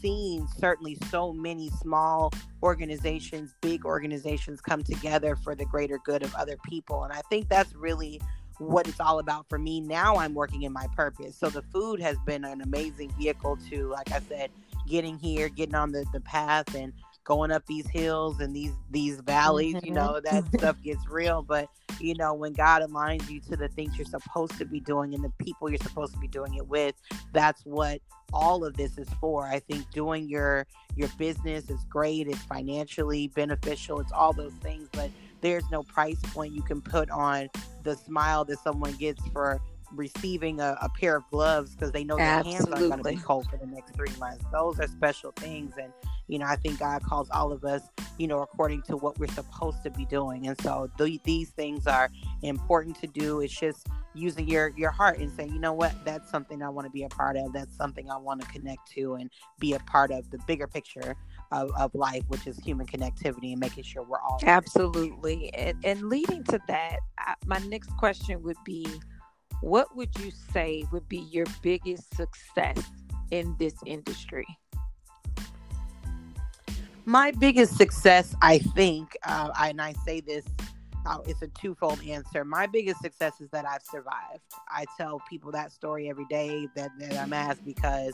seen 0.00 0.46
certainly 0.58 0.96
so 1.10 1.32
many 1.32 1.70
small 1.70 2.32
organizations, 2.62 3.54
big 3.60 3.84
organizations 3.84 4.60
come 4.60 4.82
together 4.82 5.36
for 5.36 5.54
the 5.54 5.64
greater 5.64 5.98
good 6.04 6.22
of 6.22 6.34
other 6.34 6.56
people. 6.68 7.04
And 7.04 7.12
I 7.12 7.22
think 7.30 7.48
that's 7.48 7.74
really 7.74 8.20
what 8.58 8.88
it's 8.88 9.00
all 9.00 9.18
about 9.18 9.48
for 9.48 9.58
me. 9.58 9.80
Now 9.80 10.16
I'm 10.16 10.34
working 10.34 10.62
in 10.62 10.72
my 10.72 10.86
purpose. 10.94 11.36
So 11.36 11.48
the 11.48 11.62
food 11.62 12.00
has 12.00 12.16
been 12.26 12.44
an 12.44 12.62
amazing 12.62 13.12
vehicle 13.18 13.58
to, 13.70 13.88
like 13.88 14.10
I 14.12 14.20
said, 14.20 14.50
getting 14.88 15.18
here, 15.18 15.48
getting 15.48 15.74
on 15.74 15.92
the, 15.92 16.06
the 16.12 16.20
path 16.20 16.74
and 16.74 16.92
going 17.26 17.50
up 17.50 17.66
these 17.66 17.88
hills 17.88 18.40
and 18.40 18.54
these 18.54 18.72
these 18.90 19.20
valleys 19.20 19.74
mm-hmm. 19.74 19.86
you 19.86 19.92
know 19.92 20.20
that 20.24 20.44
stuff 20.56 20.80
gets 20.82 21.06
real 21.08 21.42
but 21.42 21.68
you 22.00 22.14
know 22.14 22.32
when 22.32 22.52
god 22.52 22.82
aligns 22.82 23.28
you 23.28 23.40
to 23.40 23.56
the 23.56 23.68
things 23.68 23.96
you're 23.98 24.06
supposed 24.06 24.56
to 24.56 24.64
be 24.64 24.78
doing 24.80 25.12
and 25.12 25.24
the 25.24 25.32
people 25.44 25.68
you're 25.68 25.78
supposed 25.78 26.14
to 26.14 26.20
be 26.20 26.28
doing 26.28 26.54
it 26.54 26.66
with 26.66 26.94
that's 27.32 27.62
what 27.64 28.00
all 28.32 28.64
of 28.64 28.76
this 28.76 28.96
is 28.96 29.08
for 29.20 29.46
i 29.46 29.58
think 29.58 29.90
doing 29.90 30.28
your 30.28 30.66
your 30.94 31.08
business 31.18 31.68
is 31.68 31.84
great 31.90 32.28
it's 32.28 32.42
financially 32.42 33.28
beneficial 33.28 34.00
it's 34.00 34.12
all 34.12 34.32
those 34.32 34.54
things 34.62 34.88
but 34.92 35.10
there's 35.40 35.68
no 35.70 35.82
price 35.82 36.20
point 36.26 36.54
you 36.54 36.62
can 36.62 36.80
put 36.80 37.10
on 37.10 37.48
the 37.82 37.96
smile 37.96 38.44
that 38.44 38.58
someone 38.60 38.92
gets 38.92 39.26
for 39.28 39.60
receiving 39.92 40.60
a, 40.60 40.76
a 40.80 40.88
pair 40.88 41.16
of 41.16 41.24
gloves 41.30 41.74
because 41.74 41.92
they 41.92 42.04
know 42.04 42.16
their 42.16 42.26
Absolutely. 42.26 42.52
hands 42.52 42.68
aren't 42.68 43.02
going 43.04 43.16
to 43.16 43.20
be 43.20 43.26
cold 43.26 43.46
for 43.48 43.56
the 43.56 43.66
next 43.66 43.94
three 43.94 44.14
months. 44.18 44.44
Those 44.52 44.80
are 44.80 44.86
special 44.88 45.32
things. 45.32 45.74
And, 45.80 45.92
you 46.28 46.38
know, 46.38 46.46
I 46.46 46.56
think 46.56 46.78
God 46.78 47.02
calls 47.02 47.28
all 47.30 47.52
of 47.52 47.64
us, 47.64 47.82
you 48.18 48.26
know, 48.26 48.40
according 48.40 48.82
to 48.82 48.96
what 48.96 49.18
we're 49.18 49.28
supposed 49.28 49.82
to 49.84 49.90
be 49.90 50.04
doing. 50.06 50.46
And 50.48 50.60
so 50.60 50.90
th- 50.98 51.22
these 51.24 51.50
things 51.50 51.86
are 51.86 52.10
important 52.42 53.00
to 53.00 53.06
do. 53.06 53.40
It's 53.40 53.58
just 53.58 53.86
using 54.14 54.48
your, 54.48 54.72
your 54.76 54.90
heart 54.90 55.18
and 55.18 55.30
saying, 55.32 55.52
you 55.52 55.60
know 55.60 55.74
what, 55.74 55.92
that's 56.04 56.30
something 56.30 56.62
I 56.62 56.68
want 56.68 56.86
to 56.86 56.90
be 56.90 57.04
a 57.04 57.08
part 57.08 57.36
of. 57.36 57.52
That's 57.52 57.76
something 57.76 58.10
I 58.10 58.16
want 58.16 58.40
to 58.40 58.46
connect 58.48 58.90
to 58.92 59.14
and 59.14 59.30
be 59.58 59.74
a 59.74 59.78
part 59.80 60.10
of 60.10 60.30
the 60.30 60.38
bigger 60.46 60.66
picture 60.66 61.14
of, 61.52 61.70
of 61.76 61.94
life, 61.94 62.22
which 62.28 62.46
is 62.46 62.58
human 62.58 62.86
connectivity 62.86 63.52
and 63.52 63.60
making 63.60 63.84
sure 63.84 64.02
we're 64.02 64.20
all. 64.20 64.40
Absolutely. 64.42 65.52
And, 65.54 65.76
and 65.84 66.08
leading 66.08 66.42
to 66.44 66.58
that, 66.66 66.98
I, 67.18 67.34
my 67.44 67.58
next 67.68 67.90
question 67.98 68.42
would 68.42 68.56
be, 68.64 68.86
what 69.60 69.96
would 69.96 70.10
you 70.18 70.30
say 70.52 70.84
would 70.92 71.08
be 71.08 71.18
your 71.18 71.46
biggest 71.62 72.14
success 72.14 72.78
in 73.30 73.56
this 73.58 73.74
industry? 73.84 74.46
My 77.04 77.30
biggest 77.30 77.76
success, 77.76 78.34
I 78.42 78.58
think, 78.58 79.16
uh, 79.24 79.50
and 79.60 79.80
I 79.80 79.94
say 80.04 80.20
this, 80.20 80.44
uh, 81.06 81.18
it's 81.24 81.40
a 81.40 81.48
twofold 81.48 82.00
answer. 82.04 82.44
My 82.44 82.66
biggest 82.66 83.00
success 83.00 83.40
is 83.40 83.48
that 83.50 83.64
I've 83.64 83.82
survived. 83.82 84.42
I 84.68 84.86
tell 84.96 85.22
people 85.28 85.52
that 85.52 85.70
story 85.70 86.10
every 86.10 86.26
day 86.28 86.66
that, 86.74 86.90
that 86.98 87.16
I'm 87.16 87.32
asked 87.32 87.64
because 87.64 88.12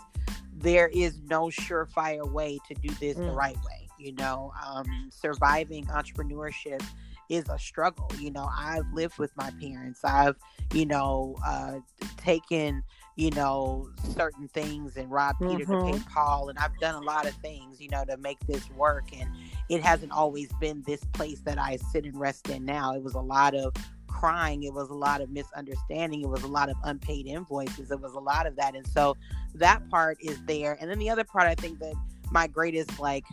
there 0.55 0.89
is 0.89 1.19
no 1.23 1.47
surefire 1.47 2.31
way 2.31 2.59
to 2.69 2.75
do 2.75 2.91
this 3.01 3.17
mm. 3.17 3.27
the 3.27 3.33
right 3.33 3.57
way. 3.65 3.89
You 3.99 4.15
know, 4.15 4.53
um, 4.65 5.09
surviving 5.11 5.87
entrepreneurship 5.87 6.85
is 7.33 7.49
a 7.49 7.59
struggle. 7.59 8.11
You 8.19 8.31
know, 8.31 8.49
I've 8.55 8.87
lived 8.93 9.19
with 9.19 9.35
my 9.37 9.51
parents. 9.61 10.01
I've, 10.05 10.37
you 10.75 10.85
know, 10.85 11.37
uh, 11.47 11.79
taken, 12.19 12.83
you 13.17 13.31
know, 13.31 13.89
certain 14.15 14.49
things 14.49 14.97
and 14.97 15.11
robbed 15.11 15.41
mm-hmm. 15.41 15.57
Peter 15.57 15.65
to 15.65 15.81
pay 15.81 15.99
mm-hmm. 15.99 16.13
Paul. 16.13 16.51
And 16.51 16.59
I've 16.59 16.79
done 16.79 16.95
a 16.95 17.05
lot 17.05 17.27
of 17.27 17.35
things, 17.37 17.81
you 17.81 17.89
know, 17.89 18.05
to 18.05 18.17
make 18.19 18.39
this 18.47 18.69
work. 18.71 19.05
And 19.19 19.31
it 19.71 19.83
hasn't 19.83 20.13
always 20.13 20.53
been 20.61 20.83
this 20.87 21.03
place 21.13 21.41
that 21.41 21.59
I 21.59 21.77
sit 21.91 22.05
and 22.05 22.19
rest 22.21 22.51
in 22.51 22.65
now. 22.67 22.95
It 22.95 23.03
was 23.03 23.15
a 23.15 23.21
lot 23.21 23.55
of 23.55 23.73
crying. 24.09 24.63
It 24.65 24.75
was 24.75 24.91
a 24.91 24.95
lot 24.95 25.23
of 25.23 25.31
misunderstanding. 25.31 26.21
It 26.21 26.29
was 26.29 26.43
a 26.43 26.49
lot 26.49 26.69
of 26.69 26.77
unpaid 26.85 27.27
invoices. 27.27 27.91
It 27.91 28.01
was 28.01 28.13
a 28.13 28.21
lot 28.21 28.47
of 28.47 28.57
that. 28.57 28.77
And 28.77 28.87
so 28.87 29.17
that 29.55 29.89
part 29.89 30.19
is 30.21 30.39
there. 30.45 30.77
And 30.81 30.91
then 30.91 30.99
the 30.99 31.09
other 31.09 31.25
part, 31.25 31.45
I 31.45 31.55
think 31.55 31.79
that 31.79 31.95
my 32.31 32.47
greatest, 32.47 33.01
like, 33.01 33.25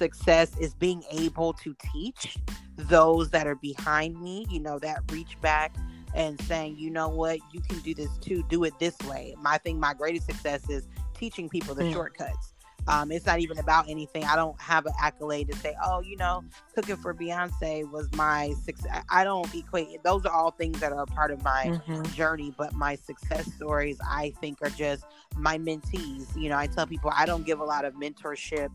success 0.00 0.56
is 0.58 0.72
being 0.72 1.04
able 1.10 1.52
to 1.52 1.76
teach 1.92 2.38
those 2.76 3.28
that 3.30 3.46
are 3.46 3.54
behind 3.56 4.18
me, 4.18 4.46
you 4.50 4.58
know, 4.58 4.78
that 4.78 4.98
reach 5.12 5.38
back 5.42 5.76
and 6.14 6.40
saying, 6.42 6.76
you 6.78 6.90
know 6.90 7.08
what, 7.08 7.38
you 7.52 7.60
can 7.60 7.78
do 7.80 7.94
this 7.94 8.16
too, 8.18 8.42
do 8.48 8.64
it 8.64 8.72
this 8.80 8.98
way. 9.08 9.34
My 9.38 9.58
thing, 9.58 9.78
my 9.78 9.92
greatest 9.92 10.26
success 10.26 10.68
is 10.70 10.88
teaching 11.14 11.50
people 11.50 11.74
the 11.74 11.84
mm. 11.84 11.92
shortcuts. 11.92 12.54
Um, 12.88 13.12
it's 13.12 13.26
not 13.26 13.40
even 13.40 13.58
about 13.58 13.90
anything. 13.90 14.24
I 14.24 14.36
don't 14.36 14.58
have 14.58 14.86
an 14.86 14.94
accolade 14.98 15.50
to 15.50 15.56
say, 15.58 15.76
oh, 15.84 16.00
you 16.00 16.16
know, 16.16 16.42
cooking 16.74 16.96
for 16.96 17.12
Beyonce 17.12 17.88
was 17.90 18.08
my 18.14 18.54
success. 18.64 19.04
I 19.10 19.22
don't 19.22 19.54
equate. 19.54 20.02
Those 20.02 20.24
are 20.24 20.32
all 20.32 20.50
things 20.50 20.80
that 20.80 20.90
are 20.90 21.02
a 21.02 21.06
part 21.06 21.30
of 21.30 21.44
my 21.44 21.64
mm-hmm. 21.66 22.02
journey. 22.14 22.54
But 22.56 22.72
my 22.72 22.94
success 22.94 23.52
stories, 23.52 23.98
I 24.02 24.32
think, 24.40 24.58
are 24.62 24.70
just 24.70 25.04
my 25.36 25.58
mentees. 25.58 26.34
You 26.34 26.48
know, 26.48 26.56
I 26.56 26.68
tell 26.68 26.86
people 26.86 27.12
I 27.14 27.26
don't 27.26 27.44
give 27.44 27.60
a 27.60 27.64
lot 27.64 27.84
of 27.84 27.94
mentorship 27.94 28.70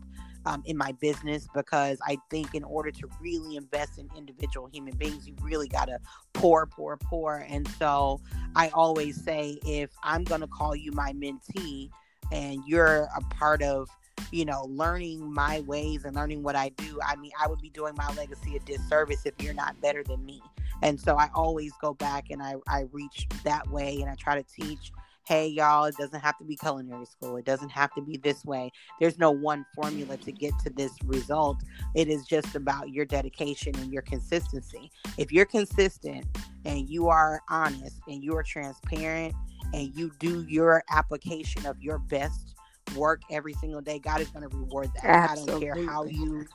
um, 0.46 0.62
in 0.64 0.76
my 0.76 0.92
business 0.92 1.48
because 1.54 1.98
I 2.06 2.16
think 2.30 2.54
in 2.54 2.64
order 2.64 2.90
to 2.92 3.08
really 3.20 3.56
invest 3.56 3.98
in 3.98 4.08
individual 4.16 4.68
human 4.68 4.96
beings, 4.96 5.26
you 5.26 5.34
really 5.42 5.68
got 5.68 5.86
to 5.86 5.98
pour, 6.32 6.66
pour, 6.66 6.96
pour. 6.96 7.44
And 7.48 7.68
so 7.78 8.20
I 8.54 8.68
always 8.68 9.22
say 9.22 9.58
if 9.66 9.90
I'm 10.02 10.24
going 10.24 10.40
to 10.40 10.46
call 10.46 10.74
you 10.74 10.92
my 10.92 11.12
mentee 11.12 11.90
and 12.32 12.62
you're 12.66 13.08
a 13.16 13.20
part 13.34 13.60
of, 13.62 13.88
you 14.30 14.44
know, 14.44 14.64
learning 14.68 15.32
my 15.32 15.60
ways 15.60 16.04
and 16.04 16.14
learning 16.14 16.42
what 16.42 16.54
I 16.54 16.70
do, 16.70 17.00
I 17.04 17.16
mean, 17.16 17.32
I 17.40 17.48
would 17.48 17.60
be 17.60 17.70
doing 17.70 17.94
my 17.96 18.08
legacy 18.14 18.56
a 18.56 18.60
disservice 18.60 19.26
if 19.26 19.34
you're 19.40 19.54
not 19.54 19.80
better 19.80 20.04
than 20.04 20.24
me. 20.24 20.40
And 20.82 21.00
so 21.00 21.16
I 21.16 21.28
always 21.34 21.72
go 21.80 21.94
back 21.94 22.26
and 22.30 22.42
I, 22.42 22.54
I 22.68 22.84
reach 22.92 23.26
that 23.44 23.68
way 23.70 23.98
and 24.00 24.08
I 24.08 24.14
try 24.14 24.40
to 24.40 24.44
teach 24.44 24.92
hey 25.26 25.48
y'all 25.48 25.84
it 25.84 25.96
doesn't 25.96 26.20
have 26.20 26.38
to 26.38 26.44
be 26.44 26.56
culinary 26.56 27.04
school. 27.04 27.36
It 27.36 27.44
doesn't 27.44 27.70
have 27.70 27.92
to 27.94 28.02
be 28.02 28.16
this 28.16 28.44
way. 28.44 28.70
There's 29.00 29.18
no 29.18 29.30
one 29.30 29.66
formula 29.74 30.16
to 30.18 30.32
get 30.32 30.52
to 30.60 30.70
this 30.70 30.92
result. 31.04 31.58
It 31.94 32.08
is 32.08 32.24
just 32.24 32.54
about 32.54 32.90
your 32.90 33.04
dedication 33.04 33.74
and 33.76 33.92
your 33.92 34.02
consistency. 34.02 34.90
If 35.18 35.32
you're 35.32 35.46
consistent 35.46 36.26
and 36.64 36.88
you 36.88 37.08
are 37.08 37.42
honest 37.50 38.00
and 38.06 38.22
you 38.22 38.36
are 38.36 38.42
transparent 38.42 39.34
and 39.74 39.94
you 39.96 40.12
do 40.20 40.44
your 40.48 40.84
application 40.90 41.66
of 41.66 41.80
your 41.82 41.98
best 41.98 42.54
work 42.94 43.20
every 43.32 43.52
single 43.54 43.80
day 43.80 43.98
god 43.98 44.20
is 44.20 44.28
going 44.28 44.48
to 44.48 44.56
reward 44.56 44.88
that. 44.94 45.04
Absolutely. 45.04 45.70
i 45.70 45.74
don't 45.74 45.84
care 45.84 45.92
how 45.92 46.04
you 46.04 46.46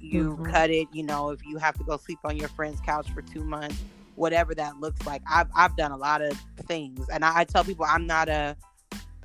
you 0.00 0.32
mm-hmm. 0.32 0.50
cut 0.50 0.70
it. 0.70 0.88
You 0.92 1.04
know 1.04 1.30
if 1.30 1.44
you 1.44 1.58
have 1.58 1.76
to 1.78 1.84
go 1.84 1.96
sleep 1.96 2.18
on 2.24 2.36
your 2.36 2.48
friend's 2.48 2.80
couch 2.80 3.10
for 3.12 3.22
two 3.22 3.44
months 3.44 3.82
whatever 4.16 4.54
that 4.54 4.80
looks 4.80 5.06
like. 5.06 5.22
I've 5.30 5.48
I've 5.54 5.76
done 5.76 5.92
a 5.92 5.96
lot 5.96 6.22
of 6.22 6.32
things, 6.66 7.08
and 7.08 7.24
I, 7.24 7.40
I 7.40 7.44
tell 7.44 7.64
people 7.64 7.86
I'm 7.88 8.06
not 8.06 8.28
a 8.28 8.56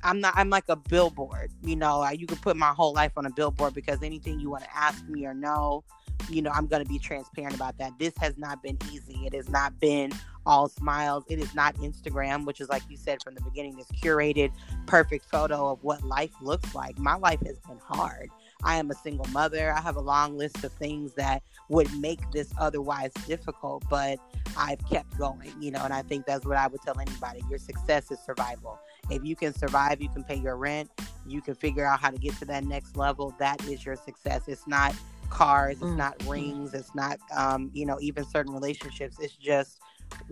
I'm 0.04 0.20
not. 0.20 0.34
I'm 0.36 0.50
like 0.50 0.64
a 0.68 0.76
billboard. 0.76 1.50
You 1.62 1.76
know, 1.76 2.08
you 2.10 2.26
can 2.26 2.38
put 2.38 2.56
my 2.56 2.70
whole 2.70 2.92
life 2.92 3.12
on 3.16 3.26
a 3.26 3.30
billboard 3.30 3.74
because 3.74 4.02
anything 4.02 4.40
you 4.40 4.50
want 4.50 4.64
to 4.64 4.76
ask 4.76 5.06
me 5.08 5.24
or 5.26 5.34
know, 5.34 5.84
you 6.28 6.42
know, 6.42 6.50
I'm 6.50 6.66
going 6.66 6.82
to 6.82 6.88
be 6.88 6.98
transparent 6.98 7.54
about 7.54 7.78
that. 7.78 7.92
This 7.98 8.12
has 8.18 8.36
not 8.36 8.62
been 8.62 8.78
easy. 8.92 9.26
It 9.26 9.34
has 9.34 9.48
not 9.48 9.78
been 9.78 10.12
all 10.44 10.68
smiles. 10.68 11.24
It 11.28 11.38
is 11.38 11.54
not 11.54 11.74
Instagram, 11.76 12.46
which 12.46 12.60
is 12.60 12.68
like 12.68 12.82
you 12.88 12.96
said 12.96 13.22
from 13.22 13.34
the 13.34 13.42
beginning, 13.42 13.76
this 13.76 13.86
curated, 14.02 14.50
perfect 14.86 15.26
photo 15.30 15.70
of 15.70 15.82
what 15.84 16.02
life 16.02 16.32
looks 16.40 16.74
like. 16.74 16.98
My 16.98 17.14
life 17.14 17.40
has 17.46 17.58
been 17.60 17.78
hard. 17.78 18.28
I 18.64 18.76
am 18.76 18.90
a 18.90 18.94
single 18.94 19.26
mother. 19.32 19.72
I 19.72 19.80
have 19.80 19.96
a 19.96 20.00
long 20.00 20.36
list 20.36 20.62
of 20.64 20.72
things 20.72 21.14
that 21.14 21.42
would 21.68 21.92
make 21.98 22.30
this 22.30 22.52
otherwise 22.58 23.12
difficult, 23.26 23.84
but 23.88 24.18
I've 24.56 24.84
kept 24.88 25.16
going, 25.18 25.52
you 25.60 25.70
know, 25.70 25.80
and 25.82 25.92
I 25.92 26.02
think 26.02 26.26
that's 26.26 26.44
what 26.44 26.56
I 26.56 26.66
would 26.66 26.80
tell 26.82 26.98
anybody. 26.98 27.42
Your 27.48 27.58
success 27.58 28.10
is 28.10 28.18
survival. 28.20 28.78
If 29.10 29.24
you 29.24 29.34
can 29.36 29.54
survive, 29.54 30.00
you 30.00 30.08
can 30.08 30.24
pay 30.24 30.36
your 30.36 30.56
rent, 30.56 30.90
you 31.26 31.40
can 31.40 31.54
figure 31.54 31.84
out 31.84 32.00
how 32.00 32.10
to 32.10 32.18
get 32.18 32.34
to 32.36 32.44
that 32.46 32.64
next 32.64 32.96
level. 32.96 33.34
That 33.38 33.64
is 33.66 33.84
your 33.84 33.96
success. 33.96 34.42
It's 34.46 34.66
not 34.66 34.94
cars, 35.30 35.76
it's 35.76 35.82
mm-hmm. 35.82 35.96
not 35.96 36.22
rings, 36.26 36.74
it's 36.74 36.94
not 36.94 37.18
um, 37.34 37.70
you 37.72 37.86
know, 37.86 37.98
even 38.00 38.24
certain 38.24 38.52
relationships. 38.52 39.16
It's 39.20 39.36
just 39.36 39.80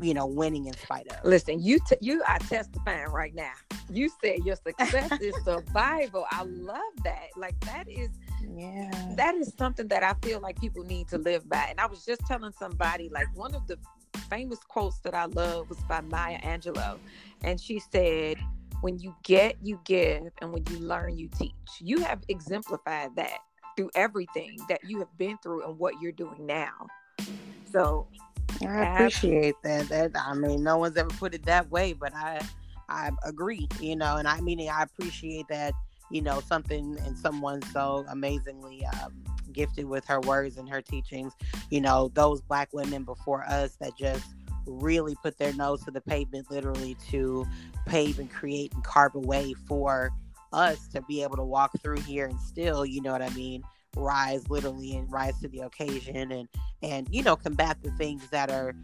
you 0.01 0.14
know, 0.14 0.26
winning 0.26 0.66
in 0.66 0.76
spite 0.76 1.07
of. 1.09 1.24
Listen, 1.24 1.62
you 1.62 1.78
t- 1.89 1.97
you 2.01 2.22
are 2.26 2.39
testifying 2.39 3.09
right 3.09 3.35
now. 3.35 3.53
You 3.91 4.11
said 4.22 4.45
your 4.45 4.57
success 4.57 5.12
is 5.20 5.35
survival. 5.45 6.26
I 6.31 6.43
love 6.45 6.81
that. 7.05 7.28
Like 7.37 7.59
that 7.61 7.89
is 7.89 8.11
yeah. 8.57 8.91
That 9.16 9.35
is 9.35 9.53
something 9.57 9.89
that 9.89 10.03
I 10.03 10.14
feel 10.26 10.41
like 10.41 10.61
people 10.61 10.85
need 10.85 11.09
to 11.09 11.18
live 11.18 11.49
by. 11.49 11.66
And 11.68 11.81
I 11.81 11.87
was 11.87 12.05
just 12.05 12.22
telling 12.26 12.53
somebody 12.53 13.09
like 13.09 13.26
one 13.35 13.55
of 13.55 13.66
the 13.66 13.78
famous 14.28 14.59
quotes 14.68 14.99
that 15.01 15.14
I 15.14 15.26
love 15.26 15.68
was 15.68 15.78
by 15.89 16.01
Maya 16.01 16.41
Angelou. 16.41 16.99
And 17.43 17.61
she 17.61 17.81
said, 17.93 18.39
When 18.81 18.99
you 18.99 19.14
get, 19.24 19.57
you 19.62 19.81
give, 19.85 20.33
and 20.41 20.53
when 20.53 20.64
you 20.70 20.78
learn, 20.78 21.16
you 21.16 21.28
teach. 21.28 21.53
You 21.81 22.01
have 22.01 22.22
exemplified 22.28 23.16
that 23.16 23.39
through 23.76 23.91
everything 23.95 24.59
that 24.68 24.81
you 24.85 24.99
have 24.99 25.16
been 25.16 25.39
through 25.39 25.64
and 25.64 25.78
what 25.78 25.95
you're 26.01 26.12
doing 26.12 26.47
now. 26.47 26.87
So 27.70 28.09
I 28.67 28.95
appreciate 28.95 29.55
that. 29.65 29.89
That 29.89 30.13
I 30.17 30.35
mean, 30.35 30.63
no 30.63 30.79
one's 30.79 30.97
ever 30.97 31.09
put 31.11 31.35
it 31.35 31.45
that 31.47 31.71
way, 31.71 31.93
but 31.93 32.15
I 32.15 32.41
I 32.89 33.11
agree, 33.25 33.69
you 33.81 33.97
know, 33.97 34.17
and 34.17 34.27
I 34.27 34.41
mean 34.41 34.69
I 34.69 34.83
appreciate 34.83 35.47
that, 35.49 35.73
you 36.11 36.23
know, 36.23 36.41
something 36.41 36.99
and 37.07 37.17
someone 37.17 37.63
so 37.73 38.05
amazingly 38.09 38.85
um, 38.87 39.13
gifted 39.53 39.87
with 39.87 40.05
her 40.07 40.21
words 40.21 40.57
and 40.57 40.69
her 40.69 40.83
teachings, 40.83 41.33
you 41.71 41.81
know, 41.81 42.11
those 42.15 42.41
black 42.43 42.69
women 42.73 43.05
before 43.05 43.45
us 43.45 43.77
that 43.81 43.97
just 43.97 44.27
really 44.67 45.17
put 45.23 45.39
their 45.39 45.53
nose 45.55 45.83
to 45.85 45.91
the 45.91 46.01
pavement 46.01 46.51
literally 46.51 46.97
to 47.11 47.47
pave 47.87 48.19
and 48.19 48.31
create 48.31 48.73
and 48.75 48.85
carve 48.85 49.15
a 49.15 49.21
way 49.21 49.55
for 49.67 50.11
us 50.53 50.89
to 50.89 51.03
be 51.03 51.23
able 51.23 51.37
to 51.37 51.45
walk 51.45 51.73
through 51.83 52.01
here 52.01 52.27
and 52.27 52.41
still, 52.41 52.85
you 52.85 53.01
know 53.03 53.13
what 53.13 53.23
I 53.23 53.31
mean, 53.31 53.63
rise 53.97 54.49
literally 54.49 54.97
and 54.97 55.11
rise 55.11 55.39
to 55.41 55.49
the 55.49 55.61
occasion 55.61 56.31
and 56.33 56.49
and 56.83 57.09
you 57.11 57.23
know 57.23 57.37
combat 57.37 57.77
the 57.83 57.91
things 57.93 58.29
that 58.31 58.51
are 58.51 58.75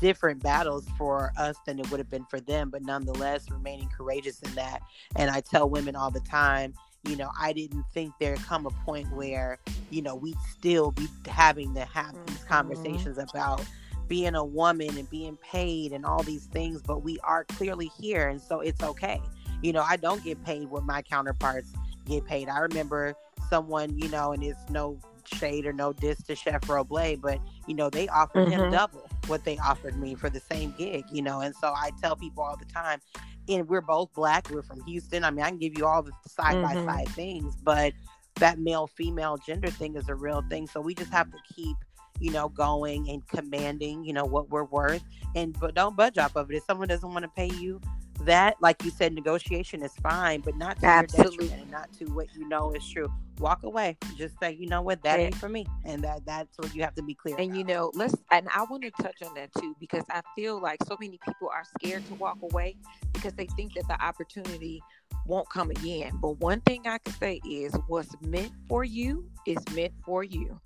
different 0.00 0.42
battles 0.42 0.86
for 0.96 1.32
us 1.36 1.56
than 1.66 1.78
it 1.78 1.90
would 1.90 2.00
have 2.00 2.10
been 2.10 2.24
for 2.26 2.40
them 2.40 2.70
but 2.70 2.82
nonetheless 2.82 3.50
remaining 3.50 3.88
courageous 3.94 4.40
in 4.40 4.54
that 4.54 4.80
and 5.16 5.30
i 5.30 5.40
tell 5.40 5.68
women 5.68 5.94
all 5.94 6.10
the 6.10 6.20
time 6.20 6.72
you 7.06 7.16
know 7.16 7.30
i 7.38 7.52
didn't 7.52 7.84
think 7.92 8.12
there'd 8.18 8.42
come 8.44 8.64
a 8.64 8.70
point 8.86 9.10
where 9.12 9.58
you 9.90 10.00
know 10.00 10.14
we'd 10.14 10.38
still 10.50 10.90
be 10.92 11.06
having 11.26 11.74
to 11.74 11.84
have 11.84 12.14
these 12.26 12.38
mm-hmm. 12.38 12.48
conversations 12.48 13.18
about 13.18 13.62
being 14.08 14.34
a 14.34 14.44
woman 14.44 14.96
and 14.96 15.08
being 15.10 15.36
paid 15.38 15.92
and 15.92 16.06
all 16.06 16.22
these 16.22 16.46
things 16.46 16.80
but 16.80 17.02
we 17.02 17.18
are 17.20 17.44
clearly 17.44 17.90
here 18.00 18.28
and 18.28 18.40
so 18.40 18.60
it's 18.60 18.82
okay 18.82 19.20
you 19.64 19.72
know 19.72 19.82
i 19.82 19.96
don't 19.96 20.22
get 20.22 20.42
paid 20.44 20.68
what 20.68 20.84
my 20.84 21.02
counterparts 21.02 21.72
get 22.06 22.24
paid 22.26 22.48
i 22.48 22.58
remember 22.58 23.16
someone, 23.48 23.96
you 23.98 24.08
know, 24.08 24.32
and 24.32 24.42
it's 24.42 24.68
no 24.70 24.98
shade 25.32 25.66
or 25.66 25.72
no 25.72 25.92
diss 25.92 26.22
to 26.24 26.34
Chef 26.34 26.60
Roble, 26.62 27.20
but 27.20 27.38
you 27.66 27.74
know, 27.74 27.90
they 27.90 28.08
offered 28.08 28.48
mm-hmm. 28.48 28.64
him 28.64 28.70
double 28.70 29.08
what 29.26 29.44
they 29.44 29.56
offered 29.58 29.96
me 29.96 30.14
for 30.14 30.28
the 30.28 30.40
same 30.40 30.74
gig, 30.76 31.04
you 31.10 31.22
know. 31.22 31.40
And 31.40 31.54
so 31.54 31.68
I 31.68 31.90
tell 32.02 32.16
people 32.16 32.42
all 32.42 32.56
the 32.56 32.66
time, 32.66 33.00
and 33.48 33.68
we're 33.68 33.80
both 33.80 34.12
black, 34.14 34.50
we're 34.50 34.62
from 34.62 34.82
Houston. 34.84 35.24
I 35.24 35.30
mean, 35.30 35.44
I 35.44 35.48
can 35.48 35.58
give 35.58 35.78
you 35.78 35.86
all 35.86 36.02
the 36.02 36.12
side 36.26 36.60
by 36.62 36.74
side 36.74 37.08
things, 37.10 37.56
but 37.62 37.92
that 38.36 38.58
male 38.58 38.86
female 38.86 39.36
gender 39.36 39.70
thing 39.70 39.94
is 39.96 40.08
a 40.08 40.14
real 40.14 40.42
thing. 40.50 40.66
So 40.66 40.80
we 40.80 40.94
just 40.94 41.12
have 41.12 41.30
to 41.30 41.38
keep 41.54 41.76
you 42.20 42.30
know, 42.30 42.48
going 42.48 43.10
and 43.10 43.26
commanding, 43.26 44.04
you 44.04 44.12
know, 44.12 44.24
what 44.24 44.48
we're 44.48 44.64
worth 44.64 45.02
and 45.34 45.58
but 45.58 45.74
don't 45.74 45.96
budge 45.96 46.16
off 46.16 46.36
of 46.36 46.48
it. 46.48 46.56
If 46.56 46.64
someone 46.64 46.86
doesn't 46.86 47.12
want 47.12 47.24
to 47.24 47.28
pay 47.28 47.50
you 47.60 47.80
that, 48.20 48.56
like 48.60 48.82
you 48.84 48.90
said, 48.90 49.12
negotiation 49.12 49.82
is 49.82 49.92
fine, 50.02 50.40
but 50.40 50.56
not 50.56 50.78
to 50.80 50.86
Absolutely. 50.86 51.50
and 51.50 51.70
not 51.70 51.92
to 51.98 52.04
what 52.06 52.26
you 52.34 52.48
know 52.48 52.72
is 52.72 52.86
true. 52.88 53.12
Walk 53.38 53.64
away. 53.64 53.96
Just 54.16 54.38
say, 54.40 54.52
you 54.52 54.68
know 54.68 54.80
what, 54.80 55.02
that 55.02 55.18
ain't 55.18 55.34
for 55.34 55.48
me, 55.48 55.66
and 55.84 56.02
that 56.04 56.24
that's 56.24 56.56
what 56.56 56.74
you 56.74 56.82
have 56.82 56.94
to 56.94 57.02
be 57.02 57.14
clear. 57.14 57.34
And 57.36 57.46
about. 57.46 57.58
you 57.58 57.64
know, 57.64 57.90
let's. 57.94 58.14
And 58.30 58.48
I 58.54 58.62
want 58.64 58.84
to 58.84 58.90
touch 59.02 59.22
on 59.26 59.34
that 59.34 59.50
too 59.58 59.74
because 59.80 60.04
I 60.08 60.22
feel 60.36 60.60
like 60.60 60.78
so 60.84 60.96
many 61.00 61.18
people 61.24 61.48
are 61.52 61.64
scared 61.80 62.06
to 62.06 62.14
walk 62.14 62.38
away 62.42 62.76
because 63.12 63.32
they 63.34 63.46
think 63.56 63.74
that 63.74 63.88
the 63.88 64.02
opportunity 64.04 64.80
won't 65.26 65.48
come 65.50 65.70
again. 65.70 66.12
But 66.20 66.38
one 66.38 66.60
thing 66.60 66.86
I 66.86 66.98
can 66.98 67.14
say 67.14 67.40
is, 67.48 67.74
what's 67.88 68.14
meant 68.20 68.52
for 68.68 68.84
you 68.84 69.28
is 69.46 69.58
meant 69.74 69.92
for 70.04 70.22
you. 70.22 70.60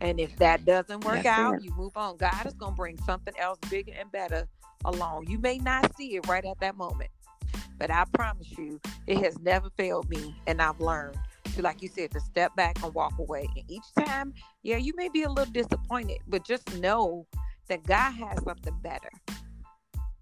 And 0.00 0.20
if 0.20 0.34
that 0.36 0.64
doesn't 0.64 1.04
work 1.04 1.24
That's 1.24 1.26
out, 1.26 1.62
you 1.62 1.72
move 1.76 1.96
on. 1.96 2.16
God 2.16 2.46
is 2.46 2.54
going 2.54 2.72
to 2.72 2.76
bring 2.76 2.96
something 2.98 3.34
else 3.38 3.58
bigger 3.68 3.92
and 3.98 4.10
better 4.12 4.48
along. 4.84 5.26
You 5.28 5.38
may 5.38 5.58
not 5.58 5.94
see 5.96 6.16
it 6.16 6.26
right 6.26 6.44
at 6.44 6.60
that 6.60 6.76
moment, 6.76 7.10
but 7.78 7.90
I 7.90 8.04
promise 8.12 8.50
you, 8.56 8.80
it 9.06 9.18
has 9.18 9.38
never 9.40 9.70
failed 9.76 10.08
me. 10.08 10.34
And 10.46 10.60
I've 10.60 10.80
learned 10.80 11.18
to, 11.54 11.62
like 11.62 11.82
you 11.82 11.88
said, 11.88 12.10
to 12.12 12.20
step 12.20 12.54
back 12.56 12.82
and 12.82 12.94
walk 12.94 13.18
away. 13.18 13.48
And 13.56 13.64
each 13.70 14.06
time, 14.06 14.34
yeah, 14.62 14.76
you 14.76 14.92
may 14.96 15.08
be 15.08 15.22
a 15.22 15.30
little 15.30 15.52
disappointed, 15.52 16.18
but 16.26 16.44
just 16.44 16.78
know 16.78 17.26
that 17.68 17.84
God 17.84 18.12
has 18.12 18.42
something 18.44 18.76
better. 18.82 19.10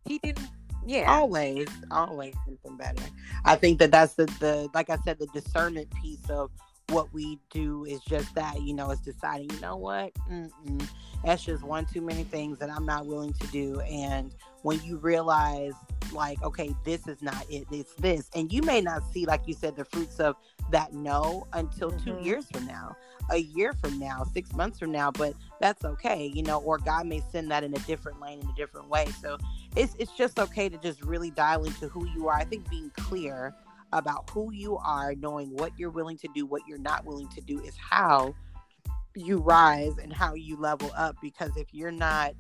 He 0.05 0.19
didn't 0.19 0.49
yeah 0.87 1.13
always 1.13 1.67
always 1.91 2.33
something 2.45 2.77
better 2.77 3.03
i 3.45 3.57
think 3.57 3.81
that 3.81 3.91
that's 3.91 4.15
the 4.15 4.27
the 4.39 4.69
like 4.73 4.89
i 4.89 4.97
said 5.05 5.19
the 5.19 5.27
discernment 5.29 5.89
piece 6.01 6.31
of 6.31 6.49
what 6.91 7.13
we 7.13 7.39
do 7.51 7.85
is 7.85 8.01
just 8.03 8.35
that, 8.35 8.63
you 8.63 8.73
know, 8.73 8.91
it's 8.91 9.01
deciding, 9.01 9.51
you 9.51 9.61
know 9.61 9.77
what, 9.77 10.13
Mm-mm. 10.31 10.89
that's 11.25 11.45
just 11.45 11.63
one 11.63 11.85
too 11.85 12.01
many 12.01 12.23
things 12.25 12.59
that 12.59 12.71
I'm 12.71 12.87
not 12.87 13.07
willing 13.07 13.33
to 13.33 13.47
do. 13.49 13.81
And 13.81 14.33
when 14.63 14.81
you 14.83 14.97
realize, 14.99 15.73
like, 16.13 16.41
okay, 16.43 16.75
this 16.85 17.09
is 17.09 17.21
not 17.23 17.45
it, 17.51 17.67
it's 17.73 17.95
this, 17.95 18.31
and 18.35 18.53
you 18.53 18.63
may 18.63 18.81
not 18.81 19.03
see, 19.13 19.27
like 19.27 19.43
you 19.47 19.55
said, 19.55 19.75
the 19.75 19.85
fruits 19.85 20.21
of 20.21 20.37
that 20.71 20.93
no 20.93 21.47
until 21.53 21.91
mm-hmm. 21.91 22.19
two 22.19 22.25
years 22.25 22.47
from 22.53 22.67
now, 22.67 22.97
a 23.31 23.39
year 23.39 23.73
from 23.73 23.99
now, 23.99 24.23
six 24.33 24.53
months 24.53 24.79
from 24.79 24.93
now, 24.93 25.11
but 25.11 25.35
that's 25.61 25.85
okay, 25.85 26.31
you 26.35 26.43
know, 26.43 26.61
or 26.61 26.79
God 26.79 27.07
may 27.07 27.21
send 27.33 27.51
that 27.51 27.65
in 27.65 27.75
a 27.75 27.81
different 27.81 28.21
lane 28.21 28.41
in 28.41 28.49
a 28.49 28.55
different 28.55 28.89
way. 28.89 29.07
So 29.21 29.39
it's 29.75 29.97
it's 29.99 30.13
just 30.13 30.39
okay 30.39 30.69
to 30.69 30.79
just 30.79 31.03
really 31.03 31.31
dial 31.31 31.65
into 31.65 31.89
who 31.89 32.07
you 32.11 32.29
are. 32.29 32.35
I 32.35 32.45
think 32.45 32.71
being 32.71 32.91
clear 32.97 33.55
about 33.99 34.29
who 34.31 34.53
you 34.53 34.77
are, 34.79 35.15
knowing 35.15 35.49
what 35.51 35.73
you're 35.79 35.91
willing 35.91 36.19
to 36.19 36.29
do, 36.35 36.47
what 36.47 36.63
you're 36.67 36.79
not 36.79 37.05
willing 37.05 37.29
to 37.29 37.41
do 37.41 37.61
is 37.61 37.75
how 37.77 38.35
you 39.15 39.39
rise 39.39 39.97
and 39.99 40.13
how 40.13 40.35
you 40.35 40.57
level 40.57 40.91
up. 40.97 41.17
Because 41.23 41.57
if 41.57 41.73
you're 41.73 41.91
not 41.91 42.33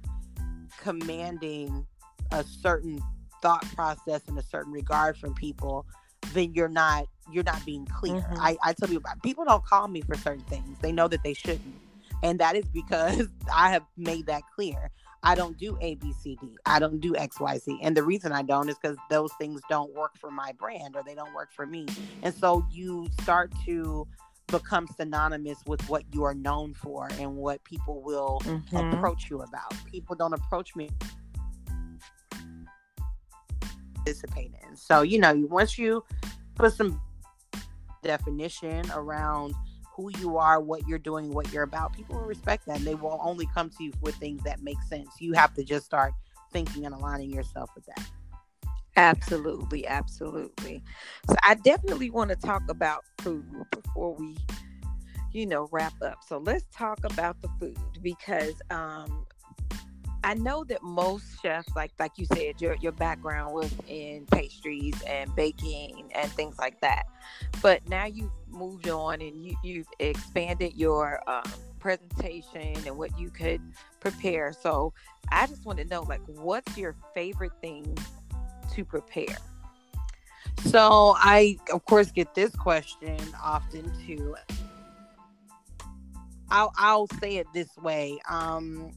commanding 0.80 1.86
a 2.32 2.44
certain 2.44 3.00
thought 3.42 3.64
process 3.74 4.22
and 4.28 4.38
a 4.38 4.42
certain 4.42 4.72
regard 4.72 5.16
from 5.16 5.34
people, 5.34 5.86
then 6.32 6.52
you're 6.54 6.68
not 6.68 7.07
you're 7.32 7.44
not 7.44 7.64
being 7.64 7.86
clear. 7.86 8.14
Mm-hmm. 8.14 8.40
I, 8.40 8.57
I 8.62 8.72
tell 8.72 8.88
people 8.88 8.98
about 8.98 9.22
people 9.22 9.44
don't 9.44 9.64
call 9.64 9.88
me 9.88 10.00
for 10.02 10.16
certain 10.16 10.44
things. 10.44 10.76
They 10.80 10.92
know 10.92 11.09
that 11.09 11.22
they 11.22 11.34
shouldn't. 11.34 11.74
And 12.22 12.38
that 12.40 12.57
is 12.57 12.64
because 12.66 13.28
I 13.54 13.70
have 13.70 13.82
made 13.96 14.26
that 14.26 14.42
clear. 14.54 14.90
I 15.26 15.34
don't 15.34 15.58
do 15.58 15.76
A, 15.80 15.96
B, 15.96 16.12
C, 16.12 16.38
D. 16.40 16.56
I 16.66 16.78
don't 16.78 17.00
do 17.00 17.16
X, 17.16 17.40
Y, 17.40 17.58
Z. 17.58 17.80
And 17.82 17.96
the 17.96 18.04
reason 18.04 18.30
I 18.30 18.42
don't 18.42 18.68
is 18.68 18.76
because 18.80 18.96
those 19.10 19.32
things 19.40 19.60
don't 19.68 19.92
work 19.92 20.16
for 20.16 20.30
my 20.30 20.52
brand 20.52 20.94
or 20.94 21.02
they 21.04 21.16
don't 21.16 21.34
work 21.34 21.52
for 21.52 21.66
me. 21.66 21.86
And 22.22 22.32
so 22.32 22.64
you 22.70 23.08
start 23.22 23.52
to 23.64 24.06
become 24.46 24.86
synonymous 24.86 25.58
with 25.66 25.82
what 25.88 26.04
you 26.12 26.22
are 26.22 26.34
known 26.34 26.74
for 26.74 27.08
and 27.18 27.34
what 27.34 27.64
people 27.64 28.00
will 28.02 28.38
mm-hmm. 28.44 28.76
approach 28.76 29.28
you 29.28 29.40
about. 29.40 29.74
People 29.90 30.14
don't 30.14 30.32
approach 30.32 30.76
me 30.76 30.90
participate 33.96 34.52
in. 34.62 34.76
So, 34.76 35.02
you 35.02 35.18
know, 35.18 35.34
once 35.50 35.76
you 35.76 36.04
put 36.54 36.72
some 36.72 37.00
definition 38.04 38.84
around 38.94 39.54
who 39.97 40.11
you 40.18 40.36
are, 40.36 40.61
what 40.61 40.86
you're 40.86 40.99
doing, 40.99 41.32
what 41.32 41.53
you're 41.53 41.62
about, 41.62 41.92
people 41.94 42.16
will 42.16 42.26
respect 42.26 42.66
that. 42.66 42.76
And 42.76 42.86
they 42.86 42.94
will 42.94 43.18
only 43.22 43.49
come 43.55 43.70
to 43.70 43.84
you 43.84 43.92
with 44.03 44.14
things 44.16 44.42
that 44.44 44.62
make 44.62 44.80
sense. 44.82 45.09
You 45.18 45.32
have 45.32 45.55
to 45.55 45.64
just 45.64 45.86
start 45.86 46.12
thinking 46.53 46.84
and 46.84 46.94
aligning 46.94 47.32
yourself 47.32 47.70
with 47.74 47.86
that. 47.86 48.07
Absolutely, 48.97 49.86
absolutely. 49.86 50.82
So 51.28 51.36
I 51.42 51.55
definitely 51.55 52.11
want 52.11 52.30
to 52.30 52.36
talk 52.36 52.62
about 52.68 53.05
food 53.18 53.44
before 53.70 54.14
we, 54.14 54.36
you 55.32 55.47
know, 55.47 55.68
wrap 55.72 55.94
up. 56.03 56.18
So 56.26 56.38
let's 56.38 56.64
talk 56.72 57.01
about 57.05 57.40
the 57.42 57.49
food 57.61 57.78
because 58.03 58.55
um 58.70 59.26
I 60.26 60.34
know 60.34 60.64
that 60.64 60.82
most 60.82 61.40
chefs, 61.40 61.68
like 61.76 61.92
like 62.00 62.10
you 62.16 62.26
said, 62.34 62.60
your 62.60 62.74
your 62.80 62.90
background 62.90 63.54
was 63.54 63.72
in 63.86 64.26
pastries 64.26 65.00
and 65.02 65.32
baking 65.36 66.10
and 66.16 66.28
things 66.32 66.58
like 66.58 66.80
that. 66.80 67.04
But 67.62 67.88
now 67.88 68.06
you've 68.06 68.32
moved 68.50 68.88
on 68.88 69.20
and 69.22 69.46
you, 69.46 69.56
you've 69.62 69.86
expanded 70.00 70.72
your 70.74 71.20
um, 71.28 71.44
presentation 71.78 72.74
and 72.84 72.98
what 72.98 73.16
you 73.16 73.30
could 73.30 73.60
prepare. 74.00 74.52
So 74.52 74.92
I 75.30 75.46
just 75.46 75.64
want 75.64 75.78
to 75.78 75.84
know, 75.84 76.02
like, 76.02 76.22
what's 76.26 76.76
your 76.76 76.96
favorite 77.14 77.52
thing 77.60 77.96
to 78.72 78.84
prepare? 78.84 79.36
So 80.64 81.14
I, 81.18 81.56
of 81.72 81.84
course, 81.84 82.10
get 82.10 82.34
this 82.34 82.50
question 82.56 83.16
often 83.40 83.92
too. 84.04 84.34
I'll 86.50 86.72
I'll 86.76 87.06
say 87.20 87.36
it 87.36 87.46
this 87.54 87.76
way. 87.76 88.18
Um, 88.28 88.90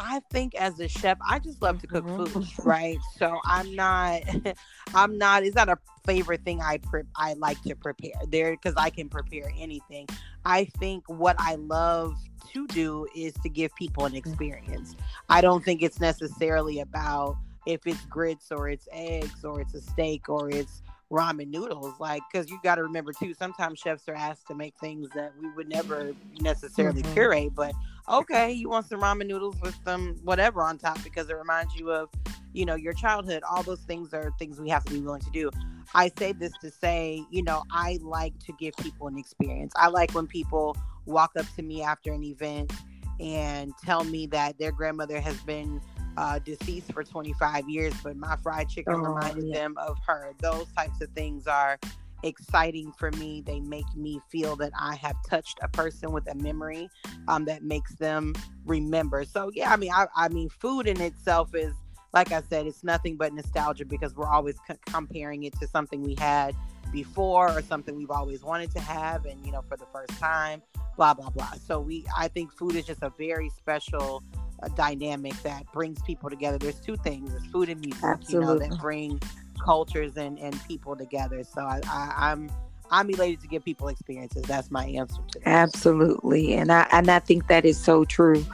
I 0.00 0.20
think 0.30 0.54
as 0.54 0.80
a 0.80 0.88
chef, 0.88 1.18
I 1.26 1.38
just 1.38 1.60
love 1.60 1.80
to 1.82 1.86
cook 1.86 2.04
mm-hmm. 2.04 2.24
food, 2.24 2.48
right? 2.64 2.98
So 3.18 3.38
I'm 3.44 3.74
not, 3.74 4.22
I'm 4.94 5.18
not. 5.18 5.44
It's 5.44 5.54
not 5.54 5.68
a 5.68 5.78
favorite 6.04 6.42
thing 6.44 6.60
I 6.60 6.78
pre- 6.78 7.02
I 7.16 7.34
like 7.34 7.60
to 7.62 7.74
prepare 7.74 8.12
there 8.28 8.52
because 8.52 8.74
I 8.76 8.90
can 8.90 9.08
prepare 9.08 9.52
anything. 9.58 10.08
I 10.44 10.64
think 10.64 11.04
what 11.08 11.36
I 11.38 11.56
love 11.56 12.16
to 12.52 12.66
do 12.68 13.06
is 13.14 13.34
to 13.42 13.48
give 13.48 13.74
people 13.74 14.06
an 14.06 14.14
experience. 14.14 14.96
I 15.28 15.40
don't 15.40 15.64
think 15.64 15.82
it's 15.82 16.00
necessarily 16.00 16.80
about 16.80 17.36
if 17.66 17.86
it's 17.86 18.04
grits 18.06 18.50
or 18.50 18.68
it's 18.68 18.88
eggs 18.92 19.44
or 19.44 19.60
it's 19.60 19.74
a 19.74 19.82
steak 19.82 20.28
or 20.28 20.50
it's 20.50 20.82
ramen 21.12 21.48
noodles 21.48 21.92
like 21.98 22.22
because 22.30 22.48
you 22.48 22.58
got 22.62 22.76
to 22.76 22.84
remember 22.84 23.12
too 23.12 23.34
sometimes 23.34 23.80
chefs 23.80 24.08
are 24.08 24.14
asked 24.14 24.46
to 24.46 24.54
make 24.54 24.72
things 24.78 25.08
that 25.12 25.32
we 25.40 25.50
would 25.54 25.68
never 25.68 26.12
necessarily 26.40 27.02
mm-hmm. 27.02 27.12
curate 27.14 27.52
but 27.54 27.74
okay 28.08 28.50
you 28.50 28.68
want 28.68 28.86
some 28.86 29.00
ramen 29.00 29.26
noodles 29.26 29.56
with 29.60 29.76
some 29.84 30.16
whatever 30.24 30.62
on 30.62 30.78
top 30.78 31.02
because 31.02 31.28
it 31.28 31.36
reminds 31.36 31.74
you 31.74 31.90
of 31.90 32.08
you 32.52 32.64
know 32.64 32.74
your 32.74 32.92
childhood 32.92 33.42
all 33.48 33.62
those 33.62 33.80
things 33.80 34.12
are 34.12 34.32
things 34.38 34.60
we 34.60 34.68
have 34.68 34.84
to 34.84 34.92
be 34.92 35.00
willing 35.00 35.20
to 35.20 35.30
do 35.30 35.50
i 35.94 36.10
say 36.18 36.32
this 36.32 36.52
to 36.60 36.70
say 36.70 37.22
you 37.30 37.42
know 37.42 37.62
i 37.70 37.98
like 38.02 38.36
to 38.38 38.52
give 38.58 38.74
people 38.78 39.06
an 39.06 39.18
experience 39.18 39.72
i 39.76 39.88
like 39.88 40.12
when 40.12 40.26
people 40.26 40.76
walk 41.06 41.32
up 41.38 41.46
to 41.54 41.62
me 41.62 41.82
after 41.82 42.12
an 42.12 42.22
event 42.22 42.72
and 43.20 43.72
tell 43.84 44.04
me 44.04 44.26
that 44.26 44.58
their 44.58 44.72
grandmother 44.72 45.20
has 45.20 45.36
been 45.42 45.80
uh, 46.16 46.38
deceased 46.38 46.92
for 46.92 47.04
25 47.04 47.68
years, 47.68 47.94
but 48.02 48.16
my 48.16 48.36
fried 48.36 48.68
chicken 48.68 48.94
oh, 48.94 48.98
reminded 48.98 49.44
yeah. 49.44 49.54
them 49.54 49.76
of 49.78 49.98
her. 50.06 50.32
Those 50.40 50.66
types 50.72 51.00
of 51.00 51.10
things 51.10 51.46
are 51.46 51.78
exciting 52.22 52.92
for 52.92 53.10
me. 53.12 53.42
They 53.44 53.60
make 53.60 53.86
me 53.94 54.20
feel 54.30 54.56
that 54.56 54.72
I 54.78 54.94
have 54.96 55.16
touched 55.28 55.58
a 55.62 55.68
person 55.68 56.12
with 56.12 56.30
a 56.30 56.34
memory 56.34 56.88
um, 57.28 57.44
that 57.46 57.62
makes 57.62 57.94
them 57.96 58.34
remember. 58.64 59.24
So 59.24 59.50
yeah, 59.54 59.72
I 59.72 59.76
mean, 59.76 59.92
I, 59.92 60.06
I 60.14 60.28
mean, 60.28 60.48
food 60.48 60.86
in 60.86 61.00
itself 61.00 61.54
is 61.54 61.74
like 62.12 62.32
I 62.32 62.42
said, 62.42 62.66
it's 62.66 62.82
nothing 62.82 63.16
but 63.16 63.32
nostalgia 63.32 63.84
because 63.84 64.16
we're 64.16 64.28
always 64.28 64.56
c- 64.68 64.74
comparing 64.86 65.44
it 65.44 65.54
to 65.60 65.68
something 65.68 66.02
we 66.02 66.16
had 66.16 66.56
before 66.92 67.48
or 67.50 67.62
something 67.62 67.94
we've 67.96 68.10
always 68.10 68.42
wanted 68.42 68.72
to 68.72 68.80
have, 68.80 69.26
and 69.26 69.44
you 69.46 69.52
know, 69.52 69.62
for 69.68 69.76
the 69.76 69.86
first 69.92 70.18
time. 70.20 70.62
Blah 70.96 71.14
blah 71.14 71.30
blah. 71.30 71.52
So 71.52 71.80
we, 71.80 72.04
I 72.16 72.28
think, 72.28 72.52
food 72.52 72.74
is 72.74 72.84
just 72.84 73.02
a 73.02 73.12
very 73.16 73.48
special 73.50 74.22
a 74.62 74.68
dynamic 74.70 75.32
that 75.42 75.70
brings 75.72 76.02
people 76.02 76.28
together. 76.28 76.58
There's 76.58 76.80
two 76.80 76.96
things: 76.96 77.30
there's 77.30 77.46
food 77.46 77.68
and 77.68 77.80
music, 77.80 78.02
Absolutely. 78.02 78.32
you 78.34 78.40
know, 78.40 78.58
that 78.58 78.78
bring 78.80 79.20
cultures 79.62 80.16
and, 80.16 80.38
and 80.38 80.58
people 80.66 80.96
together. 80.96 81.44
So 81.44 81.62
I, 81.62 81.80
I, 81.86 82.30
I'm 82.30 82.50
I'm 82.92 83.08
elated 83.08 83.40
to 83.42 83.46
give 83.46 83.64
people 83.64 83.88
experiences. 83.88 84.42
That's 84.42 84.70
my 84.70 84.86
answer 84.86 85.22
to 85.32 85.38
that. 85.40 85.48
Absolutely, 85.48 86.54
and 86.54 86.72
I 86.72 86.86
and 86.92 87.10
I 87.10 87.20
think 87.20 87.46
that 87.48 87.64
is 87.64 87.78
so 87.78 88.04
true. 88.04 88.44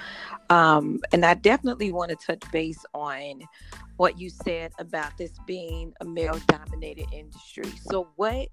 Um, 0.50 1.00
and 1.12 1.24
I 1.24 1.34
definitely 1.34 1.90
want 1.90 2.11
to 2.11 2.16
touch 2.16 2.42
base 2.52 2.84
on 2.94 3.42
what 3.96 4.20
you 4.20 4.30
said 4.30 4.72
about 4.78 5.16
this 5.18 5.32
being 5.46 5.92
a 6.00 6.04
male-dominated 6.04 7.07
industry. 7.12 7.72
So 7.90 8.09
what 8.16 8.48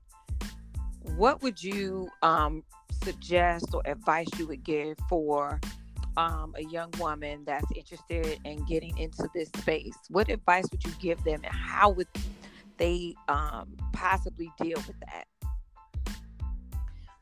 what 1.16 1.41
would 1.43 1.62
you 1.62 2.10
um, 2.22 2.64
suggest 3.04 3.74
or 3.74 3.82
advice 3.86 4.28
you 4.38 4.47
would 4.47 4.64
give 4.64 4.97
for 5.10 5.60
um, 6.18 6.53
a 6.57 6.64
young 6.64 6.91
woman 6.99 7.43
that's 7.45 7.72
interested 7.76 8.39
in 8.45 8.64
getting 8.66 8.97
into 8.97 9.28
this 9.34 9.49
space, 9.49 9.97
what 10.09 10.30
advice 10.30 10.66
would 10.72 10.84
you 10.84 10.91
give 10.99 11.24
them 11.24 11.41
and 11.43 11.53
how 11.53 11.89
would 11.89 12.07
they 12.78 13.16
um, 13.28 13.76
possibly 13.93 14.51
deal 14.61 14.78
with 14.88 14.99
that? 15.01 15.26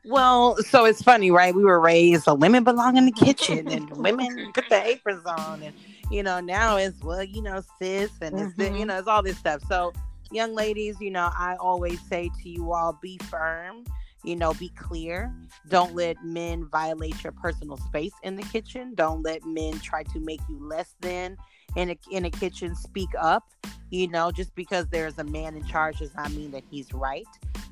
Well, 0.04 0.56
so 0.56 0.84
it's 0.84 1.00
funny, 1.00 1.30
right? 1.30 1.54
We 1.54 1.62
were 1.62 1.78
raised 1.78 2.24
the 2.24 2.34
women 2.34 2.64
belong 2.64 2.96
in 2.96 3.06
the 3.06 3.12
kitchen 3.12 3.68
and 3.68 3.88
women 3.96 4.50
put 4.54 4.68
the 4.68 4.84
aprons 4.84 5.24
on 5.24 5.62
and 5.62 5.74
you 6.10 6.22
know, 6.22 6.40
now 6.40 6.76
it's 6.76 7.00
well, 7.02 7.22
you 7.22 7.40
know, 7.40 7.62
sis 7.78 8.10
and 8.20 8.34
mm-hmm. 8.34 8.60
it's 8.60 8.78
you 8.78 8.84
know, 8.84 8.98
it's 8.98 9.08
all 9.08 9.22
this 9.22 9.38
stuff. 9.38 9.62
So 9.68 9.92
young 10.30 10.54
ladies, 10.54 10.96
you 11.00 11.10
know, 11.10 11.30
I 11.36 11.56
always 11.60 12.00
say 12.08 12.30
to 12.42 12.48
you 12.48 12.72
all 12.72 12.98
be 13.00 13.18
firm 13.30 13.84
you 14.24 14.36
know 14.36 14.54
be 14.54 14.68
clear. 14.70 15.34
Don't 15.68 15.94
let 15.94 16.24
men 16.24 16.68
violate 16.68 17.22
your 17.22 17.32
personal 17.32 17.76
space 17.76 18.12
in 18.22 18.36
the 18.36 18.42
kitchen. 18.42 18.94
Don't 18.94 19.22
let 19.22 19.44
men 19.44 19.78
try 19.80 20.02
to 20.04 20.20
make 20.20 20.40
you 20.48 20.58
less 20.66 20.94
than 21.00 21.36
in 21.76 21.90
a, 21.90 21.96
in 22.10 22.24
a 22.24 22.30
kitchen 22.30 22.74
speak 22.74 23.10
up 23.18 23.44
you 23.90 24.08
know 24.08 24.30
just 24.32 24.54
because 24.54 24.86
there's 24.88 25.18
a 25.18 25.24
man 25.24 25.54
in 25.54 25.64
charge 25.64 25.98
does 25.98 26.14
not 26.14 26.32
mean 26.32 26.50
that 26.50 26.64
he's 26.70 26.92
right. 26.92 27.26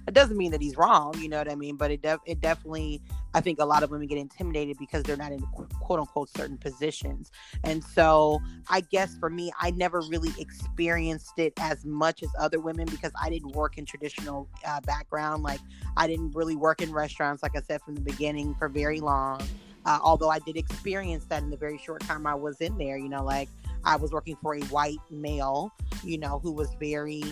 It 0.07 0.15
doesn't 0.15 0.37
mean 0.37 0.51
that 0.53 0.61
he's 0.61 0.77
wrong 0.77 1.15
you 1.19 1.29
know 1.29 1.39
what 1.39 1.51
i 1.51 1.55
mean? 1.55 1.77
But 1.77 1.91
it, 1.91 2.03
def- 2.03 2.21
it 2.27 2.41
definitely 2.41 3.01
i 3.33 3.41
think 3.41 3.61
a 3.61 3.65
lot 3.65 3.83
of 3.83 3.91
women 3.91 4.07
get 4.07 4.19
intimidated 4.19 4.77
because 4.79 5.03
they're 5.05 5.17
not 5.17 5.31
in 5.33 5.41
quote 5.81 6.01
unquote 6.01 6.31
certain 6.31 6.59
positions. 6.59 7.31
And 7.65 7.83
so 7.83 8.41
i 8.69 8.81
guess 8.81 9.17
for 9.19 9.31
me 9.31 9.53
i 9.61 9.71
never 9.71 10.01
really 10.03 10.33
experienced 10.39 11.39
it 11.39 11.53
as 11.59 11.85
much 11.85 12.23
as 12.23 12.29
other 12.39 12.61
women 12.61 12.87
because 12.87 13.13
i 13.21 13.31
didn't 13.31 13.53
work 13.53 13.79
in 13.79 13.85
traditional 13.85 14.49
uh, 14.67 14.81
background. 14.81 15.43
Like 15.43 15.61
i 15.97 16.07
didn't 16.07 16.33
really 16.33 16.57
work 16.57 16.83
in 16.83 16.93
restaurants 16.93 17.43
like 17.43 17.57
i 17.57 17.61
said 17.61 17.81
from 17.83 17.95
the 17.95 18.01
beginning 18.03 18.55
for 18.57 18.69
very 18.69 19.01
long 19.01 19.41
uh, 19.87 19.99
although 20.03 20.29
I 20.29 20.39
did 20.41 20.57
experience 20.57 21.25
that 21.27 21.43
in 21.43 21.51
the 21.51 21.57
very 21.57 21.79
short 21.79 22.03
time 22.03 22.27
I 22.27 22.35
was 22.35 22.61
in 22.61 22.77
there, 22.77 22.99
you 22.99 23.09
know, 23.09 23.25
like 23.25 23.49
I 23.85 23.97
was 23.97 24.13
working 24.13 24.37
for 24.43 24.55
a 24.55 24.61
white 24.65 24.99
male, 25.11 25.73
you 26.05 26.19
know, 26.19 26.39
who 26.39 26.53
was 26.53 26.69
very 26.79 27.23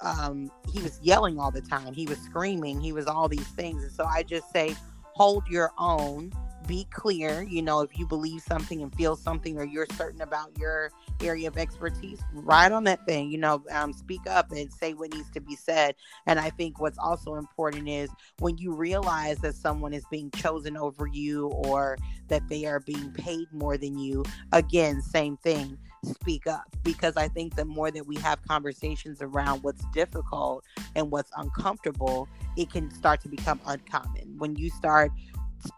um 0.00 0.50
he 0.72 0.80
was 0.82 0.98
yelling 1.02 1.38
all 1.38 1.50
the 1.50 1.62
time. 1.62 1.94
He 1.94 2.06
was 2.06 2.18
screaming, 2.18 2.80
he 2.80 2.92
was 2.92 3.06
all 3.06 3.28
these 3.28 3.48
things. 3.48 3.82
And 3.82 3.92
so 3.92 4.04
I 4.04 4.22
just 4.22 4.50
say 4.52 4.74
hold 5.14 5.46
your 5.48 5.72
own. 5.78 6.32
Be 6.66 6.86
clear. 6.90 7.42
You 7.42 7.60
know 7.60 7.80
if 7.80 7.98
you 7.98 8.06
believe 8.06 8.40
something 8.40 8.82
and 8.82 8.94
feel 8.94 9.16
something 9.16 9.58
or 9.58 9.64
you're 9.64 9.86
certain 9.96 10.22
about 10.22 10.56
your 10.58 10.90
area 11.22 11.46
of 11.46 11.58
expertise 11.58 12.20
right 12.32 12.72
on 12.72 12.84
that 12.84 13.04
thing 13.06 13.30
you 13.30 13.38
know 13.38 13.62
um, 13.70 13.92
speak 13.92 14.20
up 14.28 14.50
and 14.50 14.72
say 14.72 14.94
what 14.94 15.12
needs 15.12 15.30
to 15.30 15.40
be 15.40 15.54
said. 15.56 15.94
And 16.26 16.40
i 16.40 16.50
think 16.50 16.80
what's 16.80 16.98
also 16.98 17.34
important 17.34 17.88
is 17.88 18.10
when 18.38 18.56
you 18.56 18.72
realize 18.72 19.38
that 19.38 19.54
someone 19.54 19.92
is 19.92 20.04
being 20.10 20.30
chosen 20.32 20.76
over 20.76 21.06
you 21.06 21.48
or 21.48 21.98
that 22.28 22.48
they 22.48 22.64
are 22.64 22.80
being 22.80 23.12
paid 23.12 23.46
more 23.52 23.76
than 23.76 23.98
you 23.98 24.24
again 24.52 25.02
same 25.02 25.36
thing 25.36 25.78
speak 26.04 26.46
up 26.46 26.64
because 26.82 27.16
I 27.16 27.28
think 27.28 27.56
the 27.56 27.64
more 27.64 27.90
that 27.90 28.06
we 28.06 28.16
have 28.16 28.42
conversations 28.46 29.20
around 29.20 29.62
what's 29.62 29.84
difficult 29.92 30.64
and 30.94 31.10
what's 31.10 31.30
uncomfortable, 31.36 32.28
it 32.56 32.70
can 32.70 32.90
start 32.90 33.20
to 33.22 33.28
become 33.28 33.60
uncommon. 33.66 34.34
When 34.38 34.56
you 34.56 34.70
start 34.70 35.10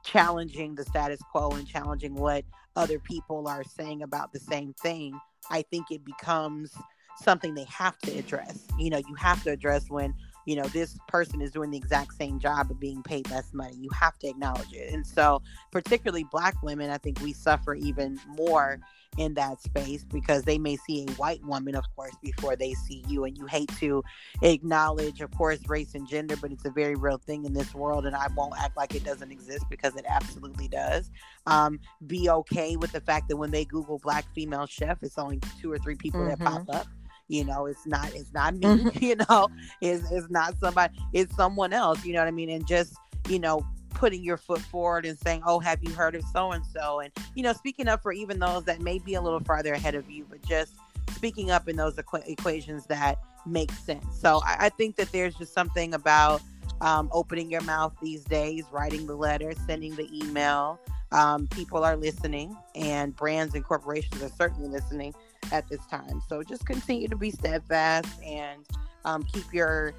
challenging 0.04 0.74
the 0.74 0.84
status 0.84 1.20
quo 1.30 1.50
and 1.50 1.66
challenging 1.66 2.14
what 2.14 2.44
other 2.74 2.98
people 2.98 3.48
are 3.48 3.64
saying 3.64 4.02
about 4.02 4.32
the 4.32 4.40
same 4.40 4.74
thing, 4.74 5.18
I 5.50 5.62
think 5.62 5.90
it 5.90 6.04
becomes 6.04 6.72
something 7.16 7.54
they 7.54 7.64
have 7.64 7.98
to 7.98 8.18
address. 8.18 8.66
You 8.78 8.90
know, 8.90 8.98
you 8.98 9.14
have 9.14 9.42
to 9.44 9.50
address 9.50 9.88
when, 9.88 10.14
you 10.44 10.56
know, 10.56 10.66
this 10.68 10.98
person 11.08 11.40
is 11.40 11.50
doing 11.50 11.70
the 11.70 11.76
exact 11.76 12.14
same 12.14 12.38
job 12.38 12.68
but 12.68 12.78
being 12.78 13.02
paid 13.02 13.30
less 13.30 13.52
money. 13.52 13.76
You 13.76 13.88
have 13.98 14.18
to 14.18 14.28
acknowledge 14.28 14.72
it. 14.72 14.92
And 14.92 15.06
so, 15.06 15.42
particularly 15.72 16.24
black 16.30 16.62
women, 16.62 16.90
I 16.90 16.98
think 16.98 17.20
we 17.20 17.32
suffer 17.32 17.74
even 17.74 18.20
more 18.26 18.78
in 19.16 19.34
that 19.34 19.60
space 19.60 20.04
because 20.04 20.42
they 20.42 20.58
may 20.58 20.76
see 20.76 21.06
a 21.06 21.12
white 21.12 21.44
woman, 21.44 21.74
of 21.74 21.84
course, 21.94 22.14
before 22.22 22.56
they 22.56 22.74
see 22.74 23.04
you. 23.08 23.24
And 23.24 23.36
you 23.36 23.46
hate 23.46 23.70
to 23.78 24.02
acknowledge, 24.42 25.20
of 25.20 25.30
course, 25.32 25.60
race 25.68 25.94
and 25.94 26.08
gender, 26.08 26.36
but 26.36 26.52
it's 26.52 26.64
a 26.64 26.70
very 26.70 26.94
real 26.94 27.18
thing 27.18 27.44
in 27.44 27.52
this 27.52 27.74
world. 27.74 28.06
And 28.06 28.14
I 28.14 28.28
won't 28.36 28.54
act 28.58 28.76
like 28.76 28.94
it 28.94 29.04
doesn't 29.04 29.30
exist 29.30 29.66
because 29.70 29.94
it 29.96 30.04
absolutely 30.08 30.68
does. 30.68 31.10
Um, 31.46 31.80
be 32.06 32.28
okay 32.28 32.76
with 32.76 32.92
the 32.92 33.00
fact 33.00 33.28
that 33.28 33.36
when 33.36 33.50
they 33.50 33.64
Google 33.64 33.98
black 33.98 34.24
female 34.34 34.66
chef, 34.66 35.02
it's 35.02 35.18
only 35.18 35.40
two 35.60 35.72
or 35.72 35.78
three 35.78 35.96
people 35.96 36.20
mm-hmm. 36.20 36.42
that 36.42 36.66
pop 36.66 36.74
up 36.74 36.86
you 37.28 37.44
know 37.44 37.66
it's 37.66 37.84
not 37.86 38.08
it's 38.14 38.32
not 38.32 38.54
me 38.54 38.60
mm-hmm. 38.66 39.04
you 39.04 39.16
know 39.28 39.48
it's, 39.80 40.08
it's 40.12 40.30
not 40.30 40.54
somebody 40.60 40.96
it's 41.12 41.34
someone 41.34 41.72
else 41.72 42.04
you 42.04 42.12
know 42.12 42.20
what 42.20 42.28
i 42.28 42.30
mean 42.30 42.50
and 42.50 42.66
just 42.68 42.94
you 43.28 43.40
know 43.40 43.66
putting 43.96 44.22
your 44.22 44.36
foot 44.36 44.60
forward 44.60 45.06
and 45.06 45.18
saying, 45.18 45.42
"Oh, 45.44 45.58
have 45.58 45.82
you 45.82 45.92
heard 45.92 46.14
of 46.14 46.22
so 46.32 46.52
and 46.52 46.64
so?" 46.64 47.00
And 47.00 47.12
you 47.34 47.42
know, 47.42 47.52
speaking 47.52 47.88
up 47.88 48.02
for 48.02 48.12
even 48.12 48.38
those 48.38 48.64
that 48.64 48.80
may 48.80 48.98
be 48.98 49.14
a 49.14 49.20
little 49.20 49.40
farther 49.40 49.72
ahead 49.72 49.94
of 49.94 50.10
you, 50.10 50.26
but 50.28 50.42
just 50.42 50.74
speaking 51.14 51.50
up 51.50 51.68
in 51.68 51.76
those 51.76 51.96
equ- 51.96 52.26
equations 52.28 52.86
that 52.86 53.18
make 53.46 53.72
sense. 53.72 54.04
So 54.18 54.40
I, 54.44 54.66
I, 54.66 54.68
think 54.70 54.96
that 54.96 55.10
there's 55.12 55.34
just 55.36 55.54
something 55.54 55.94
about 55.94 56.42
um, 56.80 57.08
opening 57.12 57.50
your 57.50 57.62
mouth 57.62 57.94
these 58.02 58.24
days, 58.24 58.64
writing 58.70 59.06
the 59.06 59.14
letter, 59.14 59.52
sending 59.66 59.94
the 59.96 60.08
email. 60.12 60.78
Um, 61.12 61.46
people 61.46 61.84
are 61.84 61.96
listening, 61.96 62.56
and 62.74 63.14
brands 63.14 63.54
and 63.54 63.64
corporations 63.64 64.22
are 64.22 64.28
certainly 64.28 64.68
listening 64.68 65.14
at 65.52 65.68
this 65.68 65.84
time. 65.86 66.20
So 66.28 66.42
just 66.42 66.66
continue 66.66 67.08
to 67.08 67.16
be 67.16 67.30
steadfast 67.30 68.08
and 68.22 68.64
um, 69.04 69.22
keep 69.22 69.52
your 69.52 69.94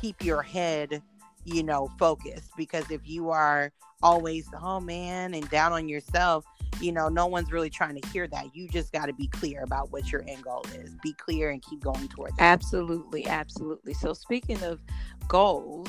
keep 0.00 0.24
your 0.24 0.42
head 0.42 1.02
you 1.44 1.62
know, 1.62 1.90
focused 1.98 2.50
because 2.56 2.90
if 2.90 3.00
you 3.04 3.30
are 3.30 3.72
always, 4.02 4.48
oh 4.60 4.80
man, 4.80 5.34
and 5.34 5.48
down 5.50 5.72
on 5.72 5.88
yourself, 5.88 6.44
you 6.80 6.92
know, 6.92 7.08
no 7.08 7.26
one's 7.26 7.52
really 7.52 7.70
trying 7.70 8.00
to 8.00 8.08
hear 8.08 8.26
that. 8.28 8.54
You 8.54 8.68
just 8.68 8.92
got 8.92 9.06
to 9.06 9.12
be 9.12 9.28
clear 9.28 9.62
about 9.62 9.92
what 9.92 10.10
your 10.10 10.22
end 10.26 10.42
goal 10.42 10.64
is. 10.74 10.94
Be 11.02 11.12
clear 11.14 11.50
and 11.50 11.62
keep 11.62 11.80
going 11.80 12.08
towards 12.08 12.34
it. 12.34 12.40
Absolutely. 12.42 13.26
Absolutely. 13.26 13.94
So, 13.94 14.12
speaking 14.12 14.62
of 14.62 14.80
goals, 15.28 15.88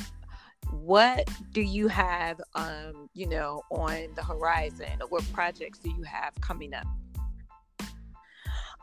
what 0.72 1.28
do 1.52 1.62
you 1.62 1.88
have, 1.88 2.40
um, 2.56 3.10
you 3.14 3.28
know, 3.28 3.64
on 3.70 4.08
the 4.16 4.24
horizon 4.24 5.02
or 5.02 5.08
what 5.08 5.24
projects 5.34 5.80
do 5.80 5.90
you 5.90 6.04
have 6.04 6.34
coming 6.42 6.74
up? 6.74 6.88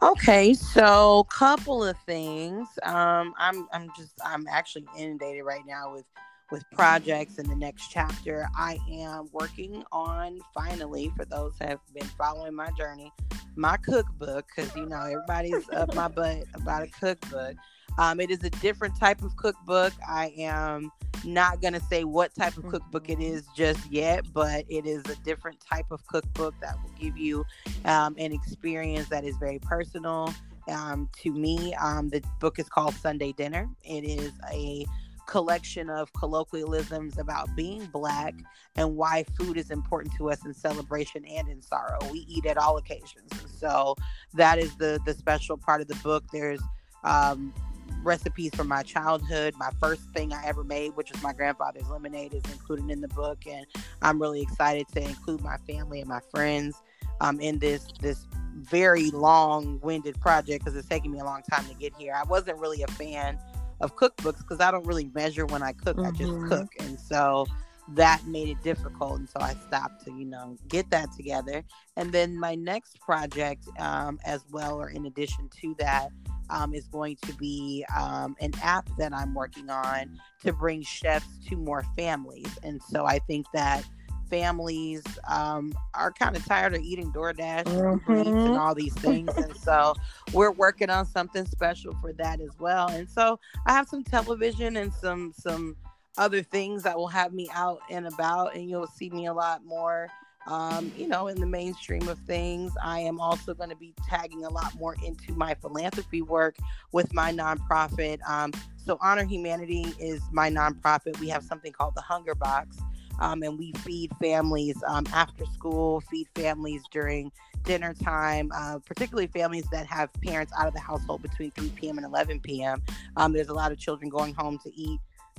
Okay, 0.03 0.55
so 0.55 1.25
couple 1.25 1.85
of 1.85 1.97
things. 2.07 2.67
Um, 2.83 3.35
I'm 3.37 3.69
I'm 3.71 3.91
just 3.97 4.13
I'm 4.25 4.47
actually 4.49 4.87
inundated 4.97 5.45
right 5.45 5.61
now 5.67 5.93
with 5.93 6.07
with 6.51 6.65
projects 6.73 7.39
in 7.39 7.49
the 7.49 7.57
next 7.57 7.89
chapter. 7.89 8.49
I 8.57 8.79
am 8.91 9.29
working 9.33 9.85
on 9.93 10.41
finally, 10.55 11.13
for 11.17 11.25
those 11.25 11.55
who 11.61 11.67
have 11.67 11.81
been 11.95 12.07
following 12.07 12.55
my 12.55 12.71
journey, 12.77 13.13
my 13.57 13.77
cookbook 13.77 14.47
because 14.55 14.75
you 14.77 14.87
know 14.87 15.01
everybody's 15.01 15.69
up 15.71 15.95
my 15.95 16.09
butt 16.17 16.45
about 16.55 16.83
a 16.83 16.89
cookbook. 16.89 17.57
Um, 17.99 18.21
it 18.21 18.31
is 18.31 18.43
a 18.45 18.51
different 18.51 18.97
type 18.99 19.23
of 19.23 19.37
cookbook. 19.37 19.93
I 20.09 20.33
am 20.39 20.91
not 21.25 21.61
going 21.61 21.75
to 21.75 21.81
say 21.81 22.05
what 22.05 22.35
type 22.35 22.57
of 22.57 22.67
cookbook 22.69 23.11
it 23.11 23.21
is 23.21 23.45
just 23.55 23.91
yet, 23.91 24.25
but 24.33 24.65
it 24.69 24.87
is 24.87 25.05
a 25.07 25.17
different 25.17 25.61
type 25.61 25.91
of 25.91 26.07
cookbook 26.07 26.55
that 26.61 26.77
will 26.83 26.93
give 26.99 27.19
you 27.19 27.45
um, 27.85 28.15
an 28.19 28.33
experience 28.33 29.09
that 29.09 29.25
is 29.25 29.37
very 29.37 29.59
personal 29.59 30.33
um, 30.69 31.09
to 31.19 31.33
me. 31.33 31.75
Um, 31.75 32.09
the 32.09 32.23
book 32.39 32.59
is 32.59 32.69
called 32.69 32.95
Sunday 32.95 33.33
Dinner. 33.33 33.69
It 33.83 34.05
is 34.05 34.33
a 34.51 34.87
collection 35.31 35.89
of 35.89 36.13
colloquialisms 36.13 37.17
about 37.17 37.49
being 37.55 37.87
black 37.87 38.35
and 38.75 38.97
why 38.97 39.25
food 39.39 39.57
is 39.57 39.71
important 39.71 40.13
to 40.17 40.29
us 40.29 40.45
in 40.45 40.53
celebration 40.53 41.25
and 41.25 41.49
in 41.49 41.63
sorrow. 41.63 41.99
We 42.11 42.27
eat 42.29 42.47
at 42.47 42.59
all 42.59 42.77
occasions. 42.77 43.31
So 43.47 43.95
that 44.35 44.59
is 44.59 44.75
the 44.77 45.01
the 45.07 45.15
special 45.15 45.57
part 45.57 45.81
of 45.81 45.89
the 45.89 45.95
book. 45.97 46.25
There's 46.33 46.61
um, 47.05 47.55
recipes 48.03 48.53
from 48.55 48.67
my 48.67 48.83
childhood. 48.83 49.55
My 49.57 49.71
first 49.81 50.03
thing 50.15 50.33
I 50.33 50.45
ever 50.47 50.65
made, 50.65 50.97
which 50.97 51.13
was 51.13 51.23
my 51.23 51.33
grandfather's 51.33 51.89
lemonade, 51.89 52.35
is 52.35 52.43
included 52.53 52.91
in 52.91 53.01
the 53.01 53.09
book, 53.09 53.47
and 53.47 53.65
I'm 54.03 54.21
really 54.21 54.43
excited 54.43 54.89
to 54.95 55.01
include 55.01 55.43
my 55.43 55.59
family 55.59 56.01
and 56.01 56.09
my 56.09 56.21
friends 56.33 56.75
um, 57.21 57.41
in 57.41 57.61
this 57.61 57.87
this 58.01 58.27
very 58.57 59.11
long-winded 59.13 60.21
project 60.21 60.65
because 60.65 60.77
it's 60.77 60.89
taking 60.89 61.13
me 61.13 61.21
a 61.21 61.25
long 61.25 61.43
time 61.49 61.65
to 61.67 61.75
get 61.75 61.95
here. 61.97 62.15
I 62.15 62.25
wasn't 62.25 62.59
really 62.59 62.83
a 62.83 62.89
fan 62.89 63.39
of 63.81 63.97
cookbooks 63.97 64.39
because 64.39 64.61
I 64.61 64.71
don't 64.71 64.87
really 64.87 65.11
measure 65.15 65.47
when 65.47 65.63
I 65.63 65.73
cook. 65.73 65.97
Mm-hmm. 65.97 66.07
I 66.07 66.11
just 66.11 66.33
mm-hmm. 66.33 66.49
cook, 66.49 66.69
and 66.81 66.99
so 66.99 67.47
that 67.95 68.25
made 68.27 68.49
it 68.49 68.63
difficult 68.63 69.19
and 69.19 69.29
so 69.29 69.41
i 69.41 69.55
stopped 69.55 70.05
to 70.05 70.13
you 70.13 70.25
know 70.25 70.57
get 70.69 70.89
that 70.91 71.11
together 71.17 71.65
and 71.97 72.13
then 72.13 72.39
my 72.39 72.55
next 72.55 73.01
project 73.01 73.67
um, 73.79 74.19
as 74.25 74.45
well 74.51 74.81
or 74.81 74.91
in 74.91 75.07
addition 75.07 75.49
to 75.49 75.75
that 75.79 76.09
um, 76.51 76.75
is 76.75 76.87
going 76.89 77.17
to 77.23 77.33
be 77.35 77.85
um, 77.97 78.37
an 78.41 78.53
app 78.63 78.89
that 78.97 79.13
i'm 79.13 79.35
working 79.35 79.69
on 79.71 80.21
to 80.43 80.53
bring 80.53 80.83
chefs 80.83 81.27
to 81.49 81.57
more 81.57 81.85
families 81.97 82.59
and 82.63 82.81
so 82.83 83.05
i 83.07 83.19
think 83.21 83.47
that 83.53 83.85
families 84.31 85.03
um, 85.29 85.75
are 85.95 86.13
kind 86.13 86.37
of 86.37 86.45
tired 86.47 86.75
of 86.75 86.81
eating 86.83 87.13
DoorDash 87.13 87.65
mm-hmm. 87.65 88.13
and 88.13 88.57
all 88.57 88.75
these 88.75 88.95
things. 88.95 89.37
and 89.37 89.55
so 89.57 89.95
we're 90.33 90.53
working 90.53 90.89
on 90.89 91.05
something 91.05 91.45
special 91.45 91.95
for 92.01 92.13
that 92.15 92.41
as 92.41 92.59
well. 92.59 92.89
And 92.89 93.09
so 93.09 93.39
I 93.67 93.73
have 93.73 93.89
some 93.89 94.05
television 94.05 94.77
and 94.77 94.93
some 94.93 95.33
some 95.37 95.77
other 96.19 96.43
things 96.43 96.83
that 96.83 96.97
will 96.97 97.09
have 97.09 97.33
me 97.33 97.49
out 97.53 97.81
and 97.91 98.07
about, 98.07 98.55
and 98.55 98.69
you'll 98.69 98.87
see 98.87 99.11
me 99.11 99.27
a 99.27 99.35
lot 99.35 99.65
more. 99.65 100.09
Um, 100.47 100.91
you 100.97 101.07
know, 101.07 101.29
in 101.29 101.39
the 101.39 101.47
mainstream 101.47 102.09
of 102.09 102.19
things, 102.21 102.73
I 102.83 103.01
am 103.01 103.21
also 103.21 103.53
going 103.53 103.69
to 103.69 103.77
be 103.77 103.95
tagging 104.09 104.45
a 104.45 104.49
lot 104.49 104.75
more 104.79 104.97
into 105.05 105.33
my 105.35 105.55
philanthropy 105.55 106.23
work 106.23 106.57
with 106.93 107.13
my 107.13 107.31
nonprofit. 107.31 108.19
Um, 108.29 108.53
so, 108.77 108.97
Honor 109.03 109.25
Humanity 109.25 109.95
is 110.01 110.23
my 110.33 110.51
nonprofit. 110.51 111.19
We 111.21 111.29
have 111.29 111.45
something 111.45 111.73
called 111.73 111.95
the 111.95 112.01
Hunger 112.01 112.35
Box, 112.35 112.79
um, 113.21 113.43
and 113.43 113.59
we 113.59 113.73
feed 113.85 114.11
families 114.21 114.77
um, 114.87 115.07
after 115.13 115.45
school, 115.47 116.01
feed 116.11 116.29
families 116.35 116.83
during 116.91 117.31
dinner 117.65 117.95
time, 117.95 118.51
uh, 118.55 118.79
particularly 118.85 119.27
families 119.27 119.65
that 119.71 119.87
have 119.87 120.13
parents 120.25 120.53
out 120.59 120.67
of 120.67 120.75
the 120.75 120.81
household 120.81 121.23
between 121.23 121.51
3 121.53 121.69
p.m. 121.71 121.99
and 121.99 122.07
11 122.07 122.41
p.m. 122.41 122.83
Um, 123.17 123.33
there's 123.33 123.49
a 123.49 123.55
lot 123.55 123.73
of 123.73 123.79
children 123.79 124.09
going 124.09 124.35
home 124.35 124.59
to 124.65 124.75
eat 124.75 124.99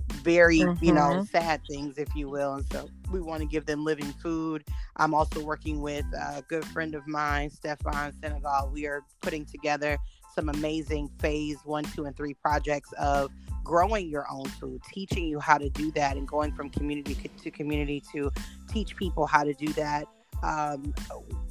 very 0.10 0.60
mm-hmm. 0.60 0.84
you 0.84 0.92
know 0.92 1.02
mm-hmm. 1.02 1.24
sad 1.24 1.62
things 1.70 1.98
if 1.98 2.14
you 2.16 2.30
will 2.30 2.56
and 2.56 2.66
so 2.72 2.90
we 3.12 3.22
want 3.22 3.40
to 3.40 3.48
give 3.48 3.66
them 3.66 3.84
living 3.84 4.12
food 4.22 4.64
i'm 4.98 5.14
also 5.14 5.44
working 5.44 5.82
with 5.82 6.06
a 6.14 6.44
good 6.48 6.66
friend 6.66 6.96
of 6.96 7.08
mine 7.08 7.50
stefan 7.50 8.14
senegal 8.22 8.70
we 8.74 8.86
are 8.86 9.04
putting 9.22 9.46
together 9.46 9.98
some 10.34 10.50
amazing 10.50 11.10
phase 11.20 11.58
one 11.64 11.84
two 11.84 12.06
and 12.06 12.16
three 12.16 12.34
projects 12.34 12.92
of 12.94 13.32
growing 13.64 14.10
your 14.10 14.26
own 14.32 14.46
food 14.46 14.82
teaching 14.92 15.26
you 15.26 15.40
how 15.40 15.58
to 15.58 15.70
do 15.70 15.92
that 15.92 16.18
and 16.18 16.28
going 16.28 16.52
from 16.54 16.70
community 16.70 17.16
to 17.42 17.52
community 17.52 18.02
to 18.12 18.32
teach 18.72 18.96
people 18.96 19.26
how 19.26 19.44
to 19.44 19.54
do 19.54 19.68
that 19.74 20.08
um, 20.44 20.94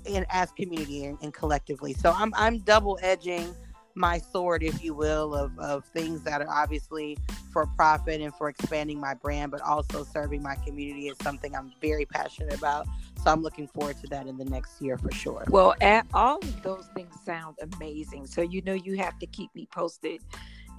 and 0.06 0.26
as 0.30 0.50
community 0.52 1.04
and, 1.04 1.18
and 1.22 1.34
collectively 1.34 1.92
so 1.92 2.12
i'm, 2.16 2.32
I'm 2.36 2.58
double 2.58 2.98
edging 3.02 3.54
my 3.94 4.18
sword, 4.18 4.62
if 4.62 4.82
you 4.82 4.94
will, 4.94 5.34
of, 5.34 5.58
of 5.58 5.84
things 5.86 6.22
that 6.22 6.40
are 6.40 6.48
obviously 6.48 7.18
for 7.52 7.66
profit 7.76 8.20
and 8.20 8.34
for 8.34 8.48
expanding 8.48 9.00
my 9.00 9.14
brand, 9.14 9.50
but 9.50 9.60
also 9.60 10.04
serving 10.04 10.42
my 10.42 10.54
community 10.56 11.08
is 11.08 11.16
something 11.22 11.54
I'm 11.54 11.72
very 11.80 12.06
passionate 12.06 12.54
about. 12.54 12.86
So 13.22 13.30
I'm 13.30 13.42
looking 13.42 13.66
forward 13.66 13.98
to 13.98 14.06
that 14.08 14.26
in 14.26 14.36
the 14.38 14.44
next 14.44 14.80
year 14.80 14.96
for 14.96 15.12
sure. 15.12 15.44
Well, 15.48 15.74
all 16.14 16.38
of 16.38 16.62
those 16.62 16.88
things 16.94 17.14
sound 17.24 17.56
amazing. 17.60 18.26
So 18.26 18.40
you 18.40 18.62
know 18.62 18.72
you 18.72 18.96
have 18.96 19.18
to 19.18 19.26
keep 19.26 19.54
me 19.54 19.68
posted 19.70 20.22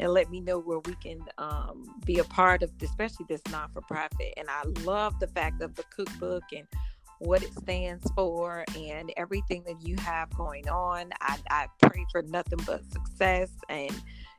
and 0.02 0.12
let 0.12 0.30
me 0.30 0.42
know 0.42 0.60
where 0.60 0.80
we 0.80 0.96
can 0.96 1.24
um, 1.38 1.86
be 2.06 2.18
a 2.18 2.24
part 2.24 2.64
of, 2.64 2.72
especially 2.82 3.26
this 3.30 3.42
not 3.52 3.72
for 3.72 3.82
profit. 3.82 4.34
And 4.36 4.48
I 4.50 4.64
love 4.84 5.20
the 5.20 5.28
fact 5.28 5.62
of 5.62 5.76
the 5.76 5.84
cookbook 5.96 6.44
and 6.52 6.68
what 7.20 7.44
it 7.44 7.54
stands 7.54 8.10
for 8.16 8.66
and 8.76 9.14
everything 9.16 9.64
that 9.68 9.80
you 9.86 9.96
have 10.00 10.36
going 10.36 10.68
on. 10.68 11.12
I, 11.22 11.38
I 11.52 11.68
pray 11.80 12.04
for 12.12 12.24
nothing 12.24 12.60
but 12.66 12.84
success 12.92 13.52
and 13.70 13.92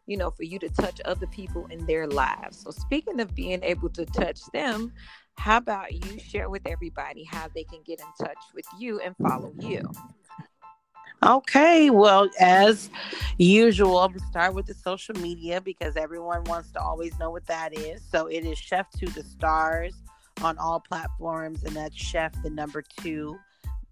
you 0.07 0.17
know 0.17 0.33
for 0.33 0.43
you 0.43 0.59
to 0.59 0.69
touch 0.69 1.01
other 1.05 1.29
people 1.29 1.67
in 1.67 1.87
their 1.87 2.09
lives. 2.09 2.59
So 2.59 2.73
speaking 2.73 3.21
of 3.21 3.33
being 3.37 3.63
able 3.63 3.89
to 3.91 4.05
touch 4.05 4.41
them, 4.53 4.93
how 5.37 5.59
about 5.59 5.93
you 5.93 6.19
share 6.19 6.51
with 6.51 6.67
everybody 6.67 7.23
how 7.23 7.47
they 7.55 7.63
can 7.63 7.83
get 7.87 8.01
in 8.01 8.27
touch 8.27 8.39
with 8.53 8.67
you 8.77 8.99
and 8.99 9.15
follow 9.23 9.53
you? 9.61 9.81
Okay, 11.25 11.89
well, 11.89 12.29
as 12.41 12.91
usual, 13.39 14.11
we'll 14.13 14.29
start 14.29 14.55
with 14.55 14.67
the 14.67 14.75
social 14.75 15.15
media 15.15 15.61
because 15.61 15.97
everyone 15.97 16.43
wants 16.45 16.73
to 16.73 16.81
always 16.81 17.17
know 17.21 17.31
what 17.31 17.47
that 17.47 17.79
is. 17.79 18.03
So 18.11 18.27
it 18.27 18.45
is 18.45 18.59
Chef 18.59 18.91
to 18.99 19.07
the 19.07 19.23
Stars 19.23 19.95
on 20.43 20.59
all 20.59 20.81
platforms, 20.81 21.63
and 21.63 21.77
that's 21.77 21.95
Chef 21.95 22.33
the 22.43 22.51
number 22.51 22.83
two, 22.83 23.39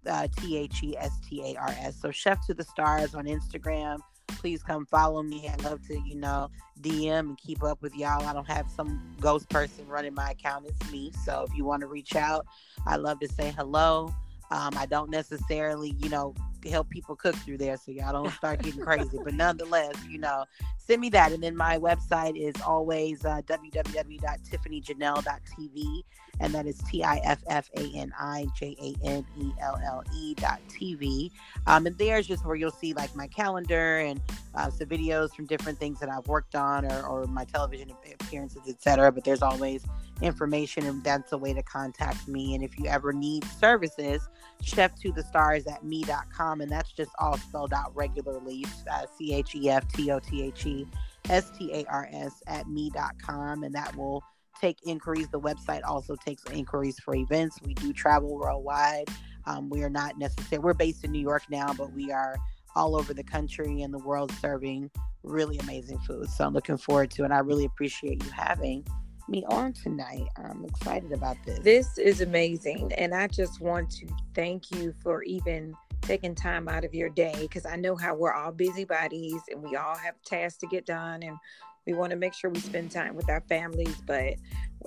uh, 0.05 0.27
T 0.39 0.57
H 0.57 0.83
E 0.83 0.97
S 0.97 1.11
T 1.25 1.41
A 1.53 1.57
R 1.57 1.73
S. 1.79 1.95
So 2.01 2.11
Chef 2.11 2.45
to 2.47 2.53
the 2.53 2.65
Stars 2.65 3.15
on 3.15 3.23
Instagram. 3.23 3.99
Please 4.27 4.61
come 4.61 4.85
follow 4.87 5.23
me. 5.23 5.47
I 5.47 5.55
love 5.63 5.79
to, 5.87 5.97
you 6.05 6.15
know, 6.15 6.49
DM 6.81 7.19
and 7.19 7.37
keep 7.37 7.63
up 7.63 7.81
with 7.81 7.95
y'all. 7.95 8.25
I 8.25 8.33
don't 8.33 8.49
have 8.49 8.69
some 8.75 9.15
ghost 9.21 9.49
person 9.49 9.87
running 9.87 10.13
my 10.13 10.31
account. 10.31 10.65
It's 10.67 10.91
me. 10.91 11.13
So 11.23 11.45
if 11.47 11.55
you 11.55 11.63
want 11.63 11.79
to 11.81 11.87
reach 11.87 12.13
out, 12.13 12.45
I 12.85 12.97
love 12.97 13.21
to 13.21 13.29
say 13.29 13.53
hello. 13.55 14.13
Um, 14.49 14.73
I 14.75 14.85
don't 14.85 15.09
necessarily, 15.09 15.95
you 15.99 16.09
know, 16.09 16.33
help 16.69 16.89
people 16.89 17.15
cook 17.15 17.35
through 17.35 17.57
there 17.57 17.77
so 17.77 17.91
y'all 17.91 18.13
don't 18.13 18.31
start 18.33 18.61
getting 18.61 18.81
crazy. 18.83 19.17
But 19.23 19.33
nonetheless, 19.33 19.95
you 20.09 20.19
know, 20.19 20.45
send 20.77 21.01
me 21.01 21.09
that. 21.09 21.31
And 21.31 21.41
then 21.43 21.55
my 21.55 21.77
website 21.77 22.35
is 22.37 22.59
always 22.61 23.23
uh, 23.25 23.41
www.tiffanijanelle.tv. 23.45 26.03
And 26.39 26.53
that 26.55 26.65
is 26.65 26.77
T 26.79 27.03
I 27.03 27.19
F 27.23 27.43
F 27.47 27.69
A 27.77 27.91
N 27.95 28.11
I 28.17 28.47
J 28.57 28.75
A 28.81 28.95
N 29.05 29.23
E 29.39 29.51
L 29.61 29.79
L 29.85 30.03
E 30.17 30.33
dot 30.33 30.59
TV. 30.69 31.29
Um, 31.67 31.85
and 31.85 31.95
there's 31.97 32.25
just 32.25 32.43
where 32.45 32.55
you'll 32.55 32.71
see 32.71 32.93
like 32.93 33.13
my 33.15 33.27
calendar 33.27 33.99
and 33.99 34.19
uh, 34.55 34.71
some 34.71 34.87
videos 34.87 35.35
from 35.35 35.45
different 35.45 35.77
things 35.77 35.99
that 35.99 36.09
I've 36.09 36.25
worked 36.27 36.55
on 36.55 36.91
or, 36.91 37.05
or 37.05 37.27
my 37.27 37.45
television 37.45 37.91
appearances, 38.19 38.63
etc. 38.67 39.11
But 39.11 39.23
there's 39.23 39.43
always 39.43 39.85
information 40.21 40.85
and 40.85 41.03
that's 41.03 41.31
a 41.31 41.37
way 41.37 41.53
to 41.53 41.63
contact 41.63 42.27
me. 42.27 42.55
And 42.55 42.63
if 42.63 42.77
you 42.77 42.85
ever 42.85 43.13
need 43.13 43.43
services, 43.59 44.27
chef 44.61 44.99
to 45.01 45.11
the 45.11 45.23
stars 45.23 45.65
at 45.67 45.83
me.com. 45.83 46.61
And 46.61 46.71
that's 46.71 46.91
just 46.91 47.11
all 47.19 47.37
spelled 47.37 47.73
out 47.73 47.95
regularly 47.95 48.65
uh, 48.91 49.05
C 49.17 49.33
H 49.33 49.55
E 49.55 49.69
F 49.69 49.87
T 49.87 50.11
O 50.11 50.19
T 50.19 50.43
H 50.43 50.65
E 50.65 50.87
S 51.29 51.49
T 51.57 51.71
A 51.73 51.85
R 51.85 52.07
S 52.11 52.41
at 52.47 52.67
me.com. 52.67 53.63
And 53.63 53.73
that 53.73 53.95
will 53.95 54.23
take 54.59 54.77
inquiries. 54.85 55.27
The 55.29 55.39
website 55.39 55.81
also 55.83 56.15
takes 56.15 56.43
inquiries 56.45 56.99
for 56.99 57.15
events. 57.15 57.57
We 57.65 57.73
do 57.73 57.93
travel 57.93 58.37
worldwide. 58.37 59.09
Um, 59.45 59.69
we 59.69 59.83
are 59.83 59.89
not 59.89 60.19
necessarily, 60.19 60.63
we're 60.63 60.73
based 60.73 61.03
in 61.03 61.11
New 61.11 61.21
York 61.21 61.43
now, 61.49 61.73
but 61.73 61.91
we 61.93 62.11
are 62.11 62.37
all 62.75 62.95
over 62.95 63.13
the 63.13 63.23
country 63.23 63.81
and 63.81 63.93
the 63.93 63.99
world 63.99 64.31
serving 64.39 64.89
really 65.23 65.57
amazing 65.59 65.99
food. 65.99 66.29
So 66.29 66.45
I'm 66.45 66.53
looking 66.53 66.77
forward 66.77 67.11
to 67.11 67.23
it. 67.23 67.25
And 67.25 67.33
I 67.33 67.39
really 67.39 67.65
appreciate 67.65 68.23
you 68.23 68.29
having 68.29 68.85
me 69.27 69.45
on 69.49 69.73
tonight. 69.73 70.27
I'm 70.37 70.65
excited 70.65 71.11
about 71.11 71.37
this. 71.45 71.59
This 71.59 71.97
is 71.97 72.21
amazing. 72.21 72.91
And 72.93 73.13
I 73.13 73.27
just 73.27 73.61
want 73.61 73.89
to 73.91 74.07
thank 74.33 74.71
you 74.71 74.93
for 75.01 75.23
even 75.23 75.73
taking 76.01 76.35
time 76.35 76.67
out 76.67 76.83
of 76.83 76.93
your 76.93 77.09
day 77.09 77.35
because 77.39 77.65
I 77.65 77.75
know 77.75 77.95
how 77.95 78.15
we're 78.15 78.33
all 78.33 78.51
busybodies 78.51 79.41
and 79.49 79.61
we 79.61 79.75
all 79.75 79.95
have 79.95 80.15
tasks 80.25 80.57
to 80.59 80.67
get 80.67 80.85
done 80.85 81.23
and 81.23 81.37
we 81.85 81.93
want 81.93 82.11
to 82.11 82.15
make 82.15 82.33
sure 82.33 82.49
we 82.49 82.59
spend 82.59 82.91
time 82.91 83.15
with 83.15 83.29
our 83.29 83.41
families. 83.41 83.95
But 84.05 84.35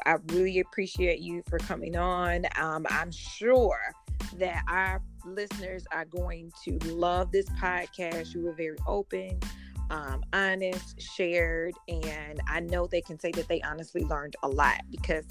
I 0.06 0.16
really 0.28 0.60
appreciate 0.60 1.20
you 1.20 1.42
for 1.48 1.58
coming 1.58 1.96
on. 1.96 2.46
Um, 2.58 2.86
I'm 2.90 3.10
sure 3.10 3.78
that 4.38 4.62
our 4.68 5.02
listeners 5.24 5.84
are 5.92 6.04
going 6.04 6.52
to 6.64 6.78
love 6.92 7.32
this 7.32 7.48
podcast. 7.50 8.34
You 8.34 8.42
were 8.42 8.52
very 8.52 8.76
open, 8.86 9.40
um, 9.90 10.24
honest, 10.32 11.00
shared, 11.00 11.74
and 11.88 12.40
I 12.48 12.60
know 12.60 12.86
they 12.86 13.00
can 13.00 13.18
say 13.18 13.30
that 13.32 13.48
they 13.48 13.60
honestly 13.62 14.02
learned 14.04 14.36
a 14.42 14.48
lot 14.48 14.80
because 14.90 15.24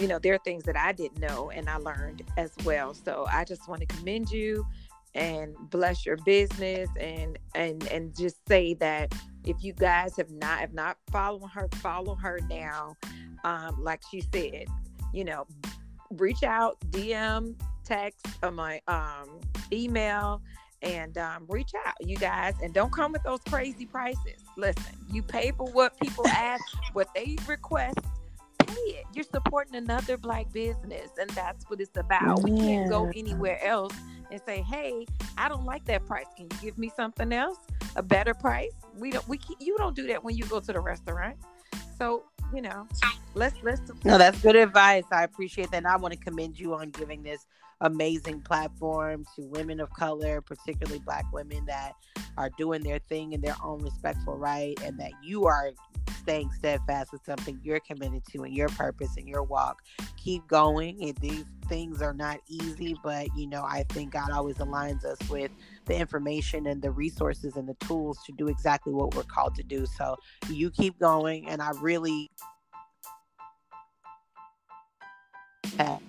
you 0.00 0.06
know 0.06 0.18
there 0.18 0.34
are 0.34 0.40
things 0.44 0.64
that 0.64 0.76
I 0.76 0.92
didn't 0.92 1.20
know 1.20 1.50
and 1.50 1.68
I 1.68 1.76
learned 1.76 2.22
as 2.36 2.52
well. 2.64 2.94
So 2.94 3.26
I 3.30 3.44
just 3.44 3.68
want 3.68 3.80
to 3.80 3.86
commend 3.86 4.30
you 4.30 4.66
and 5.14 5.56
bless 5.70 6.04
your 6.04 6.16
business 6.18 6.88
and 7.00 7.38
and 7.54 7.86
and 7.88 8.16
just 8.16 8.36
say 8.46 8.74
that 8.74 9.12
if 9.44 9.56
you 9.62 9.72
guys 9.72 10.16
have 10.16 10.30
not 10.30 10.60
have 10.60 10.74
not 10.74 10.96
followed 11.10 11.48
her 11.48 11.68
follow 11.76 12.14
her 12.14 12.38
now 12.50 12.94
um 13.44 13.82
like 13.82 14.02
she 14.10 14.20
said 14.32 14.66
you 15.12 15.24
know 15.24 15.46
reach 16.10 16.42
out 16.42 16.78
dm 16.90 17.54
text 17.84 18.26
or 18.42 18.50
my 18.50 18.80
um 18.86 19.40
email 19.72 20.42
and 20.82 21.18
um, 21.18 21.44
reach 21.48 21.72
out 21.86 21.94
you 22.00 22.16
guys 22.16 22.54
and 22.62 22.72
don't 22.72 22.92
come 22.92 23.12
with 23.12 23.22
those 23.22 23.40
crazy 23.48 23.86
prices 23.86 24.44
listen 24.56 24.96
you 25.12 25.22
pay 25.22 25.50
for 25.50 25.66
what 25.72 25.98
people 26.00 26.26
ask 26.28 26.62
what 26.92 27.08
they 27.14 27.36
request 27.46 27.98
pay 28.66 28.74
it 28.74 29.04
you're 29.14 29.24
supporting 29.24 29.74
another 29.74 30.16
black 30.16 30.50
business 30.52 31.10
and 31.20 31.30
that's 31.30 31.64
what 31.68 31.80
it's 31.80 31.96
about 31.96 32.42
we 32.42 32.50
can't 32.58 32.88
go 32.88 33.10
anywhere 33.14 33.62
else 33.64 33.94
and 34.30 34.40
say, 34.44 34.62
"Hey, 34.62 35.06
I 35.36 35.48
don't 35.48 35.64
like 35.64 35.84
that 35.86 36.06
price. 36.06 36.26
Can 36.36 36.46
you 36.50 36.58
give 36.60 36.78
me 36.78 36.90
something 36.94 37.32
else, 37.32 37.58
a 37.96 38.02
better 38.02 38.34
price?" 38.34 38.72
We 38.96 39.10
don't. 39.10 39.26
We 39.28 39.40
you 39.58 39.76
don't 39.78 39.96
do 39.96 40.06
that 40.08 40.22
when 40.22 40.36
you 40.36 40.44
go 40.44 40.60
to 40.60 40.72
the 40.72 40.80
restaurant. 40.80 41.36
So 41.98 42.24
you 42.54 42.62
know, 42.62 42.86
let's 43.38 43.56
let's. 43.62 43.80
No, 44.04 44.18
that's 44.18 44.40
good 44.40 44.56
advice. 44.56 45.04
I 45.10 45.22
appreciate 45.22 45.70
that. 45.70 45.78
And 45.78 45.86
I 45.86 45.96
want 45.96 46.12
to 46.12 46.20
commend 46.20 46.58
you 46.58 46.74
on 46.74 46.90
giving 46.90 47.22
this 47.22 47.46
amazing 47.80 48.40
platform 48.40 49.24
to 49.36 49.42
women 49.46 49.78
of 49.80 49.88
color, 49.90 50.40
particularly 50.40 50.98
Black 50.98 51.24
women 51.32 51.64
that 51.66 51.92
are 52.36 52.50
doing 52.58 52.82
their 52.82 52.98
thing 52.98 53.32
in 53.32 53.40
their 53.40 53.54
own 53.62 53.80
respectful 53.80 54.36
right, 54.36 54.78
and 54.82 54.98
that 54.98 55.12
you 55.22 55.46
are 55.46 55.70
staying 56.20 56.50
steadfast 56.50 57.12
with 57.12 57.24
something 57.24 57.58
you're 57.62 57.80
committed 57.80 58.22
to 58.32 58.42
and 58.42 58.54
your 58.54 58.68
purpose 58.70 59.16
and 59.16 59.28
your 59.28 59.42
walk. 59.42 59.82
Keep 60.16 60.46
going. 60.48 61.02
And 61.02 61.16
these 61.18 61.44
things 61.68 62.02
are 62.02 62.12
not 62.12 62.40
easy, 62.48 62.96
but 63.04 63.28
you 63.36 63.46
know, 63.46 63.62
I 63.62 63.84
think 63.90 64.12
God 64.12 64.30
always 64.30 64.56
aligns 64.56 65.04
us 65.04 65.18
with 65.30 65.50
the 65.86 65.94
information 65.94 66.66
and 66.66 66.82
the 66.82 66.90
resources 66.90 67.56
and 67.56 67.68
the 67.68 67.74
tools 67.86 68.18
to 68.26 68.32
do 68.32 68.48
exactly 68.48 68.92
what 68.92 69.14
we're 69.14 69.22
called 69.22 69.54
to 69.54 69.62
do. 69.62 69.86
So 69.86 70.16
you 70.50 70.70
keep 70.70 70.98
going, 70.98 71.48
and 71.48 71.62
I 71.62 71.70
really 71.80 72.30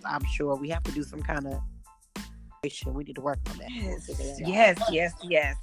I'm 0.06 0.26
sure 0.26 0.56
we 0.56 0.70
have 0.70 0.84
to 0.84 0.92
do 0.92 1.04
some 1.04 1.22
kind 1.22 1.48
of 1.48 1.62
we 2.86 3.04
need 3.06 3.16
to 3.16 3.22
work 3.22 3.40
on 3.50 3.58
that. 3.58 3.72
Yes, 3.72 4.10
yes, 4.46 4.80
yes, 4.92 5.14
yes. 5.24 5.56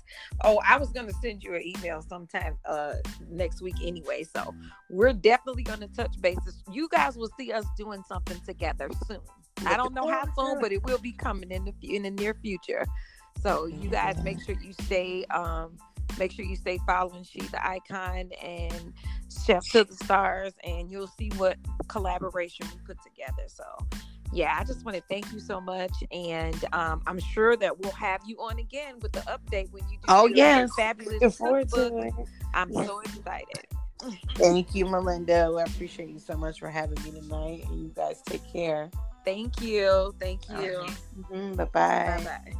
Oh, 0.44 0.60
I 0.66 0.78
was 0.78 0.90
gonna 0.90 1.12
send 1.20 1.42
you 1.42 1.54
an 1.54 1.62
email 1.62 2.00
sometime 2.00 2.56
uh 2.64 2.94
next 3.28 3.60
week 3.60 3.74
anyway. 3.82 4.24
So 4.24 4.54
we're 4.88 5.12
definitely 5.12 5.62
gonna 5.62 5.88
touch 5.88 6.18
bases. 6.20 6.62
You 6.72 6.88
guys 6.88 7.16
will 7.16 7.30
see 7.38 7.52
us 7.52 7.66
doing 7.76 8.02
something 8.08 8.40
together 8.46 8.88
soon. 9.06 9.20
I 9.66 9.76
don't 9.76 9.94
know 9.94 10.06
how 10.08 10.24
soon, 10.38 10.58
but 10.60 10.72
it 10.72 10.82
will 10.84 10.98
be 10.98 11.12
coming 11.12 11.50
in 11.50 11.64
the 11.64 11.74
in 11.94 12.04
the 12.04 12.10
near 12.10 12.34
future. 12.34 12.86
So 13.42 13.66
you 13.66 13.90
guys 13.90 14.22
make 14.22 14.40
sure 14.42 14.54
you 14.60 14.72
stay 14.72 15.24
um 15.26 15.76
make 16.18 16.32
sure 16.32 16.44
you 16.44 16.56
stay 16.56 16.78
following 16.86 17.24
she 17.24 17.40
the 17.40 17.66
icon 17.66 18.30
and 18.42 18.92
chef 19.44 19.64
to 19.70 19.84
the 19.84 19.94
stars 19.94 20.54
and 20.64 20.90
you'll 20.90 21.06
see 21.06 21.30
what 21.36 21.56
collaboration 21.88 22.66
we 22.72 22.78
put 22.86 23.02
together 23.02 23.44
so 23.46 23.64
yeah, 24.32 24.56
I 24.58 24.64
just 24.64 24.84
want 24.84 24.96
to 24.96 25.02
thank 25.08 25.32
you 25.32 25.40
so 25.40 25.60
much, 25.60 25.92
and 26.10 26.64
um, 26.72 27.02
I'm 27.06 27.18
sure 27.18 27.56
that 27.56 27.78
we'll 27.78 27.92
have 27.92 28.20
you 28.26 28.36
on 28.38 28.58
again 28.58 28.98
with 29.00 29.12
the 29.12 29.20
update 29.20 29.70
when 29.70 29.82
you 29.88 29.98
do. 29.98 30.04
Oh 30.08 30.26
yes, 30.26 30.70
fabulous! 30.76 31.14
Looking 31.14 31.30
forward 31.30 31.68
to 31.70 31.98
it. 31.98 32.14
I'm 32.54 32.72
so 32.72 33.00
excited. 33.00 33.66
Thank 34.34 34.74
you, 34.74 34.86
Melinda. 34.86 35.54
I 35.58 35.62
appreciate 35.62 36.10
you 36.10 36.18
so 36.18 36.36
much 36.36 36.58
for 36.58 36.68
having 36.68 37.02
me 37.04 37.18
tonight, 37.18 37.64
and 37.66 37.80
you 37.80 37.92
guys 37.94 38.20
take 38.26 38.46
care. 38.52 38.90
Thank 39.24 39.60
you. 39.60 40.14
Thank 40.20 40.48
you. 40.48 40.86
Mm-hmm. 41.18 41.54
Bye 41.54 41.64
bye. 41.64 42.14
Bye 42.18 42.24
bye. 42.24 42.56